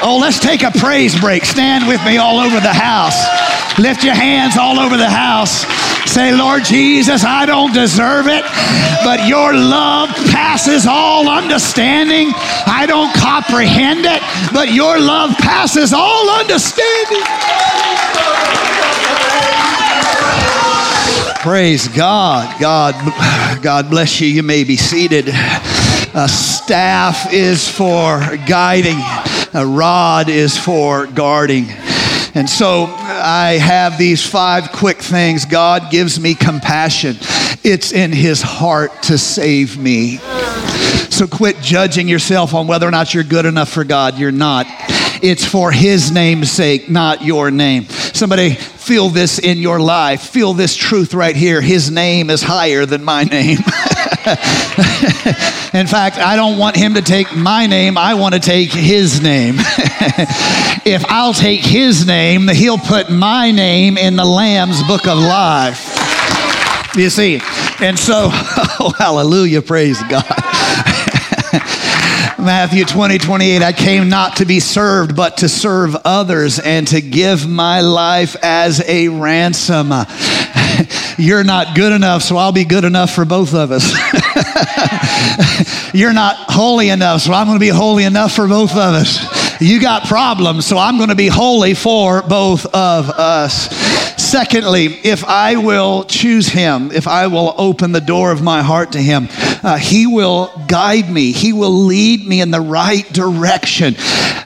Oh, 0.02 0.18
let's 0.22 0.40
take 0.40 0.64
a 0.64 0.72
praise 0.72 1.20
break. 1.20 1.44
Stand 1.46 1.88
with 1.88 2.04
me 2.06 2.18
all 2.18 2.40
over 2.40 2.60
the 2.60 2.74
house. 2.74 3.45
Lift 3.78 4.04
your 4.04 4.16
hands 4.16 4.58
all 4.58 4.80
over 4.80 4.96
the 4.96 5.10
house. 5.10 5.66
Say, 6.10 6.34
Lord 6.34 6.64
Jesus, 6.64 7.26
I 7.26 7.46
don't 7.46 7.74
deserve 7.74 8.28
it, 8.28 8.44
but 9.04 9.28
your 9.28 9.54
love 9.54 10.10
passes 10.32 10.86
all 10.88 11.28
understanding. 11.28 12.32
I 12.68 12.86
don't 12.88 13.14
comprehend 13.16 14.06
it, 14.06 14.22
but 14.54 14.72
your 14.72 14.98
love 15.00 15.32
passes 15.38 15.92
all 15.92 16.30
understanding. 16.30 17.22
Praise 21.42 21.90
God. 21.90 22.60
God, 22.62 23.62
God 23.62 23.90
bless 23.90 24.22
you. 24.22 24.28
You 24.28 24.44
may 24.44 24.64
be 24.64 24.78
seated. 24.78 25.28
A 25.28 26.30
staff 26.30 27.34
is 27.34 27.70
for 27.70 28.38
guiding, 28.48 28.98
a 29.54 29.66
rod 29.66 30.30
is 30.30 30.58
for 30.58 31.08
guarding. 31.08 31.68
And 32.36 32.50
so 32.50 32.84
I 32.88 33.58
have 33.62 33.98
these 33.98 34.30
five 34.30 34.74
quick 34.74 34.98
things. 34.98 35.46
God 35.46 35.90
gives 35.90 36.20
me 36.20 36.36
compassion. 36.36 37.16
It's 37.64 37.94
in 37.94 38.12
his 38.12 38.42
heart 38.42 39.04
to 39.04 39.18
save 39.18 39.78
me. 39.78 40.18
So 41.10 41.28
quit 41.28 41.62
judging 41.62 42.10
yourself 42.10 42.54
on 42.54 42.68
whether 42.68 42.86
or 42.86 42.92
not 42.92 43.14
you're 43.14 43.24
good 43.24 43.46
enough 43.46 43.70
for 43.70 43.86
God. 43.86 44.20
You're 44.20 44.34
not. 44.34 44.68
It's 45.24 45.46
for 45.46 45.72
his 45.72 46.12
name's 46.12 46.52
sake, 46.52 46.90
not 46.90 47.24
your 47.24 47.52
name. 47.52 47.86
Somebody 47.86 48.54
feel 48.54 49.08
this 49.08 49.40
in 49.40 49.58
your 49.60 49.80
life. 49.80 50.22
Feel 50.22 50.54
this 50.54 50.76
truth 50.76 51.14
right 51.14 51.38
here. 51.38 51.62
His 51.62 51.90
name 51.90 52.30
is 52.30 52.44
higher 52.44 52.86
than 52.86 53.02
my 53.04 53.24
name. 53.24 53.58
in 55.74 55.88
fact, 55.88 56.18
I 56.18 56.36
don't 56.36 56.58
want 56.58 56.76
him 56.76 56.96
to 56.96 57.02
take 57.02 57.34
my 57.34 57.66
name, 57.66 57.98
I 57.98 58.16
want 58.16 58.34
to 58.34 58.42
take 58.42 58.72
his 58.72 59.22
name. 59.22 59.56
if 60.86 61.04
I'll 61.06 61.34
take 61.34 61.62
his 61.62 62.06
name, 62.06 62.48
he'll 62.48 62.78
put 62.78 63.10
my 63.10 63.50
name 63.50 63.98
in 63.98 64.16
the 64.16 64.24
Lamb's 64.24 64.84
book 64.84 65.08
of 65.08 65.18
life. 65.18 65.92
You 66.96 67.10
see? 67.10 67.42
And 67.82 67.98
so, 67.98 68.30
oh, 68.32 68.94
hallelujah, 68.96 69.64
praise 69.64 70.02
God. 70.04 70.24
Matthew 72.38 72.86
20, 72.86 73.18
28, 73.18 73.64
I 73.64 73.74
came 73.74 74.10
not 74.10 74.38
to 74.38 74.46
be 74.46 74.60
served, 74.60 75.16
but 75.16 75.38
to 75.38 75.50
serve 75.50 75.96
others 76.06 76.60
and 76.60 76.88
to 76.90 77.02
give 77.02 77.48
my 77.50 77.82
life 77.82 78.36
as 78.44 78.88
a 78.88 79.08
ransom. 79.08 79.92
You're 81.18 81.44
not 81.44 81.76
good 81.76 81.94
enough, 81.94 82.22
so 82.22 82.38
I'll 82.38 82.52
be 82.52 82.66
good 82.66 82.84
enough 82.84 83.12
for 83.12 83.26
both 83.26 83.56
of 83.56 83.72
us. 83.72 83.92
You're 85.96 86.14
not 86.14 86.36
holy 86.52 86.90
enough, 86.90 87.22
so 87.22 87.34
I'm 87.34 87.48
going 87.48 87.56
to 87.58 87.60
be 87.60 87.70
holy 87.70 88.04
enough 88.04 88.34
for 88.34 88.48
both 88.48 88.72
of 88.74 88.78
us. 88.94 89.45
You 89.60 89.80
got 89.80 90.06
problems, 90.06 90.66
so 90.66 90.78
I'm 90.78 90.98
going 90.98 91.10
to 91.10 91.16
be 91.16 91.28
holy 91.28 91.74
for 91.74 92.22
both 92.22 92.66
of 92.66 93.10
us. 93.10 94.05
Secondly, 94.36 94.88
if 94.88 95.24
I 95.24 95.56
will 95.56 96.04
choose 96.04 96.50
Him, 96.50 96.92
if 96.92 97.08
I 97.08 97.28
will 97.28 97.56
open 97.58 97.94
the 97.94 98.02
door 98.02 98.34
of 98.34 98.42
my 98.42 98.64
heart 98.64 98.92
to 98.92 99.02
Him, 99.02 99.30
uh, 99.64 99.78
He 99.78 100.08
will 100.08 100.52
guide 100.68 101.10
me. 101.10 101.32
He 101.32 101.54
will 101.54 101.86
lead 101.86 102.28
me 102.28 102.42
in 102.42 102.52
the 102.52 102.60
right 102.60 103.08
direction. 103.14 103.96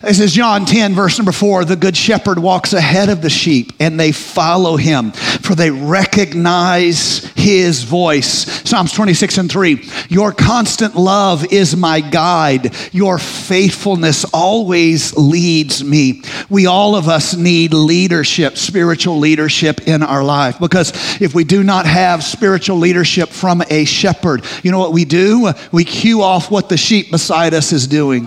This 0.01 0.21
is 0.21 0.31
John 0.33 0.65
10, 0.65 0.93
verse 0.93 1.17
number 1.17 1.31
4. 1.31 1.65
The 1.65 1.75
good 1.75 1.97
shepherd 1.97 2.37
walks 2.37 2.71
ahead 2.71 3.09
of 3.09 3.21
the 3.23 3.29
sheep, 3.29 3.73
and 3.79 3.99
they 3.99 4.11
follow 4.11 4.77
Him, 4.77 5.11
for 5.11 5.55
they 5.55 5.71
recognize 5.71 7.25
His 7.35 7.83
voice. 7.83 8.45
Psalms 8.69 8.93
26 8.93 9.39
and 9.39 9.51
3. 9.51 9.89
Your 10.07 10.31
constant 10.31 10.95
love 10.95 11.51
is 11.51 11.75
my 11.75 11.99
guide. 11.99 12.73
Your 12.93 13.17
faithfulness 13.17 14.23
always 14.33 15.17
leads 15.17 15.83
me. 15.83 16.21
We 16.49 16.67
all 16.67 16.95
of 16.95 17.09
us 17.09 17.35
need 17.35 17.73
leadership, 17.73 18.55
spiritual 18.55 19.17
leadership 19.17 19.78
in 19.87 20.03
our 20.03 20.23
life. 20.23 20.59
Because 20.59 20.91
if 21.21 21.33
we 21.33 21.43
do 21.43 21.63
not 21.63 21.85
have 21.85 22.23
spiritual 22.23 22.77
leadership 22.77 23.29
from 23.29 23.63
a 23.69 23.85
shepherd, 23.85 24.43
you 24.63 24.71
know 24.71 24.79
what 24.79 24.93
we 24.93 25.05
do? 25.05 25.51
We 25.71 25.85
cue 25.85 26.21
off 26.21 26.51
what 26.51 26.69
the 26.69 26.77
sheep 26.77 27.11
beside 27.11 27.53
us 27.53 27.71
is 27.71 27.87
doing. 27.87 28.25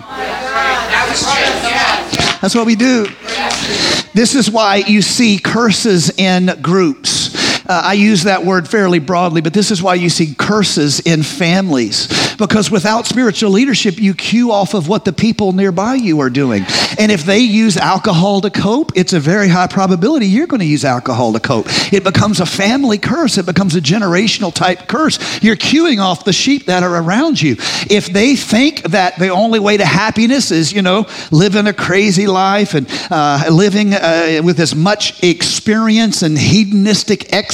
That's 2.41 2.55
what 2.55 2.65
we 2.65 2.75
do. 2.75 3.07
This 4.13 4.35
is 4.35 4.51
why 4.51 4.83
you 4.87 5.01
see 5.01 5.39
curses 5.39 6.09
in 6.19 6.51
groups. 6.61 7.22
Uh, 7.67 7.81
I 7.85 7.93
use 7.93 8.23
that 8.23 8.43
word 8.43 8.67
fairly 8.67 8.99
broadly, 8.99 9.41
but 9.41 9.53
this 9.53 9.71
is 9.71 9.81
why 9.81 9.95
you 9.95 10.09
see 10.09 10.35
curses 10.35 10.99
in 10.99 11.23
families. 11.23 12.07
Because 12.35 12.69
without 12.69 13.05
spiritual 13.05 13.51
leadership, 13.51 13.97
you 13.97 14.13
cue 14.13 14.51
off 14.51 14.73
of 14.73 14.87
what 14.87 15.05
the 15.05 15.13
people 15.13 15.53
nearby 15.53 15.95
you 15.95 16.19
are 16.19 16.29
doing. 16.29 16.65
And 16.99 17.11
if 17.11 17.23
they 17.23 17.39
use 17.39 17.77
alcohol 17.77 18.41
to 18.41 18.49
cope, 18.49 18.91
it's 18.95 19.13
a 19.13 19.19
very 19.19 19.47
high 19.47 19.67
probability 19.67 20.27
you're 20.27 20.47
going 20.47 20.59
to 20.59 20.65
use 20.65 20.83
alcohol 20.83 21.33
to 21.33 21.39
cope. 21.39 21.67
It 21.93 22.03
becomes 22.03 22.39
a 22.39 22.45
family 22.45 22.97
curse, 22.97 23.37
it 23.37 23.45
becomes 23.45 23.75
a 23.75 23.81
generational 23.81 24.53
type 24.53 24.87
curse. 24.87 25.41
You're 25.41 25.55
cueing 25.55 25.99
off 25.99 26.25
the 26.25 26.33
sheep 26.33 26.65
that 26.65 26.83
are 26.83 27.01
around 27.01 27.41
you. 27.41 27.55
If 27.89 28.07
they 28.07 28.35
think 28.35 28.83
that 28.83 29.17
the 29.17 29.29
only 29.29 29.59
way 29.59 29.77
to 29.77 29.85
happiness 29.85 30.51
is, 30.51 30.73
you 30.73 30.81
know, 30.81 31.05
living 31.31 31.67
a 31.67 31.73
crazy 31.73 32.27
life 32.27 32.73
and 32.73 32.87
uh, 33.09 33.45
living 33.51 33.93
uh, 33.93 34.41
with 34.43 34.59
as 34.59 34.75
much 34.75 35.23
experience 35.23 36.21
and 36.23 36.37
hedonistic 36.37 37.31
excellence, 37.31 37.52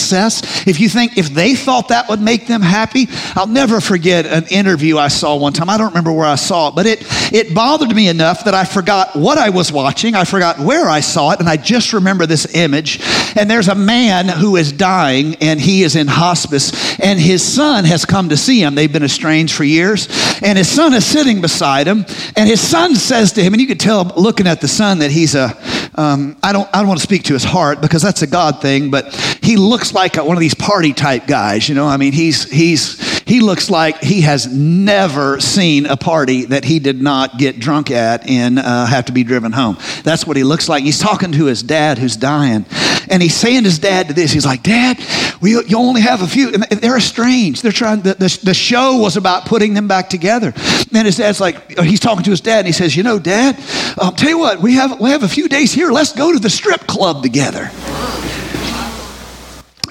if 0.68 0.80
you 0.80 0.90
think, 0.90 1.18
if 1.18 1.30
they 1.30 1.56
thought 1.56 1.90
that 1.90 2.10
would 2.10 2.22
make 2.22 2.48
them 2.48 2.62
happy, 2.62 3.08
I'll 3.36 3.48
never 3.48 3.82
forget 3.82 4.26
an 4.26 4.46
interview 4.48 4.98
I 4.98 5.08
saw 5.08 5.36
one 5.36 5.54
time. 5.54 5.70
I 5.70 5.78
don't 5.78 5.90
remember 5.90 6.12
where 6.12 6.26
I 6.26 6.36
saw 6.36 6.70
it, 6.70 6.76
but 6.76 6.86
it, 6.86 7.06
it 7.34 7.54
bothered 7.54 7.96
me 7.96 8.08
enough 8.08 8.46
that 8.46 8.54
I 8.54 8.64
forgot 8.64 9.16
what 9.16 9.38
I 9.38 9.50
was 9.50 9.72
watching. 9.72 10.16
I 10.16 10.24
forgot 10.24 10.60
where 10.60 10.88
I 10.88 11.00
saw 11.00 11.32
it, 11.32 11.40
and 11.40 11.50
I 11.50 11.58
just 11.58 11.94
remember 11.94 12.26
this 12.26 12.56
image. 12.56 13.00
And 13.36 13.50
there's 13.50 13.68
a 13.68 13.76
man 13.76 14.28
who 14.28 14.56
is 14.56 14.72
dying, 14.72 15.36
and 15.36 15.60
he 15.60 15.84
is 15.84 15.96
in 15.96 16.08
hospice, 16.08 17.00
and 17.00 17.20
his 17.20 17.44
son 17.44 17.86
has 17.86 18.06
come 18.06 18.30
to 18.30 18.38
see 18.38 18.62
him. 18.62 18.76
They've 18.76 18.92
been 18.92 19.04
estranged 19.04 19.56
for 19.56 19.64
years, 19.64 20.08
and 20.42 20.58
his 20.58 20.70
son 20.70 20.94
is 20.94 21.06
sitting 21.06 21.42
beside 21.42 21.88
him, 21.88 22.06
and 22.36 22.48
his 22.50 22.62
son 22.62 22.96
says 22.96 23.34
to 23.34 23.44
him, 23.44 23.54
and 23.54 23.62
you 23.62 23.68
could 23.68 23.80
tell 23.80 24.00
looking 24.16 24.48
at 24.48 24.62
the 24.62 24.68
son 24.68 25.00
that 25.00 25.12
he's 25.12 25.36
a, 25.36 25.58
um, 25.96 26.38
I 26.42 26.54
don't, 26.54 26.70
I 26.74 26.80
don't 26.80 26.88
want 26.88 27.00
to 27.00 27.06
speak 27.06 27.24
to 27.24 27.34
his 27.34 27.44
heart 27.44 27.82
because 27.82 28.02
that's 28.02 28.22
a 28.22 28.28
God 28.28 28.62
thing, 28.62 28.92
but 28.92 29.14
he 29.42 29.58
looks 29.58 29.89
looks 29.94 30.18
like 30.18 30.26
one 30.26 30.38
of 30.38 30.42
these 30.42 30.56
party 30.56 30.94
type 30.94 31.28
guys, 31.28 31.68
you 31.68 31.76
know. 31.76 31.88
I 31.88 31.98
mean, 31.98 32.14
he's 32.14 32.50
he's 32.50 33.00
he 33.28 33.40
looks 33.40 33.70
like 33.70 34.02
he 34.02 34.22
has 34.22 34.48
never 34.48 35.40
seen 35.40 35.86
a 35.86 35.98
party 35.98 36.46
that 36.46 36.64
he 36.66 36.80
did 36.80 37.02
not 37.02 37.38
get 37.38 37.60
drunk 37.60 37.92
at 37.92 38.28
and 38.30 38.60
uh, 38.60 38.86
have 38.86 39.06
to 39.06 39.12
be 39.12 39.24
driven 39.24 39.52
home. 39.52 39.78
That's 40.04 40.26
what 40.26 40.38
he 40.38 40.44
looks 40.44 40.70
like. 40.70 40.84
He's 40.84 41.00
talking 41.00 41.32
to 41.34 41.46
his 41.46 41.64
dad 41.64 41.98
who's 41.98 42.16
dying, 42.16 42.66
and 43.10 43.22
he's 43.22 43.36
saying 43.36 43.64
to 43.64 43.70
his 43.70 43.80
dad 43.80 44.08
to 44.10 44.14
this. 44.14 44.32
He's 44.32 44.46
like, 44.46 44.64
"Dad, 44.64 45.00
we 45.42 45.52
you 45.52 45.78
only 45.78 46.02
have 46.02 46.22
a 46.22 46.28
few. 46.28 46.50
And 46.50 46.64
they're 46.82 46.98
estranged. 46.98 47.64
They're 47.64 47.72
trying. 47.72 48.02
The, 48.02 48.14
the, 48.14 48.40
the 48.44 48.54
show 48.54 48.98
was 48.98 49.18
about 49.18 49.46
putting 49.46 49.74
them 49.74 49.88
back 49.88 50.10
together." 50.10 50.54
And 50.94 51.06
his 51.06 51.18
dad's 51.18 51.40
like, 51.40 51.80
he's 51.80 52.00
talking 52.00 52.24
to 52.24 52.32
his 52.32 52.42
dad, 52.42 52.60
and 52.60 52.68
he 52.68 52.74
says, 52.74 52.96
"You 52.96 53.04
know, 53.04 53.20
Dad, 53.20 53.60
um, 54.00 54.16
tell 54.16 54.30
you 54.30 54.40
what, 54.40 54.60
we 54.60 54.76
have 54.76 55.00
we 55.00 55.10
have 55.12 55.24
a 55.24 55.30
few 55.30 55.48
days 55.48 55.74
here. 55.74 55.92
Let's 55.92 56.14
go 56.14 56.32
to 56.32 56.40
the 56.40 56.50
strip 56.50 56.86
club 56.86 57.24
together." 57.24 57.72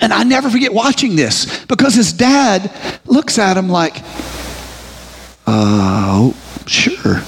And 0.01 0.13
I 0.13 0.23
never 0.23 0.51
forget 0.51 0.73
watching 0.73 1.17
this 1.17 1.65
because 1.67 1.95
his 1.95 2.13
dad 2.13 2.71
looks 3.07 3.39
at 3.39 3.57
him 3.57 3.69
like, 3.69 3.97
oh, 5.47 6.37
sure. 6.67 7.21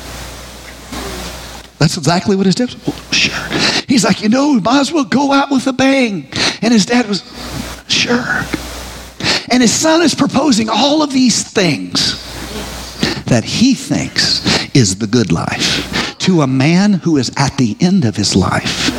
That's 1.78 1.96
exactly 1.96 2.36
what 2.36 2.46
his 2.46 2.54
dad 2.54 2.74
was. 2.74 2.94
Sure. 3.10 3.82
He's 3.88 4.04
like, 4.04 4.22
you 4.22 4.28
know, 4.28 4.52
we 4.52 4.60
might 4.60 4.80
as 4.80 4.92
well 4.92 5.04
go 5.04 5.32
out 5.32 5.50
with 5.50 5.66
a 5.66 5.72
bang. 5.72 6.28
And 6.62 6.72
his 6.72 6.86
dad 6.86 7.08
was, 7.08 7.22
sure. 7.88 8.44
And 9.50 9.62
his 9.62 9.72
son 9.72 10.02
is 10.02 10.14
proposing 10.14 10.68
all 10.68 11.02
of 11.02 11.12
these 11.12 11.42
things 11.42 12.26
that 13.24 13.44
he 13.44 13.74
thinks 13.74 14.74
is 14.74 14.96
the 14.96 15.06
good 15.06 15.32
life 15.32 16.09
to 16.20 16.42
a 16.42 16.46
man 16.46 16.92
who 16.92 17.16
is 17.16 17.30
at 17.36 17.56
the 17.56 17.76
end 17.80 18.04
of 18.04 18.16
his 18.16 18.36
life 18.36 18.90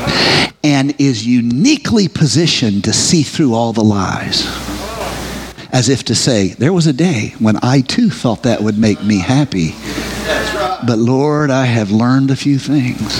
and 0.64 1.00
is 1.00 1.26
uniquely 1.26 2.08
positioned 2.08 2.84
to 2.84 2.94
see 2.94 3.24
through 3.24 3.54
all 3.54 3.74
the 3.74 3.84
lies. 3.84 4.46
As 5.72 5.88
if 5.88 6.04
to 6.06 6.16
say, 6.16 6.50
there 6.50 6.74
was 6.74 6.88
a 6.88 6.94
day 6.94 7.34
when 7.40 7.58
I 7.64 7.82
too 7.82 8.10
thought 8.10 8.44
that 8.44 8.62
would 8.62 8.78
make 8.78 9.04
me 9.04 9.20
happy. 9.20 9.74
But 10.86 10.98
Lord, 10.98 11.50
I 11.50 11.66
have 11.66 11.92
learned 11.92 12.32
a 12.32 12.36
few 12.36 12.60
things. 12.60 13.20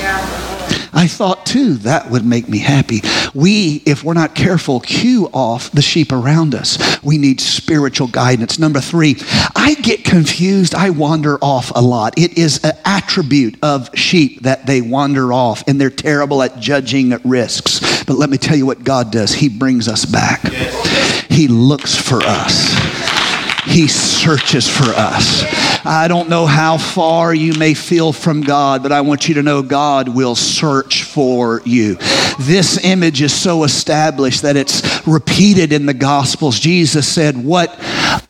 I 0.94 1.08
thought 1.08 1.46
too 1.46 1.76
that 1.76 2.10
would 2.10 2.26
make 2.26 2.50
me 2.50 2.60
happy. 2.60 3.02
We, 3.34 3.82
if 3.86 4.04
we're 4.04 4.14
not 4.14 4.36
careful, 4.36 4.80
cue 4.80 5.30
off 5.34 5.72
the 5.72 5.82
sheep 5.82 6.12
around 6.12 6.56
us. 6.56 6.78
We 7.04 7.18
need 7.18 7.42
spiritual 7.42 8.08
guidance. 8.08 8.60
Number 8.60 8.80
three, 8.80 9.16
I 9.56 9.76
get 9.82 10.04
confused. 10.04 10.76
I 10.76 10.90
wander 10.90 11.38
off 11.42 11.72
a 11.76 11.82
lot. 11.82 12.18
It 12.18 12.38
is 12.38 12.64
an 12.64 12.74
attribute 12.86 13.58
of 13.62 13.90
sheep 13.96 14.42
that 14.42 14.66
they 14.66 14.82
wander 14.82 15.32
off 15.34 15.64
and 15.68 15.80
they're 15.80 15.90
terrible 15.90 16.42
at 16.44 16.60
judging 16.60 17.18
risks. 17.24 18.04
But 18.04 18.18
let 18.18 18.30
me 18.30 18.38
tell 18.38 18.58
you 18.58 18.66
what 18.66 18.84
God 18.84 19.12
does 19.12 19.34
He 19.34 19.50
brings 19.50 19.88
us 19.88 20.06
back, 20.06 20.42
He 21.30 21.48
looks 21.48 21.96
for 21.96 22.22
us. 22.24 22.72
He 23.66 23.88
searches 23.88 24.68
for 24.68 24.90
us. 24.96 25.61
I 25.84 26.08
don't 26.08 26.30
know 26.30 26.46
how 26.46 26.78
far 26.78 27.34
you 27.34 27.54
may 27.54 27.74
feel 27.74 28.14
from 28.14 28.42
God, 28.42 28.84
but 28.84 28.92
I 28.92 29.02
want 29.02 29.28
you 29.28 29.36
to 29.36 29.44
know 29.44 29.64
God 29.64 30.10
will 30.10 30.36
search 30.36 31.04
for 31.04 31.62
you. 31.66 31.98
This 32.40 32.84
image 32.84 33.22
is 33.22 33.34
so 33.34 33.64
established 33.64 34.44
that 34.44 34.56
it's 34.56 35.08
repeated 35.08 35.74
in 35.74 35.88
the 35.88 35.94
Gospels. 35.94 36.60
Jesus 36.60 37.08
said, 37.08 37.44
What 37.44 37.80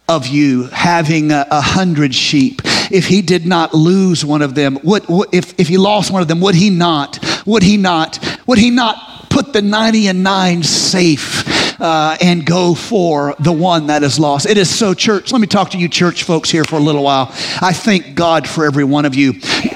of 0.08 0.28
you 0.28 0.64
having 0.68 1.32
a, 1.32 1.46
a 1.52 1.62
hundred 1.62 2.16
sheep? 2.16 2.62
If 2.90 3.08
he 3.08 3.22
did 3.22 3.46
not 3.46 3.74
lose 3.74 4.24
one 4.24 4.42
of 4.42 4.56
them, 4.56 4.78
would, 4.84 5.06
if, 5.34 5.60
if 5.60 5.68
he 5.68 5.78
lost 5.78 6.12
one 6.12 6.22
of 6.22 6.28
them, 6.28 6.40
would 6.42 6.56
he 6.56 6.70
not? 6.70 7.20
Would 7.46 7.64
he 7.64 7.78
not? 7.78 8.20
Would 8.48 8.60
he 8.60 8.70
not 8.70 9.30
put 9.30 9.54
the 9.54 9.62
90 9.62 10.08
and 10.08 10.24
9 10.24 10.64
safe 10.64 11.41
uh, 11.82 12.16
and 12.22 12.46
go 12.46 12.76
for 12.76 13.36
the 13.40 13.52
one 13.52 13.88
that 13.88 14.04
is 14.04 14.20
lost. 14.20 14.46
It 14.46 14.58
is 14.58 14.74
so, 14.74 14.94
church. 14.94 15.32
Let 15.32 15.42
me 15.42 15.48
talk 15.48 15.72
to 15.72 15.78
you, 15.78 15.90
church 15.90 16.24
folks, 16.24 16.50
here 16.50 16.64
for 16.64 16.76
a 16.76 16.80
little 16.80 17.04
while. 17.04 17.30
I 17.60 17.74
thank 17.74 18.16
God 18.16 18.48
for 18.48 18.66
every 18.66 18.84
one 18.84 19.06
of 19.06 19.16
you. 19.16 19.34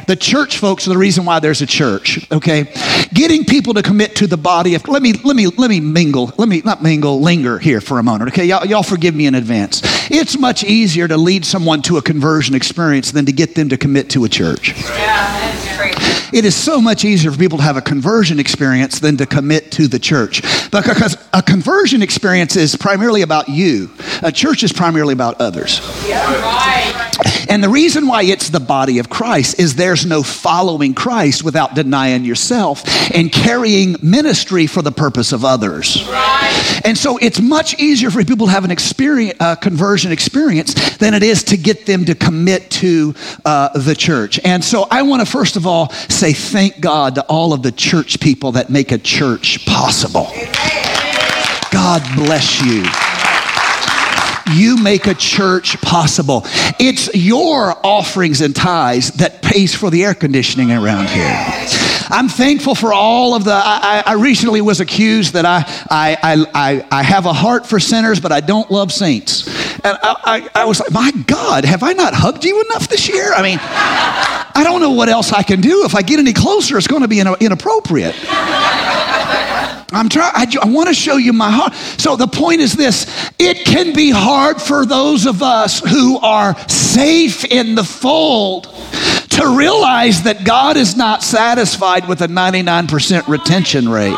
The 0.07 0.15
church 0.15 0.59
folks 0.59 0.87
are 0.87 0.91
the 0.91 0.97
reason 0.97 1.25
why 1.25 1.39
there's 1.39 1.63
a 1.63 1.65
church, 1.65 2.31
okay? 2.31 2.71
Getting 3.13 3.43
people 3.43 3.73
to 3.73 3.81
commit 3.81 4.15
to 4.17 4.27
the 4.27 4.37
body 4.37 4.75
of, 4.75 4.87
let 4.87 5.01
me, 5.01 5.13
let 5.13 5.35
me, 5.35 5.47
let 5.47 5.69
me 5.69 5.79
mingle, 5.79 6.31
let 6.37 6.47
me, 6.47 6.61
not 6.63 6.83
mingle, 6.83 7.21
linger 7.21 7.57
here 7.57 7.81
for 7.81 7.97
a 7.97 8.03
moment, 8.03 8.29
okay? 8.31 8.45
Y'all, 8.45 8.65
y'all 8.65 8.83
forgive 8.83 9.15
me 9.15 9.25
in 9.25 9.33
advance. 9.33 9.81
It's 10.11 10.37
much 10.37 10.63
easier 10.63 11.07
to 11.07 11.17
lead 11.17 11.43
someone 11.43 11.81
to 11.83 11.97
a 11.97 12.01
conversion 12.03 12.53
experience 12.53 13.11
than 13.11 13.25
to 13.25 13.31
get 13.31 13.55
them 13.55 13.69
to 13.69 13.77
commit 13.77 14.11
to 14.11 14.25
a 14.25 14.29
church. 14.29 14.79
Yeah, 14.89 15.94
it 16.35 16.43
is 16.43 16.53
so 16.53 16.81
much 16.81 17.05
easier 17.05 17.31
for 17.31 17.37
people 17.37 17.59
to 17.59 17.63
have 17.63 17.77
a 17.77 17.81
conversion 17.81 18.39
experience 18.39 18.99
than 18.99 19.15
to 19.15 19.25
commit 19.25 19.71
to 19.71 19.87
the 19.87 19.97
church. 19.97 20.41
Because 20.69 21.17
a 21.31 21.41
conversion 21.41 22.01
experience 22.01 22.57
is 22.57 22.75
primarily 22.75 23.21
about 23.21 23.47
you, 23.47 23.89
a 24.21 24.33
church 24.33 24.61
is 24.61 24.73
primarily 24.73 25.13
about 25.13 25.39
others. 25.39 25.79
Yeah, 26.05 26.25
right. 26.41 27.14
And 27.49 27.63
the 27.63 27.69
reason 27.69 28.07
why 28.07 28.23
it's 28.23 28.49
the 28.49 28.59
body 28.59 28.99
of 28.99 29.09
Christ 29.09 29.59
is 29.59 29.75
there's 29.75 30.05
no 30.05 30.23
following 30.23 30.93
Christ 30.93 31.43
without 31.43 31.75
denying 31.75 32.25
yourself 32.25 32.83
and 33.13 33.31
carrying 33.31 33.95
ministry 34.01 34.67
for 34.67 34.81
the 34.81 34.91
purpose 34.91 35.31
of 35.31 35.45
others. 35.45 36.07
Right. 36.07 36.81
And 36.83 36.97
so 36.97 37.17
it's 37.17 37.39
much 37.39 37.79
easier 37.79 38.11
for 38.11 38.23
people 38.23 38.47
to 38.47 38.53
have 38.53 38.65
an 38.65 38.71
experience, 38.71 39.37
uh, 39.39 39.55
conversion 39.55 40.11
experience 40.11 40.97
than 40.97 41.13
it 41.13 41.23
is 41.23 41.43
to 41.45 41.57
get 41.57 41.85
them 41.85 42.05
to 42.05 42.15
commit 42.15 42.69
to 42.71 43.15
uh, 43.43 43.77
the 43.77 43.95
church. 43.95 44.39
And 44.43 44.63
so 44.63 44.87
I 44.89 45.01
want 45.03 45.21
to 45.21 45.25
first 45.25 45.55
of 45.55 45.65
all 45.67 45.89
say 45.91 46.33
thank 46.33 46.79
God 46.79 47.15
to 47.15 47.25
all 47.25 47.53
of 47.53 47.63
the 47.63 47.71
church 47.71 48.19
people 48.19 48.53
that 48.53 48.69
make 48.69 48.91
a 48.91 48.97
church 48.97 49.65
possible. 49.65 50.27
God 51.71 52.01
bless 52.15 52.61
you. 52.61 52.85
You 54.53 54.77
make 54.77 55.07
a 55.07 55.13
church 55.13 55.81
possible. 55.81 56.43
It's 56.79 57.13
your 57.15 57.75
offerings 57.85 58.41
and 58.41 58.55
tithes 58.55 59.11
that 59.13 59.41
pays 59.41 59.73
for 59.73 59.89
the 59.89 60.03
air 60.03 60.13
conditioning 60.13 60.71
around 60.71 61.09
here. 61.09 61.25
I'm 62.09 62.29
thankful 62.29 62.75
for 62.75 62.93
all 62.93 63.33
of 63.33 63.43
the. 63.43 63.53
I, 63.53 64.03
I 64.05 64.13
recently 64.13 64.61
was 64.61 64.79
accused 64.79 65.33
that 65.33 65.45
I, 65.45 65.63
I, 65.89 66.45
I, 66.53 66.87
I 66.91 67.03
have 67.03 67.25
a 67.25 67.33
heart 67.33 67.65
for 67.65 67.79
sinners, 67.79 68.19
but 68.19 68.31
I 68.31 68.41
don't 68.41 68.69
love 68.69 68.91
saints. 68.91 69.47
And 69.83 69.97
I, 70.03 70.49
I, 70.53 70.61
I 70.61 70.65
was 70.65 70.79
like, 70.79 70.91
my 70.91 71.11
God, 71.25 71.65
have 71.65 71.81
I 71.81 71.93
not 71.93 72.13
hugged 72.13 72.45
you 72.45 72.63
enough 72.65 72.87
this 72.87 73.09
year? 73.09 73.33
I 73.33 73.41
mean, 73.41 73.57
I 73.61 74.61
don't 74.63 74.81
know 74.81 74.91
what 74.91 75.09
else 75.09 75.33
I 75.33 75.41
can 75.41 75.61
do. 75.61 75.83
If 75.85 75.95
I 75.95 76.03
get 76.03 76.19
any 76.19 76.33
closer, 76.33 76.77
it's 76.77 76.87
going 76.87 77.01
to 77.01 77.07
be 77.07 77.19
inappropriate. 77.19 78.15
I'm 79.95 80.09
trying, 80.09 80.33
I, 80.35 80.45
I 80.61 80.67
want 80.67 80.89
to 80.89 80.93
show 80.93 81.15
you 81.15 81.31
my 81.31 81.49
heart. 81.49 81.73
So 81.73 82.17
the 82.17 82.27
point 82.27 82.59
is 82.59 82.73
this 82.73 83.07
it 83.39 83.65
can 83.65 83.93
be 83.93 84.11
hard 84.11 84.61
for 84.61 84.85
those 84.85 85.25
of 85.25 85.41
us 85.41 85.79
who 85.79 86.19
are 86.19 86.57
safe 86.67 87.45
in 87.45 87.75
the 87.75 87.83
fold 87.83 88.65
to 89.29 89.55
realize 89.57 90.23
that 90.23 90.43
God 90.43 90.75
is 90.75 90.97
not 90.97 91.23
satisfied 91.23 92.09
with 92.09 92.21
a 92.21 92.27
99% 92.27 93.27
retention 93.27 93.87
rate. 93.87 94.17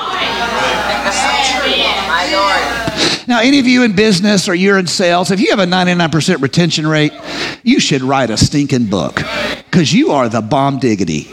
Now, 3.28 3.41
any 3.41 3.59
of 3.59 3.67
you 3.67 3.84
in 3.84 3.93
business 3.93 4.47
or 4.47 4.55
you're 4.55 4.80
in 4.80 4.88
sales, 4.88 5.32
if 5.32 5.39
you 5.41 5.49
have 5.49 5.59
a 5.59 5.65
99% 5.65 6.41
retention 6.41 6.88
rate, 6.88 7.11
you 7.61 7.80
should 7.80 8.01
write 8.01 8.30
a 8.30 8.38
stinking 8.38 8.86
book 8.86 9.21
because 9.69 9.93
you 9.93 10.11
are 10.11 10.30
the 10.30 10.41
bomb 10.41 10.80
diggity. 10.80 11.23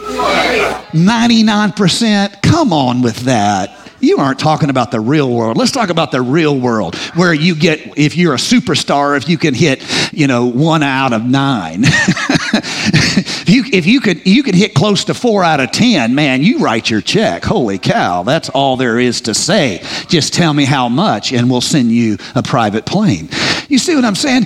99%, 0.91 2.41
come 2.41 2.73
on 2.73 3.01
with 3.01 3.15
that 3.21 3.84
you 4.05 4.19
aren't 4.19 4.39
talking 4.39 4.69
about 4.69 4.91
the 4.91 4.99
real 4.99 5.31
world. 5.31 5.57
Let's 5.57 5.71
talk 5.71 5.89
about 5.89 6.11
the 6.11 6.21
real 6.21 6.57
world 6.57 6.95
where 7.15 7.33
you 7.33 7.55
get, 7.55 7.97
if 7.97 8.15
you're 8.15 8.33
a 8.33 8.37
superstar, 8.37 9.17
if 9.17 9.27
you 9.27 9.37
can 9.37 9.53
hit, 9.53 9.83
you 10.13 10.27
know, 10.27 10.45
one 10.45 10.83
out 10.83 11.13
of 11.13 11.23
nine. 11.23 11.81
if 11.85 13.49
you, 13.49 13.63
if 13.71 13.85
you 13.85 13.99
could, 13.99 14.25
you 14.25 14.43
could 14.43 14.55
hit 14.55 14.73
close 14.73 15.05
to 15.05 15.13
four 15.13 15.43
out 15.43 15.59
of 15.59 15.71
10, 15.71 16.13
man, 16.13 16.41
you 16.41 16.59
write 16.59 16.89
your 16.89 17.01
check. 17.01 17.43
Holy 17.43 17.77
cow, 17.77 18.23
that's 18.23 18.49
all 18.49 18.77
there 18.77 18.99
is 18.99 19.21
to 19.21 19.33
say. 19.33 19.81
Just 20.07 20.33
tell 20.33 20.53
me 20.53 20.65
how 20.65 20.87
much 20.87 21.33
and 21.33 21.49
we'll 21.49 21.61
send 21.61 21.91
you 21.91 22.17
a 22.35 22.43
private 22.43 22.85
plane. 22.85 23.29
You 23.67 23.79
see 23.79 23.95
what 23.95 24.05
I'm 24.05 24.15
saying? 24.15 24.43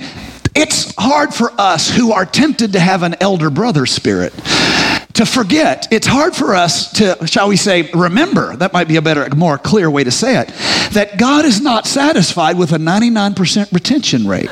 It's 0.54 0.92
hard 0.98 1.32
for 1.32 1.52
us 1.58 1.88
who 1.88 2.12
are 2.12 2.24
tempted 2.24 2.72
to 2.72 2.80
have 2.80 3.02
an 3.02 3.14
elder 3.20 3.50
brother 3.50 3.86
spirit 3.86 4.32
to 5.20 5.26
forget. 5.26 5.86
It's 5.90 6.06
hard 6.06 6.34
for 6.34 6.54
us 6.54 6.92
to, 6.92 7.26
shall 7.26 7.48
we 7.48 7.56
say, 7.56 7.90
remember. 7.92 8.56
That 8.56 8.72
might 8.72 8.88
be 8.88 8.96
a 8.96 9.02
better, 9.02 9.28
more 9.36 9.58
clear 9.58 9.90
way 9.90 10.02
to 10.02 10.10
say 10.10 10.40
it. 10.40 10.48
That 10.94 11.18
God 11.18 11.44
is 11.44 11.60
not 11.60 11.86
satisfied 11.86 12.56
with 12.56 12.72
a 12.72 12.78
99% 12.78 13.70
retention 13.70 14.26
rate. 14.26 14.48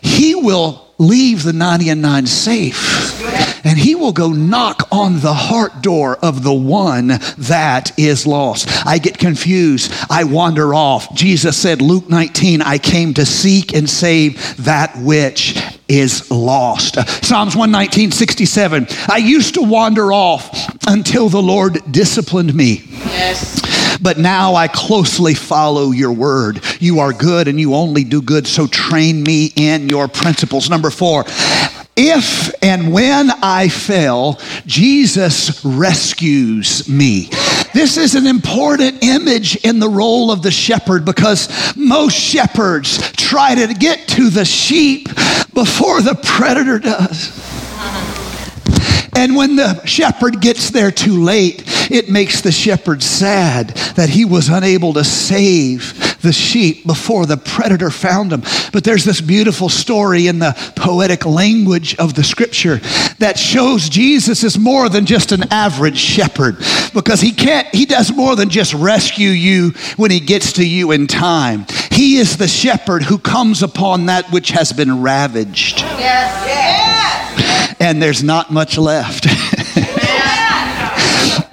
He 0.00 0.36
will 0.36 0.86
leave 0.98 1.42
the 1.42 1.52
99 1.52 2.26
safe 2.28 3.47
and 3.64 3.78
he 3.78 3.94
will 3.94 4.12
go 4.12 4.30
knock 4.30 4.88
on 4.90 5.20
the 5.20 5.34
heart 5.34 5.82
door 5.82 6.16
of 6.22 6.42
the 6.42 6.52
one 6.52 7.08
that 7.38 7.98
is 7.98 8.26
lost. 8.26 8.68
I 8.86 8.98
get 8.98 9.18
confused. 9.18 9.92
I 10.10 10.24
wander 10.24 10.74
off. 10.74 11.14
Jesus 11.14 11.56
said, 11.56 11.82
Luke 11.82 12.08
19, 12.08 12.62
I 12.62 12.78
came 12.78 13.14
to 13.14 13.26
seek 13.26 13.74
and 13.74 13.88
save 13.88 14.64
that 14.64 14.96
which 14.98 15.56
is 15.88 16.30
lost. 16.30 16.96
Psalms 17.24 17.56
119, 17.56 18.12
67. 18.12 18.86
I 19.08 19.16
used 19.16 19.54
to 19.54 19.62
wander 19.62 20.12
off 20.12 20.50
until 20.86 21.28
the 21.28 21.42
Lord 21.42 21.80
disciplined 21.90 22.54
me. 22.54 22.82
Yes. 22.90 23.98
But 24.00 24.18
now 24.18 24.54
I 24.54 24.68
closely 24.68 25.34
follow 25.34 25.90
your 25.90 26.12
word. 26.12 26.60
You 26.78 27.00
are 27.00 27.12
good 27.12 27.48
and 27.48 27.58
you 27.58 27.74
only 27.74 28.04
do 28.04 28.22
good, 28.22 28.46
so 28.46 28.66
train 28.66 29.22
me 29.22 29.52
in 29.56 29.88
your 29.88 30.08
principles. 30.08 30.70
Number 30.70 30.90
four, 30.90 31.24
if 31.98 32.54
and 32.62 32.92
when 32.92 33.30
I 33.42 33.68
fail, 33.68 34.38
Jesus 34.66 35.64
rescues 35.64 36.88
me. 36.88 37.28
This 37.74 37.96
is 37.96 38.14
an 38.14 38.26
important 38.26 39.02
image 39.02 39.56
in 39.64 39.80
the 39.80 39.88
role 39.88 40.30
of 40.30 40.42
the 40.42 40.52
shepherd 40.52 41.04
because 41.04 41.48
most 41.76 42.14
shepherds 42.14 42.98
try 43.12 43.56
to 43.56 43.74
get 43.74 44.06
to 44.10 44.30
the 44.30 44.44
sheep 44.44 45.08
before 45.52 46.00
the 46.00 46.18
predator 46.22 46.78
does. 46.78 47.57
And 49.18 49.34
when 49.34 49.56
the 49.56 49.84
shepherd 49.84 50.40
gets 50.40 50.70
there 50.70 50.92
too 50.92 51.20
late, 51.20 51.64
it 51.90 52.08
makes 52.08 52.40
the 52.40 52.52
shepherd 52.52 53.02
sad 53.02 53.70
that 53.96 54.08
he 54.08 54.24
was 54.24 54.48
unable 54.48 54.92
to 54.92 55.02
save 55.02 56.20
the 56.22 56.32
sheep 56.32 56.86
before 56.86 57.26
the 57.26 57.36
predator 57.36 57.90
found 57.90 58.30
them. 58.30 58.42
But 58.72 58.84
there's 58.84 59.04
this 59.04 59.20
beautiful 59.20 59.68
story 59.70 60.28
in 60.28 60.38
the 60.38 60.54
poetic 60.76 61.26
language 61.26 61.96
of 61.96 62.14
the 62.14 62.22
scripture 62.22 62.76
that 63.18 63.36
shows 63.36 63.88
Jesus 63.88 64.44
is 64.44 64.56
more 64.56 64.88
than 64.88 65.04
just 65.04 65.32
an 65.32 65.52
average 65.52 65.98
shepherd 65.98 66.58
because 66.94 67.20
he 67.20 67.32
can't, 67.32 67.66
he 67.74 67.86
does 67.86 68.14
more 68.14 68.36
than 68.36 68.50
just 68.50 68.72
rescue 68.72 69.30
you 69.30 69.70
when 69.96 70.12
he 70.12 70.20
gets 70.20 70.52
to 70.54 70.66
you 70.66 70.92
in 70.92 71.08
time. 71.08 71.66
He 71.90 72.18
is 72.18 72.36
the 72.36 72.46
shepherd 72.46 73.02
who 73.02 73.18
comes 73.18 73.64
upon 73.64 74.06
that 74.06 74.30
which 74.30 74.50
has 74.50 74.72
been 74.72 75.02
ravaged. 75.02 75.80
Yes. 75.80 76.46
yes. 76.46 76.97
And 77.80 78.02
there's 78.02 78.22
not 78.22 78.50
much 78.50 78.78
left. 78.78 79.24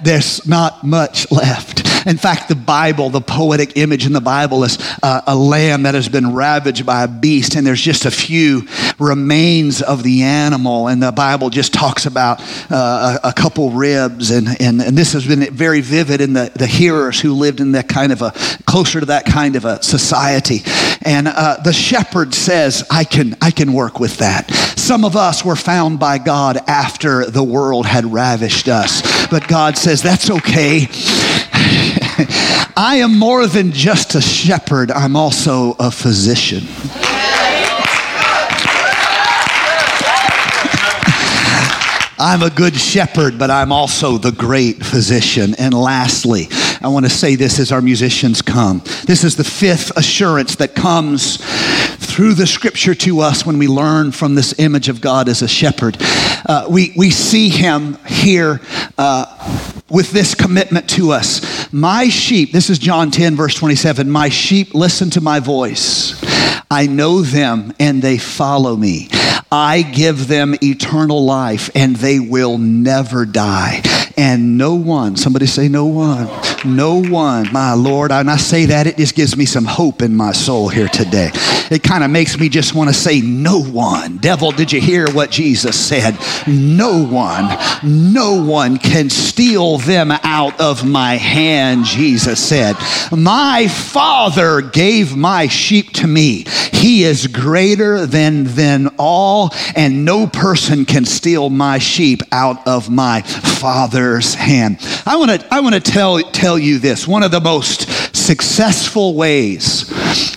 there's 0.02 0.46
not 0.46 0.84
much 0.84 1.30
left. 1.30 1.75
In 2.06 2.16
fact, 2.16 2.48
the 2.48 2.54
Bible, 2.54 3.10
the 3.10 3.20
poetic 3.20 3.76
image 3.76 4.06
in 4.06 4.12
the 4.12 4.20
Bible 4.20 4.62
is 4.62 4.78
uh, 5.02 5.22
a 5.26 5.34
lamb 5.34 5.82
that 5.82 5.94
has 5.94 6.08
been 6.08 6.32
ravaged 6.32 6.86
by 6.86 7.02
a 7.02 7.08
beast, 7.08 7.56
and 7.56 7.66
there's 7.66 7.80
just 7.80 8.04
a 8.04 8.12
few 8.12 8.62
remains 9.00 9.82
of 9.82 10.04
the 10.04 10.22
animal. 10.22 10.86
And 10.86 11.02
the 11.02 11.10
Bible 11.10 11.50
just 11.50 11.74
talks 11.74 12.06
about 12.06 12.40
uh, 12.70 13.18
a, 13.24 13.28
a, 13.30 13.32
couple 13.32 13.70
ribs, 13.70 14.30
and, 14.30 14.48
and, 14.60 14.80
and 14.80 14.96
this 14.96 15.14
has 15.14 15.26
been 15.26 15.52
very 15.52 15.80
vivid 15.80 16.20
in 16.20 16.32
the, 16.32 16.52
the 16.54 16.66
hearers 16.68 17.20
who 17.20 17.34
lived 17.34 17.60
in 17.60 17.72
that 17.72 17.88
kind 17.88 18.12
of 18.12 18.22
a, 18.22 18.30
closer 18.66 19.00
to 19.00 19.06
that 19.06 19.26
kind 19.26 19.56
of 19.56 19.64
a 19.64 19.82
society. 19.82 20.62
And 21.02 21.26
uh, 21.26 21.58
the 21.64 21.72
shepherd 21.72 22.34
says, 22.34 22.86
I 22.88 23.02
can, 23.02 23.36
I 23.42 23.50
can 23.50 23.72
work 23.72 23.98
with 23.98 24.18
that. 24.18 24.50
Some 24.76 25.04
of 25.04 25.16
us 25.16 25.44
were 25.44 25.56
found 25.56 25.98
by 25.98 26.18
God 26.18 26.56
after 26.68 27.28
the 27.28 27.42
world 27.42 27.86
had 27.86 28.04
ravished 28.04 28.68
us, 28.68 29.02
but 29.28 29.48
God 29.48 29.76
says, 29.76 30.02
That's 30.02 30.30
okay. 30.30 30.86
I 32.76 33.00
am 33.02 33.18
more 33.18 33.46
than 33.46 33.72
just 33.72 34.14
a 34.14 34.20
shepherd, 34.20 34.90
I'm 34.90 35.16
also 35.16 35.72
a 35.78 35.90
physician. 35.90 36.62
I'm 42.18 42.42
a 42.42 42.48
good 42.48 42.74
shepherd, 42.74 43.38
but 43.38 43.50
I'm 43.50 43.70
also 43.70 44.16
the 44.16 44.32
great 44.32 44.84
physician. 44.84 45.54
And 45.58 45.74
lastly, 45.74 46.48
I 46.80 46.88
want 46.88 47.04
to 47.04 47.10
say 47.10 47.34
this 47.34 47.58
as 47.58 47.70
our 47.70 47.82
musicians 47.82 48.40
come. 48.40 48.80
This 49.04 49.22
is 49.22 49.36
the 49.36 49.44
fifth 49.44 49.94
assurance 49.96 50.56
that 50.56 50.74
comes 50.74 51.36
through 51.96 52.34
the 52.34 52.46
scripture 52.46 52.94
to 52.94 53.20
us 53.20 53.44
when 53.44 53.58
we 53.58 53.68
learn 53.68 54.12
from 54.12 54.34
this 54.34 54.58
image 54.58 54.88
of 54.88 55.02
God 55.02 55.28
as 55.28 55.42
a 55.42 55.48
shepherd. 55.48 55.98
Uh, 56.00 56.66
we, 56.70 56.94
we 56.96 57.10
see 57.10 57.50
him 57.50 57.98
here 58.06 58.62
uh, 58.96 59.72
with 59.90 60.10
this 60.10 60.34
commitment 60.34 60.88
to 60.90 61.12
us 61.12 61.72
My 61.72 62.08
sheep, 62.08 62.52
this 62.52 62.70
is 62.70 62.78
John 62.78 63.10
10, 63.10 63.36
verse 63.36 63.54
27, 63.54 64.10
my 64.10 64.28
sheep 64.28 64.74
listen 64.74 65.10
to 65.10 65.20
my 65.20 65.40
voice. 65.40 66.22
I 66.70 66.86
know 66.86 67.22
them 67.22 67.72
and 67.78 68.02
they 68.02 68.18
follow 68.18 68.76
me. 68.76 69.08
I 69.52 69.82
give 69.82 70.26
them 70.26 70.56
eternal 70.62 71.24
life 71.24 71.70
and 71.74 71.94
they 71.96 72.18
will 72.18 72.58
never 72.58 73.24
die. 73.24 73.82
And 74.18 74.56
no 74.56 74.74
one, 74.74 75.16
somebody 75.16 75.46
say, 75.46 75.68
no 75.68 75.84
one, 75.84 76.28
no 76.64 77.02
one, 77.02 77.52
my 77.52 77.74
Lord. 77.74 78.10
And 78.10 78.30
I 78.30 78.36
say 78.36 78.66
that, 78.66 78.86
it 78.86 78.96
just 78.96 79.14
gives 79.14 79.36
me 79.36 79.44
some 79.44 79.66
hope 79.66 80.00
in 80.00 80.16
my 80.16 80.32
soul 80.32 80.68
here 80.68 80.88
today. 80.88 81.30
It 81.70 81.82
kind 81.82 82.02
of 82.02 82.10
makes 82.10 82.38
me 82.38 82.48
just 82.48 82.74
want 82.74 82.88
to 82.88 82.94
say, 82.94 83.20
no 83.20 83.62
one. 83.62 84.16
Devil, 84.16 84.52
did 84.52 84.72
you 84.72 84.80
hear 84.80 85.10
what 85.12 85.30
Jesus 85.30 85.78
said? 85.78 86.16
No 86.46 87.04
one, 87.04 87.58
no 87.84 88.42
one 88.42 88.78
can 88.78 89.10
steal 89.10 89.76
them 89.78 90.10
out 90.10 90.58
of 90.60 90.86
my 90.86 91.16
hand, 91.16 91.84
Jesus 91.84 92.42
said. 92.42 92.76
My 93.12 93.68
Father 93.68 94.62
gave 94.62 95.14
my 95.14 95.46
sheep 95.46 95.92
to 95.94 96.06
me. 96.06 96.46
He 96.72 97.04
is 97.04 97.26
greater 97.26 98.06
than 98.06 98.44
than 98.44 98.88
all, 98.98 99.50
and 99.74 100.04
no 100.04 100.26
person 100.26 100.84
can 100.84 101.04
steal 101.04 101.50
my 101.50 101.78
sheep 101.78 102.22
out 102.30 102.66
of 102.66 102.88
my 102.88 103.22
Hand. 104.14 104.78
I 105.04 105.16
want 105.16 105.32
to 105.32 105.54
I 105.54 105.60
want 105.60 105.74
to 105.74 105.80
tell 105.80 106.20
tell 106.20 106.58
you 106.58 106.78
this. 106.78 107.08
One 107.08 107.22
of 107.22 107.30
the 107.30 107.40
most 107.40 108.16
successful 108.16 109.14
ways 109.14 109.88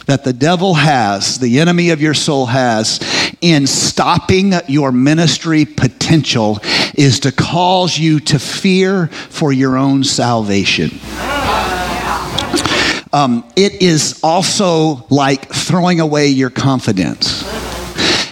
that 0.06 0.24
the 0.24 0.34
devil 0.34 0.74
has, 0.74 1.38
the 1.38 1.60
enemy 1.60 1.92
of 1.92 2.02
your 2.02 2.16
soul 2.16 2.48
has 2.48 3.00
in 3.42 3.68
stopping 3.68 4.54
your 4.68 4.92
ministry 4.92 5.66
potential 5.66 6.60
is 6.96 7.20
to 7.22 7.32
cause 7.32 7.98
you 7.98 8.20
to 8.20 8.40
fear 8.40 9.08
for 9.08 9.54
your 9.54 9.78
own 9.78 10.04
salvation. 10.04 10.90
Um, 13.12 13.50
it 13.56 13.82
is 13.82 14.20
also 14.24 15.06
like 15.10 15.50
throwing 15.50 16.00
away 16.00 16.28
your 16.28 16.50
confidence. 16.50 17.44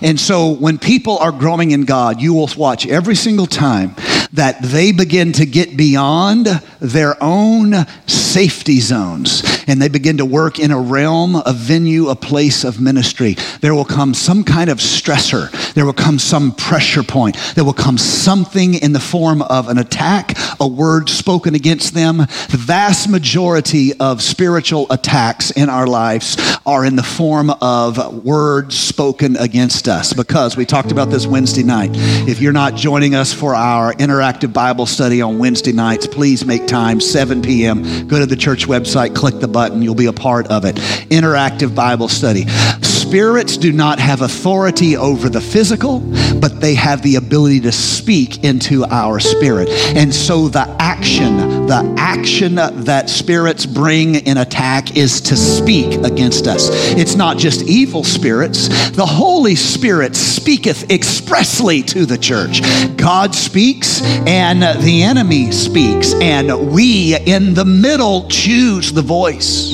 And 0.01 0.19
so 0.19 0.51
when 0.51 0.77
people 0.77 1.17
are 1.17 1.31
growing 1.31 1.71
in 1.71 1.85
God, 1.85 2.21
you 2.21 2.33
will 2.33 2.49
watch 2.55 2.85
every 2.85 3.15
single 3.15 3.47
time 3.47 3.95
that 4.33 4.61
they 4.61 4.91
begin 4.91 5.31
to 5.33 5.45
get 5.45 5.77
beyond 5.77 6.47
their 6.79 7.15
own 7.21 7.73
safety 8.05 8.79
zones 8.79 9.43
and 9.67 9.81
they 9.81 9.89
begin 9.89 10.17
to 10.17 10.25
work 10.25 10.59
in 10.59 10.71
a 10.71 10.79
realm, 10.79 11.35
a 11.35 11.53
venue, 11.53 12.09
a 12.09 12.15
place 12.15 12.63
of 12.63 12.79
ministry. 12.79 13.35
There 13.61 13.75
will 13.75 13.85
come 13.85 14.13
some 14.13 14.43
kind 14.43 14.69
of 14.69 14.77
stressor. 14.77 15.51
There 15.73 15.85
will 15.85 15.93
come 15.93 16.19
some 16.19 16.53
pressure 16.53 17.03
point. 17.03 17.37
There 17.55 17.65
will 17.65 17.73
come 17.73 17.97
something 17.97 18.75
in 18.75 18.93
the 18.93 18.99
form 18.99 19.41
of 19.41 19.67
an 19.67 19.77
attack, 19.77 20.37
a 20.59 20.67
word 20.67 21.09
spoken 21.09 21.53
against 21.55 21.93
them. 21.93 22.17
The 22.17 22.57
vast 22.57 23.09
majority 23.09 23.93
of 23.99 24.21
spiritual 24.21 24.87
attacks 24.89 25.51
in 25.51 25.69
our 25.69 25.87
lives 25.87 26.37
are 26.65 26.85
in 26.85 26.95
the 26.95 27.03
form 27.03 27.49
of 27.61 28.23
words 28.23 28.77
spoken 28.77 29.35
against 29.37 29.87
us 29.87 30.13
because 30.13 30.55
we 30.55 30.65
talked 30.65 30.91
about 30.91 31.09
this 31.09 31.27
Wednesday 31.27 31.63
night. 31.63 31.91
If 31.93 32.41
you're 32.41 32.53
not 32.53 32.75
joining 32.75 33.15
us 33.15 33.33
for 33.33 33.53
our 33.53 33.93
interactive 34.17 34.51
Bible 34.51 34.87
study 34.87 35.21
on 35.21 35.37
Wednesday 35.37 35.71
nights, 35.71 36.07
please 36.07 36.43
make 36.43 36.65
time, 36.65 36.99
7 36.99 37.41
p.m. 37.43 38.07
Go 38.07 38.17
to 38.17 38.25
the 38.25 38.35
church 38.35 38.65
website, 38.65 39.15
click 39.15 39.39
the 39.39 39.47
button, 39.47 39.83
you'll 39.83 39.93
be 39.93 40.07
a 40.07 40.13
part 40.13 40.47
of 40.47 40.65
it. 40.65 40.75
Interactive 41.09 41.75
Bible 41.75 42.07
study. 42.07 42.45
Spirits 43.07 43.55
do 43.55 43.71
not 43.71 43.99
have 43.99 44.21
authority 44.21 44.97
over 44.97 45.29
the 45.29 45.39
physical, 45.39 46.01
but 46.41 46.59
they 46.59 46.75
have 46.75 47.01
the 47.03 47.15
ability 47.15 47.61
to 47.61 47.71
speak 47.71 48.43
into 48.43 48.83
our 48.83 49.17
spirit. 49.21 49.69
And 49.95 50.13
so 50.13 50.49
the 50.49 50.67
action, 50.77 51.67
the 51.67 51.95
action 51.97 52.55
that 52.55 53.09
spirits 53.09 53.65
bring 53.65 54.15
in 54.15 54.35
attack 54.35 54.97
is 54.97 55.21
to 55.21 55.37
speak 55.37 56.03
against 56.03 56.47
us. 56.47 56.67
It's 56.97 57.15
not 57.15 57.37
just 57.37 57.61
evil 57.61 58.03
spirits, 58.03 58.89
the 58.89 59.05
Holy 59.05 59.55
Spirit 59.55 60.13
speaketh 60.13 60.91
expressly 60.91 61.83
to 61.83 62.05
the 62.05 62.17
church. 62.17 62.59
God 62.97 63.33
speaks 63.33 64.01
and 64.27 64.61
the 64.83 65.03
enemy 65.03 65.53
speaks, 65.53 66.13
and 66.15 66.73
we 66.73 67.17
in 67.17 67.53
the 67.53 67.63
middle 67.63 68.27
choose 68.27 68.91
the 68.91 69.01
voice 69.01 69.73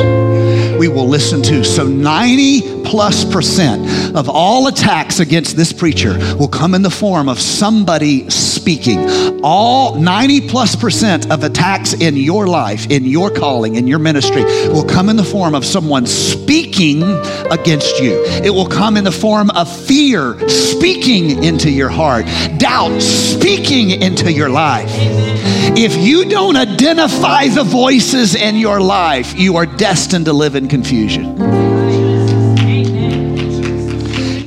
we 0.78 0.88
will 0.88 1.08
listen 1.08 1.42
to. 1.44 1.64
So 1.64 1.88
90 1.88 2.84
plus 2.84 3.26
percent 3.26 4.16
of 4.16 4.30
all 4.30 4.68
attacks 4.68 5.20
against 5.20 5.56
this 5.56 5.74
preacher 5.74 6.18
will 6.36 6.48
come 6.48 6.76
in 6.76 6.82
the 6.82 6.90
form 6.90 7.30
of 7.30 7.40
somebody 7.40 8.30
speaking. 8.30 9.42
All 9.44 9.96
90 9.96 10.50
plus 10.50 10.76
percent 10.76 11.32
of 11.32 11.44
attacks 11.44 11.94
in 11.94 12.16
your 12.16 12.48
life, 12.48 12.88
in 12.90 13.06
your 13.06 13.30
calling, 13.30 13.76
in 13.76 13.88
your 13.88 14.00
ministry 14.00 14.44
will 14.44 14.86
come 14.86 15.10
in 15.10 15.16
the 15.16 15.24
form 15.24 15.56
of 15.56 15.66
someone 15.66 16.06
speaking 16.06 17.04
against 17.52 18.00
you. 18.00 18.24
It 18.44 18.52
will 18.52 18.68
come 18.68 18.98
in 18.98 19.04
the 19.04 19.12
form 19.12 19.50
of 19.52 19.68
fear 19.86 20.38
speaking 20.50 21.44
into 21.44 21.70
your 21.70 21.90
heart, 21.90 22.26
doubt 22.58 23.02
speaking 23.02 23.90
into 24.02 24.32
your 24.32 24.50
life. 24.50 25.53
If 25.76 25.98
you 25.98 26.30
don't 26.30 26.56
identify 26.56 27.48
the 27.48 27.64
voices 27.64 28.36
in 28.36 28.58
your 28.58 28.80
life, 28.80 29.38
you 29.40 29.58
are 29.58 29.66
destined 29.66 30.26
to 30.26 30.34
live 30.34 30.56
in 30.56 30.68
confusion. 30.68 31.36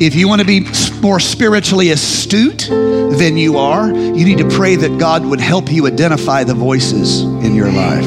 If 0.01 0.14
you 0.14 0.29
want 0.29 0.41
to 0.41 0.47
be 0.47 0.68
more 1.01 1.18
spiritually 1.18 1.91
astute 1.91 2.68
than 2.68 3.37
you 3.37 3.59
are, 3.59 3.89
you 3.89 4.24
need 4.24 4.39
to 4.39 4.49
pray 4.49 4.77
that 4.77 4.99
God 5.01 5.27
would 5.27 5.41
help 5.41 5.72
you 5.72 5.89
identify 5.89 6.45
the 6.45 6.55
voices 6.55 7.22
in 7.22 7.57
your 7.57 7.72
life. 7.72 8.07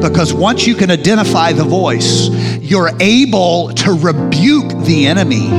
Because 0.00 0.32
once 0.32 0.66
you 0.66 0.74
can 0.74 0.90
identify 0.90 1.52
the 1.52 1.64
voice, 1.64 2.28
you're 2.60 2.90
able 3.00 3.74
to 3.74 3.92
rebuke 3.92 4.70
the 4.86 5.06
enemy. 5.08 5.50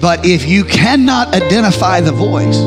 But 0.00 0.26
if 0.26 0.46
you 0.46 0.64
cannot 0.64 1.34
identify 1.34 2.02
the 2.02 2.12
voice, 2.12 2.58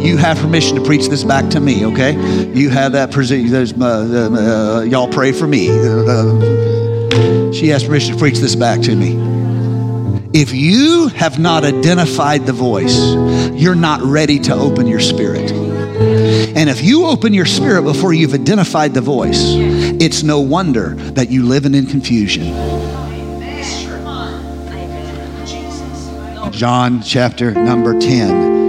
you 0.00 0.16
have 0.16 0.38
permission 0.38 0.76
to 0.76 0.84
preach 0.84 1.08
this 1.08 1.24
back 1.24 1.50
to 1.50 1.60
me, 1.60 1.84
okay? 1.86 2.12
You 2.54 2.70
have 2.70 2.92
that. 2.92 3.12
There's, 3.12 3.72
uh, 3.72 4.80
uh, 4.80 4.84
y'all 4.84 5.08
pray 5.08 5.32
for 5.32 5.46
me. 5.46 5.68
Uh, 5.70 7.52
she 7.52 7.68
has 7.68 7.84
permission 7.84 8.14
to 8.14 8.18
preach 8.18 8.38
this 8.38 8.54
back 8.54 8.80
to 8.82 8.96
me. 8.96 9.16
If 10.32 10.52
you 10.52 11.08
have 11.08 11.38
not 11.38 11.64
identified 11.64 12.46
the 12.46 12.52
voice, 12.52 12.96
you're 13.52 13.74
not 13.74 14.00
ready 14.02 14.38
to 14.40 14.54
open 14.54 14.86
your 14.86 15.00
spirit. 15.00 15.50
And 15.50 16.70
if 16.70 16.82
you 16.82 17.06
open 17.06 17.34
your 17.34 17.46
spirit 17.46 17.82
before 17.82 18.12
you've 18.12 18.32
identified 18.32 18.94
the 18.94 19.00
voice, 19.00 19.40
it's 19.40 20.22
no 20.22 20.40
wonder 20.40 20.94
that 21.12 21.30
you 21.30 21.44
live 21.44 21.66
in 21.66 21.86
confusion. 21.86 22.44
John 26.52 27.02
chapter 27.02 27.52
number 27.52 27.98
10. 27.98 28.59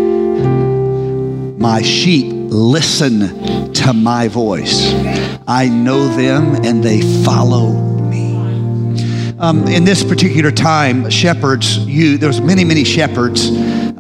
My 1.61 1.83
sheep 1.83 2.33
listen 2.33 3.71
to 3.73 3.93
my 3.93 4.27
voice. 4.27 4.91
I 5.47 5.69
know 5.69 6.07
them 6.07 6.55
and 6.65 6.83
they 6.83 7.01
follow 7.23 7.71
me. 8.01 8.35
Um, 9.37 9.67
in 9.67 9.85
this 9.85 10.03
particular 10.03 10.49
time, 10.49 11.07
shepherds, 11.11 11.77
you, 11.77 12.17
there's 12.17 12.41
many, 12.41 12.65
many 12.65 12.83
shepherds. 12.83 13.51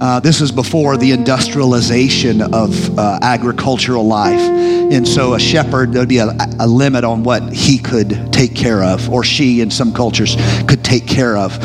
Uh, 0.01 0.19
this 0.19 0.41
is 0.41 0.51
before 0.51 0.97
the 0.97 1.11
industrialization 1.11 2.41
of 2.41 2.97
uh, 2.97 3.19
agricultural 3.21 4.03
life. 4.03 4.39
And 4.91 5.07
so 5.07 5.35
a 5.35 5.39
shepherd, 5.39 5.93
there'd 5.93 6.09
be 6.09 6.17
a, 6.17 6.35
a, 6.59 6.65
limit 6.65 7.03
on 7.03 7.23
what 7.23 7.53
he 7.53 7.77
could 7.77 8.33
take 8.33 8.55
care 8.55 8.83
of, 8.83 9.11
or 9.11 9.23
she 9.23 9.61
in 9.61 9.69
some 9.69 9.93
cultures 9.93 10.35
could 10.67 10.83
take 10.83 11.05
care 11.05 11.37
of. 11.37 11.55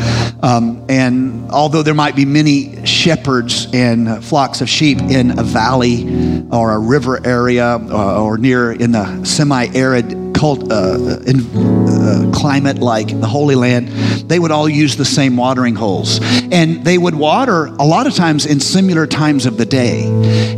Um, 0.44 0.84
and 0.90 1.50
although 1.50 1.82
there 1.82 1.94
might 1.94 2.14
be 2.14 2.26
many 2.26 2.84
shepherds 2.84 3.68
and 3.72 4.22
flocks 4.22 4.60
of 4.60 4.68
sheep 4.68 4.98
in 5.00 5.38
a 5.38 5.42
valley 5.42 6.04
or 6.52 6.72
a 6.72 6.78
river 6.78 7.26
area 7.26 7.76
or, 7.76 7.90
uh, 7.90 8.20
or 8.22 8.36
near 8.36 8.70
in 8.70 8.92
the 8.92 9.24
semi 9.24 9.66
arid 9.74 10.25
cult, 10.36 10.70
uh, 10.70 11.18
in, 11.26 11.40
uh, 11.88 12.30
climate 12.32 12.78
like 12.78 13.08
the 13.08 13.26
Holy 13.26 13.54
Land, 13.54 13.88
they 14.28 14.38
would 14.38 14.50
all 14.50 14.68
use 14.68 14.96
the 14.96 15.04
same 15.04 15.36
watering 15.36 15.74
holes. 15.74 16.20
And 16.52 16.84
they 16.84 16.98
would 16.98 17.14
water 17.14 17.66
a 17.66 17.86
lot 17.86 18.06
of 18.06 18.14
times 18.14 18.46
in 18.46 18.60
similar 18.60 19.06
times 19.06 19.46
of 19.46 19.56
the 19.56 19.66
day. 19.66 20.04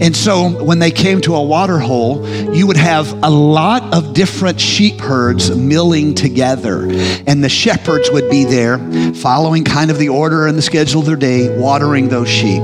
And 0.01 0.16
so 0.16 0.49
when 0.62 0.79
they 0.79 0.91
came 0.91 1.20
to 1.22 1.35
a 1.35 1.43
water 1.43 1.79
hole, 1.79 2.26
you 2.55 2.66
would 2.66 2.76
have 2.76 3.12
a 3.22 3.31
lot 3.31 3.95
of 3.95 4.14
different 4.14 4.61
sheep 4.61 5.01
herds 5.01 5.55
milling 5.57 6.14
together. 6.14 6.89
And 7.26 7.43
the 7.43 7.49
shepherds 7.49 8.11
would 8.11 8.29
be 8.31 8.45
there 8.45 8.79
following 9.14 9.64
kind 9.64 9.91
of 9.91 9.99
the 9.99 10.09
order 10.09 10.47
and 10.47 10.59
the 10.59 10.62
schedule 10.62 11.01
of 11.01 11.07
their 11.07 11.16
day, 11.16 11.57
watering 11.57 12.09
those 12.09 12.29
sheep. 12.29 12.62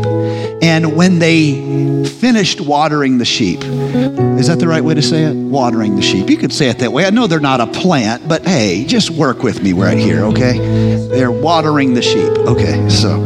And 0.65 0.97
when 0.97 1.19
they 1.19 2.07
finished 2.07 2.59
watering 2.59 3.19
the 3.19 3.27
sheep, 3.27 3.63
is 3.63 4.47
that 4.47 4.59
the 4.61 4.67
right 4.67 4.83
way 4.83 4.95
to 4.95 5.03
say 5.03 5.25
it? 5.25 5.35
Watering 5.35 5.95
the 5.95 6.01
sheep. 6.01 6.31
You 6.31 6.39
could 6.39 6.55
say 6.55 6.71
it 6.71 6.79
that 6.79 6.91
way. 6.91 7.05
I 7.05 7.11
know 7.11 7.27
they're 7.27 7.39
not 7.39 7.61
a 7.61 7.67
plant, 7.67 8.27
but 8.27 8.47
hey, 8.47 8.87
just 8.87 9.11
work 9.11 9.43
with 9.43 9.63
me 9.63 9.75
right 9.75 9.99
here, 9.99 10.25
okay? 10.25 10.57
They're 11.09 11.31
watering 11.31 11.93
the 11.93 12.01
sheep. 12.01 12.31
Okay, 12.49 12.89
so 12.89 13.23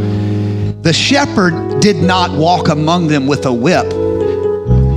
the 0.83 0.93
shepherd 0.93 1.79
did 1.79 1.99
not 1.99 2.37
walk 2.37 2.67
among 2.67 3.07
them 3.07 3.29
with 3.29 3.47
a 3.47 3.53
whip 3.53 3.87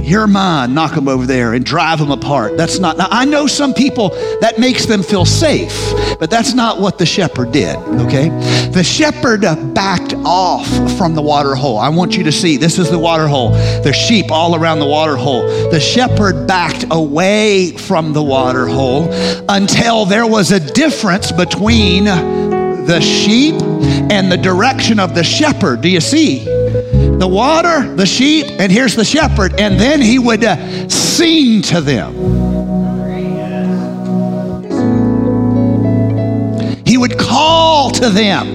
You're 0.04 0.28
mine. 0.28 0.74
Knock 0.74 0.96
them 0.96 1.08
over 1.08 1.26
there 1.26 1.54
and 1.54 1.66
drive 1.66 2.00
them 2.00 2.12
apart. 2.12 2.58
That's 2.58 2.80
not. 2.80 2.98
Now, 2.98 3.08
I 3.10 3.26
know 3.26 3.48
some 3.48 3.74
people 3.74 4.10
that 4.42 4.56
makes 4.60 4.86
them 4.86 5.04
feel 5.04 5.26
safe, 5.26 5.74
but 6.20 6.30
that's 6.30 6.54
not 6.54 6.80
what 6.80 6.98
the 6.98 7.06
shepherd 7.06 7.52
did, 7.52 7.76
okay? 7.78 8.30
The 8.74 8.84
shepherd 8.84 9.42
backed 9.74 10.14
off 10.26 10.68
from 10.98 11.16
the 11.16 11.22
water 11.22 11.56
hole. 11.56 11.78
I 11.78 11.90
want 11.90 12.18
you 12.18 12.24
to 12.24 12.32
see 12.32 12.58
this 12.58 12.80
is 12.80 12.90
the 12.90 13.00
water 13.00 13.28
hole. 13.28 13.52
There's 13.52 13.96
sheep 13.96 14.32
all 14.32 14.56
around 14.56 14.80
the 14.80 14.86
water 14.86 15.16
hole. 15.16 15.44
The 15.72 15.80
shepherd 15.80 16.48
backed 16.48 16.86
away 16.92 17.72
from 17.78 18.14
the 18.14 18.24
water 18.24 18.68
hole 18.68 19.10
until 19.50 20.06
there 20.06 20.28
was 20.28 20.52
a 20.52 20.60
difference 20.60 21.32
between 21.32 22.06
the 22.06 23.00
sheep 23.00 23.56
and 24.12 24.32
the 24.32 24.38
direction 24.38 25.00
of 25.00 25.16
the 25.16 25.24
shepherd. 25.24 25.82
Do 25.82 25.90
you 25.90 26.02
see? 26.02 26.46
The 27.10 27.28
water, 27.28 27.96
the 27.96 28.06
sheep, 28.06 28.48
and 28.60 28.72
here's 28.72 28.96
the 28.96 29.06
shepherd. 29.06 29.60
And 29.60 29.80
then 29.80 30.02
he 30.02 30.20
would 30.20 30.44
uh, 30.44 30.90
sing 30.90 31.62
to 31.64 31.82
them. 31.82 32.14
He 36.86 36.98
would 36.98 37.18
call 37.18 37.92
to 37.92 38.10
them. 38.10 38.48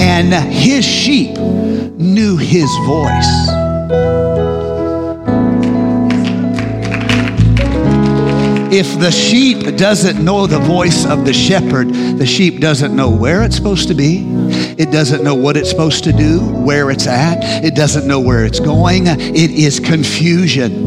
And 0.00 0.32
his 0.52 0.84
sheep 0.84 1.36
knew 1.36 2.36
his 2.36 2.70
voice. 2.86 3.59
If 8.72 9.00
the 9.00 9.10
sheep 9.10 9.76
doesn't 9.76 10.24
know 10.24 10.46
the 10.46 10.60
voice 10.60 11.04
of 11.04 11.24
the 11.24 11.32
shepherd, 11.32 11.88
the 11.92 12.24
sheep 12.24 12.60
doesn't 12.60 12.94
know 12.94 13.10
where 13.10 13.42
it's 13.42 13.56
supposed 13.56 13.88
to 13.88 13.94
be. 13.94 14.24
It 14.78 14.92
doesn't 14.92 15.24
know 15.24 15.34
what 15.34 15.56
it's 15.56 15.68
supposed 15.68 16.04
to 16.04 16.12
do, 16.12 16.38
where 16.40 16.90
it's 16.90 17.08
at. 17.08 17.64
It 17.64 17.74
doesn't 17.74 18.06
know 18.06 18.20
where 18.20 18.44
it's 18.44 18.60
going. 18.60 19.08
It 19.08 19.50
is 19.50 19.80
confusion 19.80 20.84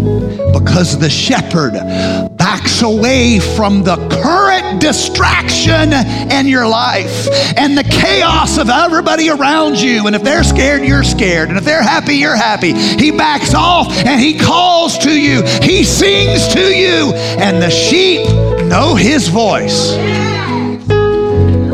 because 0.53 0.97
the 0.97 1.09
shepherd 1.09 1.73
backs 2.53 2.83
away 2.83 3.39
from 3.39 3.81
the 3.81 3.95
current 4.21 4.79
distraction 4.79 5.91
in 6.31 6.45
your 6.45 6.67
life 6.67 7.27
and 7.57 7.75
the 7.75 7.83
chaos 7.83 8.59
of 8.59 8.69
everybody 8.69 9.31
around 9.31 9.79
you. 9.79 10.05
And 10.05 10.15
if 10.15 10.21
they're 10.21 10.43
scared, 10.43 10.85
you're 10.85 11.03
scared. 11.03 11.49
And 11.49 11.57
if 11.57 11.65
they're 11.65 11.81
happy, 11.81 12.13
you're 12.13 12.35
happy. 12.35 12.73
He 12.73 13.09
backs 13.09 13.55
off 13.55 13.91
and 14.05 14.21
he 14.21 14.37
calls 14.37 14.99
to 14.99 15.11
you. 15.11 15.41
He 15.63 15.83
sings 15.83 16.47
to 16.53 16.61
you. 16.61 17.13
And 17.41 17.59
the 17.59 17.71
sheep 17.71 18.27
know 18.67 18.93
his 18.93 19.29
voice. 19.29 19.93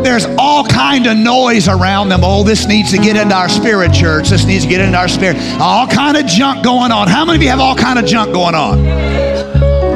There's 0.01 0.27
all 0.37 0.63
kind 0.63 1.07
of 1.07 1.17
noise 1.17 1.67
around 1.67 2.07
them. 2.07 2.21
Oh, 2.23 2.43
this 2.43 2.67
needs 2.67 2.91
to 2.91 2.97
get 2.97 3.17
into 3.17 3.35
our 3.35 3.49
spirit, 3.49 3.91
church. 3.91 4.29
This 4.29 4.45
needs 4.45 4.63
to 4.63 4.69
get 4.69 4.79
into 4.79 4.97
our 4.97 5.09
spirit. 5.09 5.35
All 5.59 5.87
kind 5.87 6.15
of 6.15 6.25
junk 6.25 6.63
going 6.63 6.93
on. 6.93 7.09
How 7.09 7.25
many 7.25 7.35
of 7.35 7.43
you 7.43 7.49
have 7.49 7.59
all 7.59 7.75
kind 7.75 7.99
of 7.99 8.05
junk 8.05 8.31
going 8.31 8.55
on? 8.55 9.28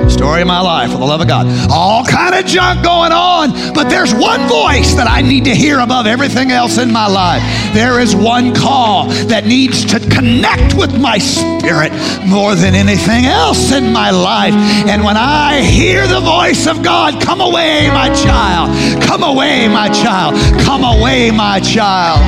Story 0.10 0.42
of 0.42 0.48
my 0.48 0.62
life 0.62 0.92
for 0.92 0.98
the 0.98 1.06
love 1.06 1.22
of 1.22 1.28
God. 1.28 1.48
All 1.72 2.04
kind 2.06 2.36
of 2.36 2.46
junk 2.46 2.84
going 2.84 3.12
on, 3.12 3.52
but 3.74 3.90
there's 3.90 4.14
one 4.14 4.48
voice 4.48 4.94
that 4.96 5.08
I 5.10 5.22
need 5.22 5.46
to 5.46 5.56
hear 5.56 5.80
above 5.80 6.06
everything 6.06 6.52
else 6.52 6.78
in 6.78 6.92
my 6.92 7.08
life. 7.08 7.42
There 7.74 8.00
is 8.00 8.16
one 8.16 8.54
call 8.54 9.08
that 9.28 9.46
needs 9.46 9.86
to 9.86 10.00
connect 10.00 10.76
with 10.76 11.00
my 11.00 11.18
spirit 11.18 11.92
more 12.26 12.56
than 12.56 12.76
anything 12.76 13.26
else 13.26 13.72
in 13.72 13.92
my 13.92 14.12
life. 14.12 14.54
And 14.88 15.04
when 15.04 15.18
I 15.18 15.62
hear 15.62 16.08
the 16.08 16.20
voice 16.20 16.68
of 16.68 16.84
God, 16.84 17.22
come 17.22 17.42
away, 17.42 17.88
my 17.90 18.14
child. 18.14 19.04
Come 19.04 19.24
away, 19.24 19.68
my 19.68 19.90
child. 19.90 20.36
Come 20.62 20.84
away, 20.84 21.32
my 21.32 21.60
child. 21.60 22.22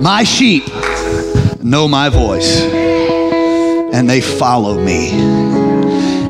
My 0.00 0.22
sheep 0.22 0.64
know 1.64 1.88
my 1.88 2.10
voice 2.10 2.60
and 2.60 4.08
they 4.08 4.20
follow 4.20 4.78
me. 4.78 5.08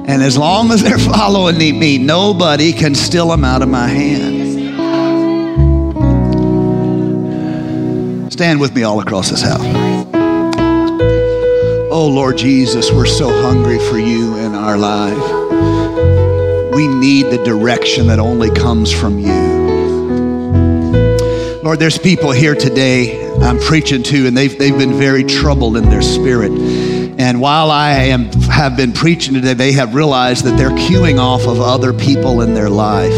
And 0.06 0.22
as 0.22 0.38
long 0.38 0.70
as 0.70 0.80
they're 0.82 0.96
following 1.14 1.58
me, 1.58 1.98
nobody 1.98 2.72
can 2.72 2.94
steal 2.94 3.28
them 3.28 3.44
out 3.44 3.60
of 3.60 3.68
my 3.68 3.88
hand. 3.88 4.44
Stand 8.32 8.60
with 8.60 8.74
me 8.74 8.84
all 8.84 9.00
across 9.00 9.30
this 9.30 9.42
house. 9.42 9.60
Oh, 11.90 12.10
Lord 12.12 12.38
Jesus, 12.38 12.92
we're 12.92 13.04
so 13.06 13.28
hungry 13.42 13.78
for 13.78 13.98
you 13.98 14.36
in 14.36 14.54
our 14.54 14.76
life. 14.76 15.16
We 16.74 16.86
need 16.86 17.26
the 17.26 17.42
direction 17.44 18.06
that 18.08 18.20
only 18.20 18.50
comes 18.50 18.92
from 18.92 19.18
you. 19.18 19.64
Lord, 21.62 21.78
there's 21.80 21.98
people 21.98 22.30
here 22.30 22.54
today 22.54 23.23
I'm 23.42 23.58
preaching 23.58 24.02
to, 24.04 24.26
and 24.26 24.36
they've, 24.36 24.56
they've 24.58 24.76
been 24.76 24.98
very 24.98 25.24
troubled 25.24 25.76
in 25.76 25.88
their 25.88 26.02
spirit. 26.02 26.52
And 27.18 27.40
while 27.40 27.70
I 27.70 27.92
am, 27.92 28.32
have 28.50 28.76
been 28.76 28.92
preaching 28.92 29.34
today, 29.34 29.54
they 29.54 29.72
have 29.72 29.94
realized 29.94 30.44
that 30.44 30.56
they're 30.56 30.70
cueing 30.70 31.18
off 31.18 31.46
of 31.46 31.60
other 31.60 31.92
people 31.92 32.40
in 32.40 32.54
their 32.54 32.70
life. 32.70 33.12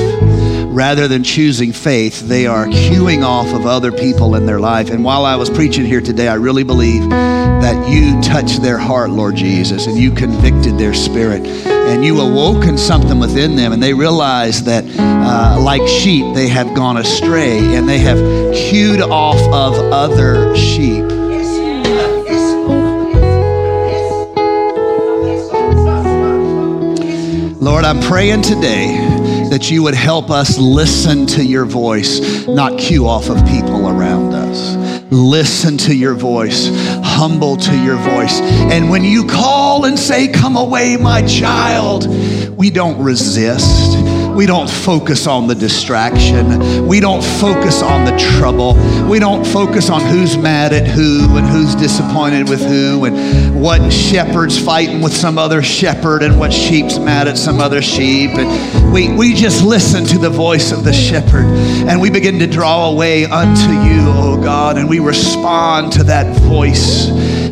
Rather 0.69 1.09
than 1.09 1.25
choosing 1.25 1.73
faith, 1.73 2.21
they 2.21 2.47
are 2.47 2.67
cueing 2.67 3.25
off 3.25 3.55
of 3.55 3.67
other 3.67 3.91
people 3.91 4.35
in 4.35 4.45
their 4.45 4.61
life. 4.61 4.91
And 4.91 5.03
while 5.03 5.25
I 5.25 5.37
was 5.37 5.49
preaching 5.49 5.87
here 5.87 6.03
today, 6.03 6.29
I 6.29 6.35
really 6.35 6.65
believe 6.65 7.09
that 7.09 7.89
you 7.89 8.21
touched 8.21 8.63
their 8.63 8.79
heart, 8.79 9.11
Lord 9.11 9.37
Jesus, 9.37 9.87
and 9.87 9.97
you 9.97 10.13
convicted 10.13 10.77
their 10.77 10.93
spirit 10.93 11.76
and 11.87 12.05
you 12.05 12.21
awoken 12.21 12.77
something 12.77 13.19
within 13.19 13.57
them, 13.57 13.73
and 13.73 13.83
they 13.83 13.95
realize 13.95 14.65
that, 14.65 14.85
uh, 14.99 15.59
like 15.61 15.87
sheep, 15.87 16.35
they 16.35 16.49
have 16.49 16.75
gone 16.75 16.97
astray 16.97 17.59
and 17.77 17.89
they 17.89 17.99
have 17.99 18.19
cued 18.55 19.01
off 19.01 19.41
of 19.53 19.75
other 19.93 20.55
sheep. 20.57 21.05
Lord, 27.61 27.85
I'm 27.85 28.01
praying 28.01 28.43
today 28.43 28.97
that 29.51 29.71
you 29.71 29.83
would 29.83 29.95
help 29.95 30.31
us 30.31 30.59
listen 30.59 31.27
to 31.27 31.45
your 31.45 31.65
voice, 31.65 32.47
not 32.47 32.79
cue 32.79 33.07
off 33.07 33.29
of 33.29 33.45
people 33.47 33.89
around 33.89 34.35
us 34.35 34.76
listen 35.11 35.79
to 35.79 35.95
your 35.95 36.15
voice, 36.15 36.69
humble 37.05 37.57
to 37.57 37.77
your 37.85 37.97
voice. 37.97 38.41
And 38.41 38.91
when 38.91 39.05
you 39.05 39.27
call 39.27 39.85
and 39.85 39.99
say, 39.99 40.29
Come 40.29 40.57
away, 40.57 40.97
my 40.97 41.23
child, 41.27 42.07
we 42.57 42.71
don't 42.71 43.03
resist. 43.03 43.96
We 44.37 44.45
don't 44.45 44.69
focus 44.69 45.27
on 45.27 45.47
the 45.47 45.55
distraction. 45.55 46.87
We 46.87 47.01
don't 47.01 47.25
focus 47.25 47.83
on 47.83 48.05
the 48.05 48.15
trouble. 48.19 48.75
We 49.09 49.19
don't 49.19 49.47
focus 49.47 49.89
on 49.89 50.03
who's 50.03 50.37
mad 50.37 50.75
at 50.75 50.87
who 50.87 51.39
and 51.39 51.47
who's 51.47 51.75
disappointed 51.75 52.47
with 52.47 52.61
who 52.61 53.07
and 53.07 53.59
what 53.59 53.91
shepherd's 53.91 54.63
fighting 54.63 55.01
with 55.01 55.17
some 55.17 55.39
other 55.39 55.63
shepherd 55.63 56.23
and 56.23 56.39
what 56.39 56.53
sheep's 56.53 56.99
mad 56.99 57.29
at 57.29 57.39
some 57.39 57.61
other 57.61 57.81
sheep. 57.81 58.33
And 58.35 58.93
we, 58.93 59.11
we 59.11 59.33
just 59.33 59.65
listen 59.65 60.05
to 60.05 60.19
the 60.19 60.29
voice 60.29 60.71
of 60.71 60.85
the 60.85 60.93
shepherd 60.93 61.47
and 61.89 61.99
we 61.99 62.11
begin 62.11 62.39
to 62.41 62.47
draw 62.47 62.91
away 62.91 63.25
unto 63.25 63.73
you, 63.73 64.03
oh 64.05 64.39
God, 64.43 64.77
and 64.77 64.87
we 64.87 64.99
respond 64.99 65.93
to 65.95 66.05
that 66.05 66.37
voice 66.43 67.07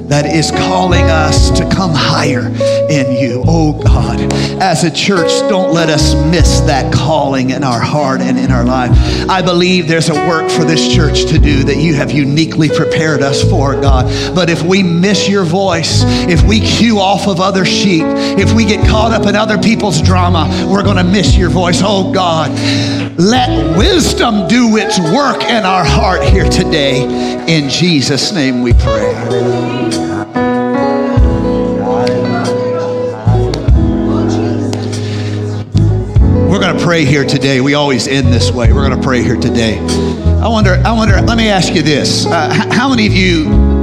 that 0.08 0.26
is 0.26 0.50
calling 0.50 1.04
us 1.04 1.50
to 1.58 1.68
come 1.70 1.92
higher 1.94 2.48
in 2.90 3.16
you. 3.16 3.42
Oh 3.46 3.72
God, 3.82 4.20
as 4.60 4.84
a 4.84 4.90
church, 4.90 5.30
don't 5.48 5.72
let 5.72 5.88
us 5.88 6.14
miss 6.30 6.60
that 6.60 6.92
calling 6.92 7.50
in 7.50 7.64
our 7.64 7.80
heart 7.80 8.20
and 8.20 8.38
in 8.38 8.50
our 8.50 8.64
life. 8.64 8.90
I 9.28 9.42
believe 9.42 9.88
there's 9.88 10.08
a 10.08 10.14
work 10.14 10.50
for 10.50 10.64
this 10.64 10.94
church 10.94 11.26
to 11.26 11.38
do 11.38 11.64
that 11.64 11.76
you 11.76 11.94
have 11.94 12.10
uniquely 12.10 12.68
prepared 12.68 13.22
us 13.22 13.48
for, 13.48 13.74
God. 13.74 14.06
But 14.34 14.50
if 14.50 14.62
we 14.62 14.82
miss 14.82 15.28
your 15.28 15.44
voice, 15.44 16.02
if 16.04 16.42
we 16.42 16.60
cue 16.60 16.98
off 16.98 17.26
of 17.26 17.40
other 17.40 17.64
sheep, 17.64 18.04
if 18.04 18.52
we 18.52 18.64
get 18.64 18.86
caught 18.88 19.12
up 19.12 19.26
in 19.26 19.36
other 19.36 19.58
people's 19.58 20.00
drama, 20.00 20.48
we're 20.70 20.84
going 20.84 20.96
to 20.96 21.04
miss 21.04 21.36
your 21.36 21.50
voice. 21.50 21.80
Oh 21.82 22.12
God, 22.12 22.50
let 23.18 23.76
wisdom 23.76 24.48
do 24.48 24.76
its 24.76 24.98
work 24.98 25.42
in 25.44 25.64
our 25.64 25.84
heart 25.84 26.22
here 26.24 26.48
today. 26.48 27.02
In 27.48 27.68
Jesus' 27.68 28.32
name 28.32 28.62
we 28.62 28.72
pray. 28.72 30.13
Pray 36.84 37.06
here 37.06 37.24
today. 37.24 37.62
We 37.62 37.72
always 37.72 38.06
end 38.06 38.26
this 38.26 38.50
way. 38.50 38.70
We're 38.70 38.86
going 38.86 39.00
to 39.00 39.02
pray 39.02 39.22
here 39.22 39.40
today. 39.40 39.78
I 39.78 40.48
wonder, 40.48 40.74
I 40.84 40.92
wonder, 40.92 41.18
let 41.22 41.38
me 41.38 41.48
ask 41.48 41.72
you 41.74 41.80
this. 41.80 42.26
Uh, 42.26 42.52
how 42.70 42.90
many 42.90 43.06
of 43.06 43.14
you 43.14 43.74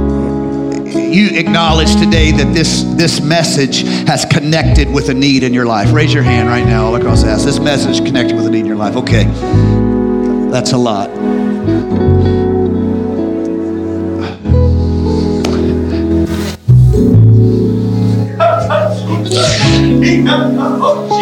you 0.86 1.36
acknowledge 1.36 1.96
today 1.96 2.30
that 2.30 2.54
this, 2.54 2.84
this 2.94 3.20
message 3.20 3.82
has 4.06 4.24
connected 4.24 4.88
with 4.88 5.08
a 5.08 5.14
need 5.14 5.42
in 5.42 5.52
your 5.52 5.66
life? 5.66 5.92
Raise 5.92 6.14
your 6.14 6.22
hand 6.22 6.48
right 6.48 6.64
now 6.64 6.86
all 6.86 6.94
across 6.94 7.24
the 7.24 7.30
house. 7.30 7.44
This 7.44 7.58
message 7.58 8.04
connected 8.04 8.36
with 8.36 8.46
a 8.46 8.50
need 8.50 8.60
in 8.60 8.66
your 8.66 8.76
life. 8.76 8.94
Okay. 8.94 9.24
That's 10.52 10.70
a 10.70 10.78
lot. 10.78 11.10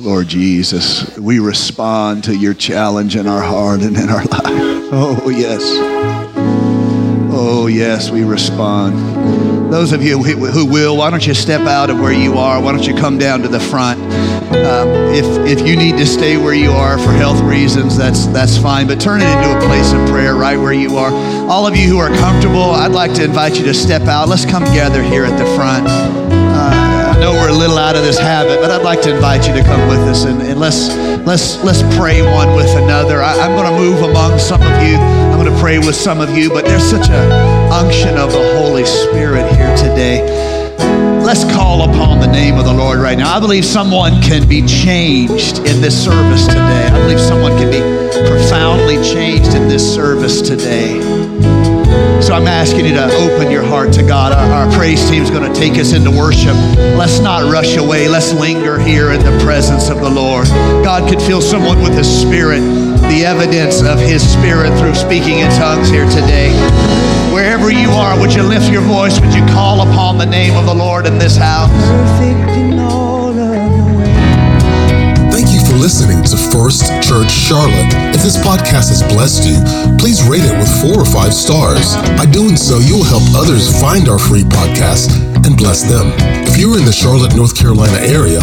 Lord 0.00 0.28
Jesus, 0.28 1.18
we 1.18 1.40
respond 1.40 2.24
to 2.24 2.34
your 2.34 2.54
challenge 2.54 3.16
in 3.16 3.26
our 3.26 3.42
heart 3.42 3.80
and 3.80 3.96
in 3.96 4.08
our 4.08 4.24
life. 4.24 4.88
Oh, 4.92 5.28
yes. 5.28 5.62
Oh, 7.32 7.66
yes, 7.66 8.10
we 8.10 8.24
respond. 8.24 9.72
Those 9.72 9.92
of 9.92 10.02
you 10.02 10.22
who 10.22 10.66
will, 10.66 10.96
why 10.96 11.10
don't 11.10 11.26
you 11.26 11.34
step 11.34 11.62
out 11.62 11.90
of 11.90 12.00
where 12.00 12.12
you 12.12 12.38
are? 12.38 12.62
Why 12.62 12.72
don't 12.72 12.86
you 12.86 12.94
come 12.94 13.18
down 13.18 13.42
to 13.42 13.48
the 13.48 13.60
front? 13.60 14.00
Um, 14.64 14.88
if, 15.14 15.58
if 15.58 15.66
you 15.66 15.76
need 15.76 15.96
to 15.98 16.06
stay 16.06 16.36
where 16.36 16.54
you 16.54 16.70
are 16.70 16.98
for 16.98 17.12
health 17.12 17.40
reasons, 17.42 17.96
that's, 17.96 18.26
that's 18.26 18.56
fine. 18.56 18.86
But 18.86 19.00
turn 19.00 19.20
it 19.20 19.28
into 19.28 19.56
a 19.56 19.60
place 19.66 19.92
of 19.92 20.08
prayer 20.08 20.34
right 20.34 20.56
where 20.56 20.72
you 20.72 20.96
are. 20.96 21.10
All 21.50 21.66
of 21.66 21.76
you 21.76 21.88
who 21.88 21.98
are 21.98 22.08
comfortable, 22.08 22.70
I'd 22.70 22.92
like 22.92 23.14
to 23.14 23.24
invite 23.24 23.58
you 23.58 23.64
to 23.66 23.74
step 23.74 24.02
out. 24.02 24.28
Let's 24.28 24.44
come 24.44 24.64
gather 24.64 25.02
here 25.02 25.24
at 25.24 25.38
the 25.38 25.46
front. 25.56 25.86
I 27.16 27.18
know 27.18 27.32
we're 27.32 27.48
a 27.48 27.52
little 27.52 27.78
out 27.78 27.96
of 27.96 28.02
this 28.02 28.18
habit, 28.18 28.60
but 28.60 28.70
I'd 28.70 28.82
like 28.82 29.00
to 29.02 29.14
invite 29.14 29.48
you 29.48 29.54
to 29.54 29.62
come 29.62 29.88
with 29.88 30.00
us 30.00 30.26
and, 30.26 30.42
and 30.42 30.60
let's 30.60 30.94
let's 31.24 31.56
let's 31.64 31.80
pray 31.96 32.20
one 32.20 32.54
with 32.54 32.68
another. 32.76 33.22
I, 33.22 33.40
I'm 33.40 33.56
going 33.56 33.72
to 33.72 33.78
move 33.78 34.02
among 34.02 34.38
some 34.38 34.60
of 34.60 34.82
you. 34.86 34.96
I'm 34.96 35.40
going 35.40 35.50
to 35.50 35.58
pray 35.58 35.78
with 35.78 35.94
some 35.96 36.20
of 36.20 36.36
you, 36.36 36.50
but 36.50 36.66
there's 36.66 36.84
such 36.84 37.08
a 37.08 37.72
unction 37.72 38.18
of 38.18 38.32
the 38.32 38.60
Holy 38.60 38.84
Spirit 38.84 39.50
here 39.56 39.74
today. 39.78 40.20
Let's 40.78 41.44
call 41.44 41.90
upon 41.90 42.20
the 42.20 42.26
name 42.26 42.56
of 42.58 42.64
the 42.64 42.72
Lord 42.72 42.98
right 42.98 43.18
now. 43.18 43.36
I 43.36 43.40
believe 43.40 43.64
someone 43.64 44.22
can 44.22 44.48
be 44.48 44.64
changed 44.66 45.58
in 45.58 45.80
this 45.80 46.04
service 46.04 46.46
today. 46.46 46.86
I 46.86 46.98
believe 47.00 47.20
someone 47.20 47.56
can 47.58 47.70
be 47.70 47.80
profoundly 48.28 48.96
changed 49.02 49.54
in 49.54 49.68
this 49.68 49.94
service 49.94 50.40
today. 50.40 51.25
So 52.26 52.34
I'm 52.34 52.48
asking 52.48 52.86
you 52.86 52.94
to 52.94 53.06
open 53.22 53.52
your 53.52 53.62
heart 53.62 53.92
to 53.92 54.02
God. 54.02 54.32
Our, 54.32 54.66
our 54.66 54.72
praise 54.76 55.08
team 55.08 55.22
is 55.22 55.30
going 55.30 55.46
to 55.46 55.56
take 55.56 55.78
us 55.78 55.92
into 55.92 56.10
worship. 56.10 56.56
Let's 56.98 57.20
not 57.20 57.52
rush 57.52 57.76
away. 57.76 58.08
Let's 58.08 58.32
linger 58.32 58.80
here 58.80 59.12
in 59.12 59.20
the 59.20 59.38
presence 59.44 59.90
of 59.90 60.00
the 60.00 60.10
Lord. 60.10 60.48
God 60.82 61.08
could 61.08 61.22
fill 61.22 61.40
someone 61.40 61.80
with 61.84 61.96
His 61.96 62.10
Spirit, 62.10 62.62
the 63.06 63.22
evidence 63.24 63.80
of 63.80 64.00
His 64.00 64.28
Spirit 64.28 64.76
through 64.80 64.96
speaking 64.96 65.38
in 65.38 65.50
tongues 65.52 65.88
here 65.88 66.10
today. 66.10 66.50
Wherever 67.32 67.70
you 67.70 67.90
are, 67.90 68.18
would 68.18 68.34
you 68.34 68.42
lift 68.42 68.72
your 68.72 68.82
voice? 68.82 69.20
Would 69.20 69.32
you 69.32 69.46
call 69.46 69.88
upon 69.88 70.18
the 70.18 70.26
name 70.26 70.56
of 70.56 70.66
the 70.66 70.74
Lord 70.74 71.06
in 71.06 71.18
this 71.18 71.36
house? 71.36 71.70
Listening 75.86 76.24
to 76.24 76.36
First 76.50 76.90
Church 76.98 77.30
Charlotte. 77.30 77.94
If 78.10 78.18
this 78.18 78.36
podcast 78.38 78.90
has 78.90 79.06
blessed 79.06 79.46
you, 79.46 79.54
please 80.02 80.18
rate 80.26 80.42
it 80.42 80.58
with 80.58 80.66
four 80.82 80.98
or 80.98 81.06
five 81.06 81.30
stars. 81.32 81.94
By 82.18 82.26
doing 82.26 82.56
so, 82.56 82.82
you'll 82.82 83.06
help 83.06 83.22
others 83.38 83.70
find 83.80 84.08
our 84.08 84.18
free 84.18 84.42
podcast 84.42 85.14
and 85.46 85.56
bless 85.56 85.86
them. 85.86 86.10
If 86.42 86.58
you're 86.58 86.76
in 86.76 86.84
the 86.84 86.90
Charlotte, 86.90 87.36
North 87.36 87.54
Carolina 87.54 88.02
area, 88.02 88.42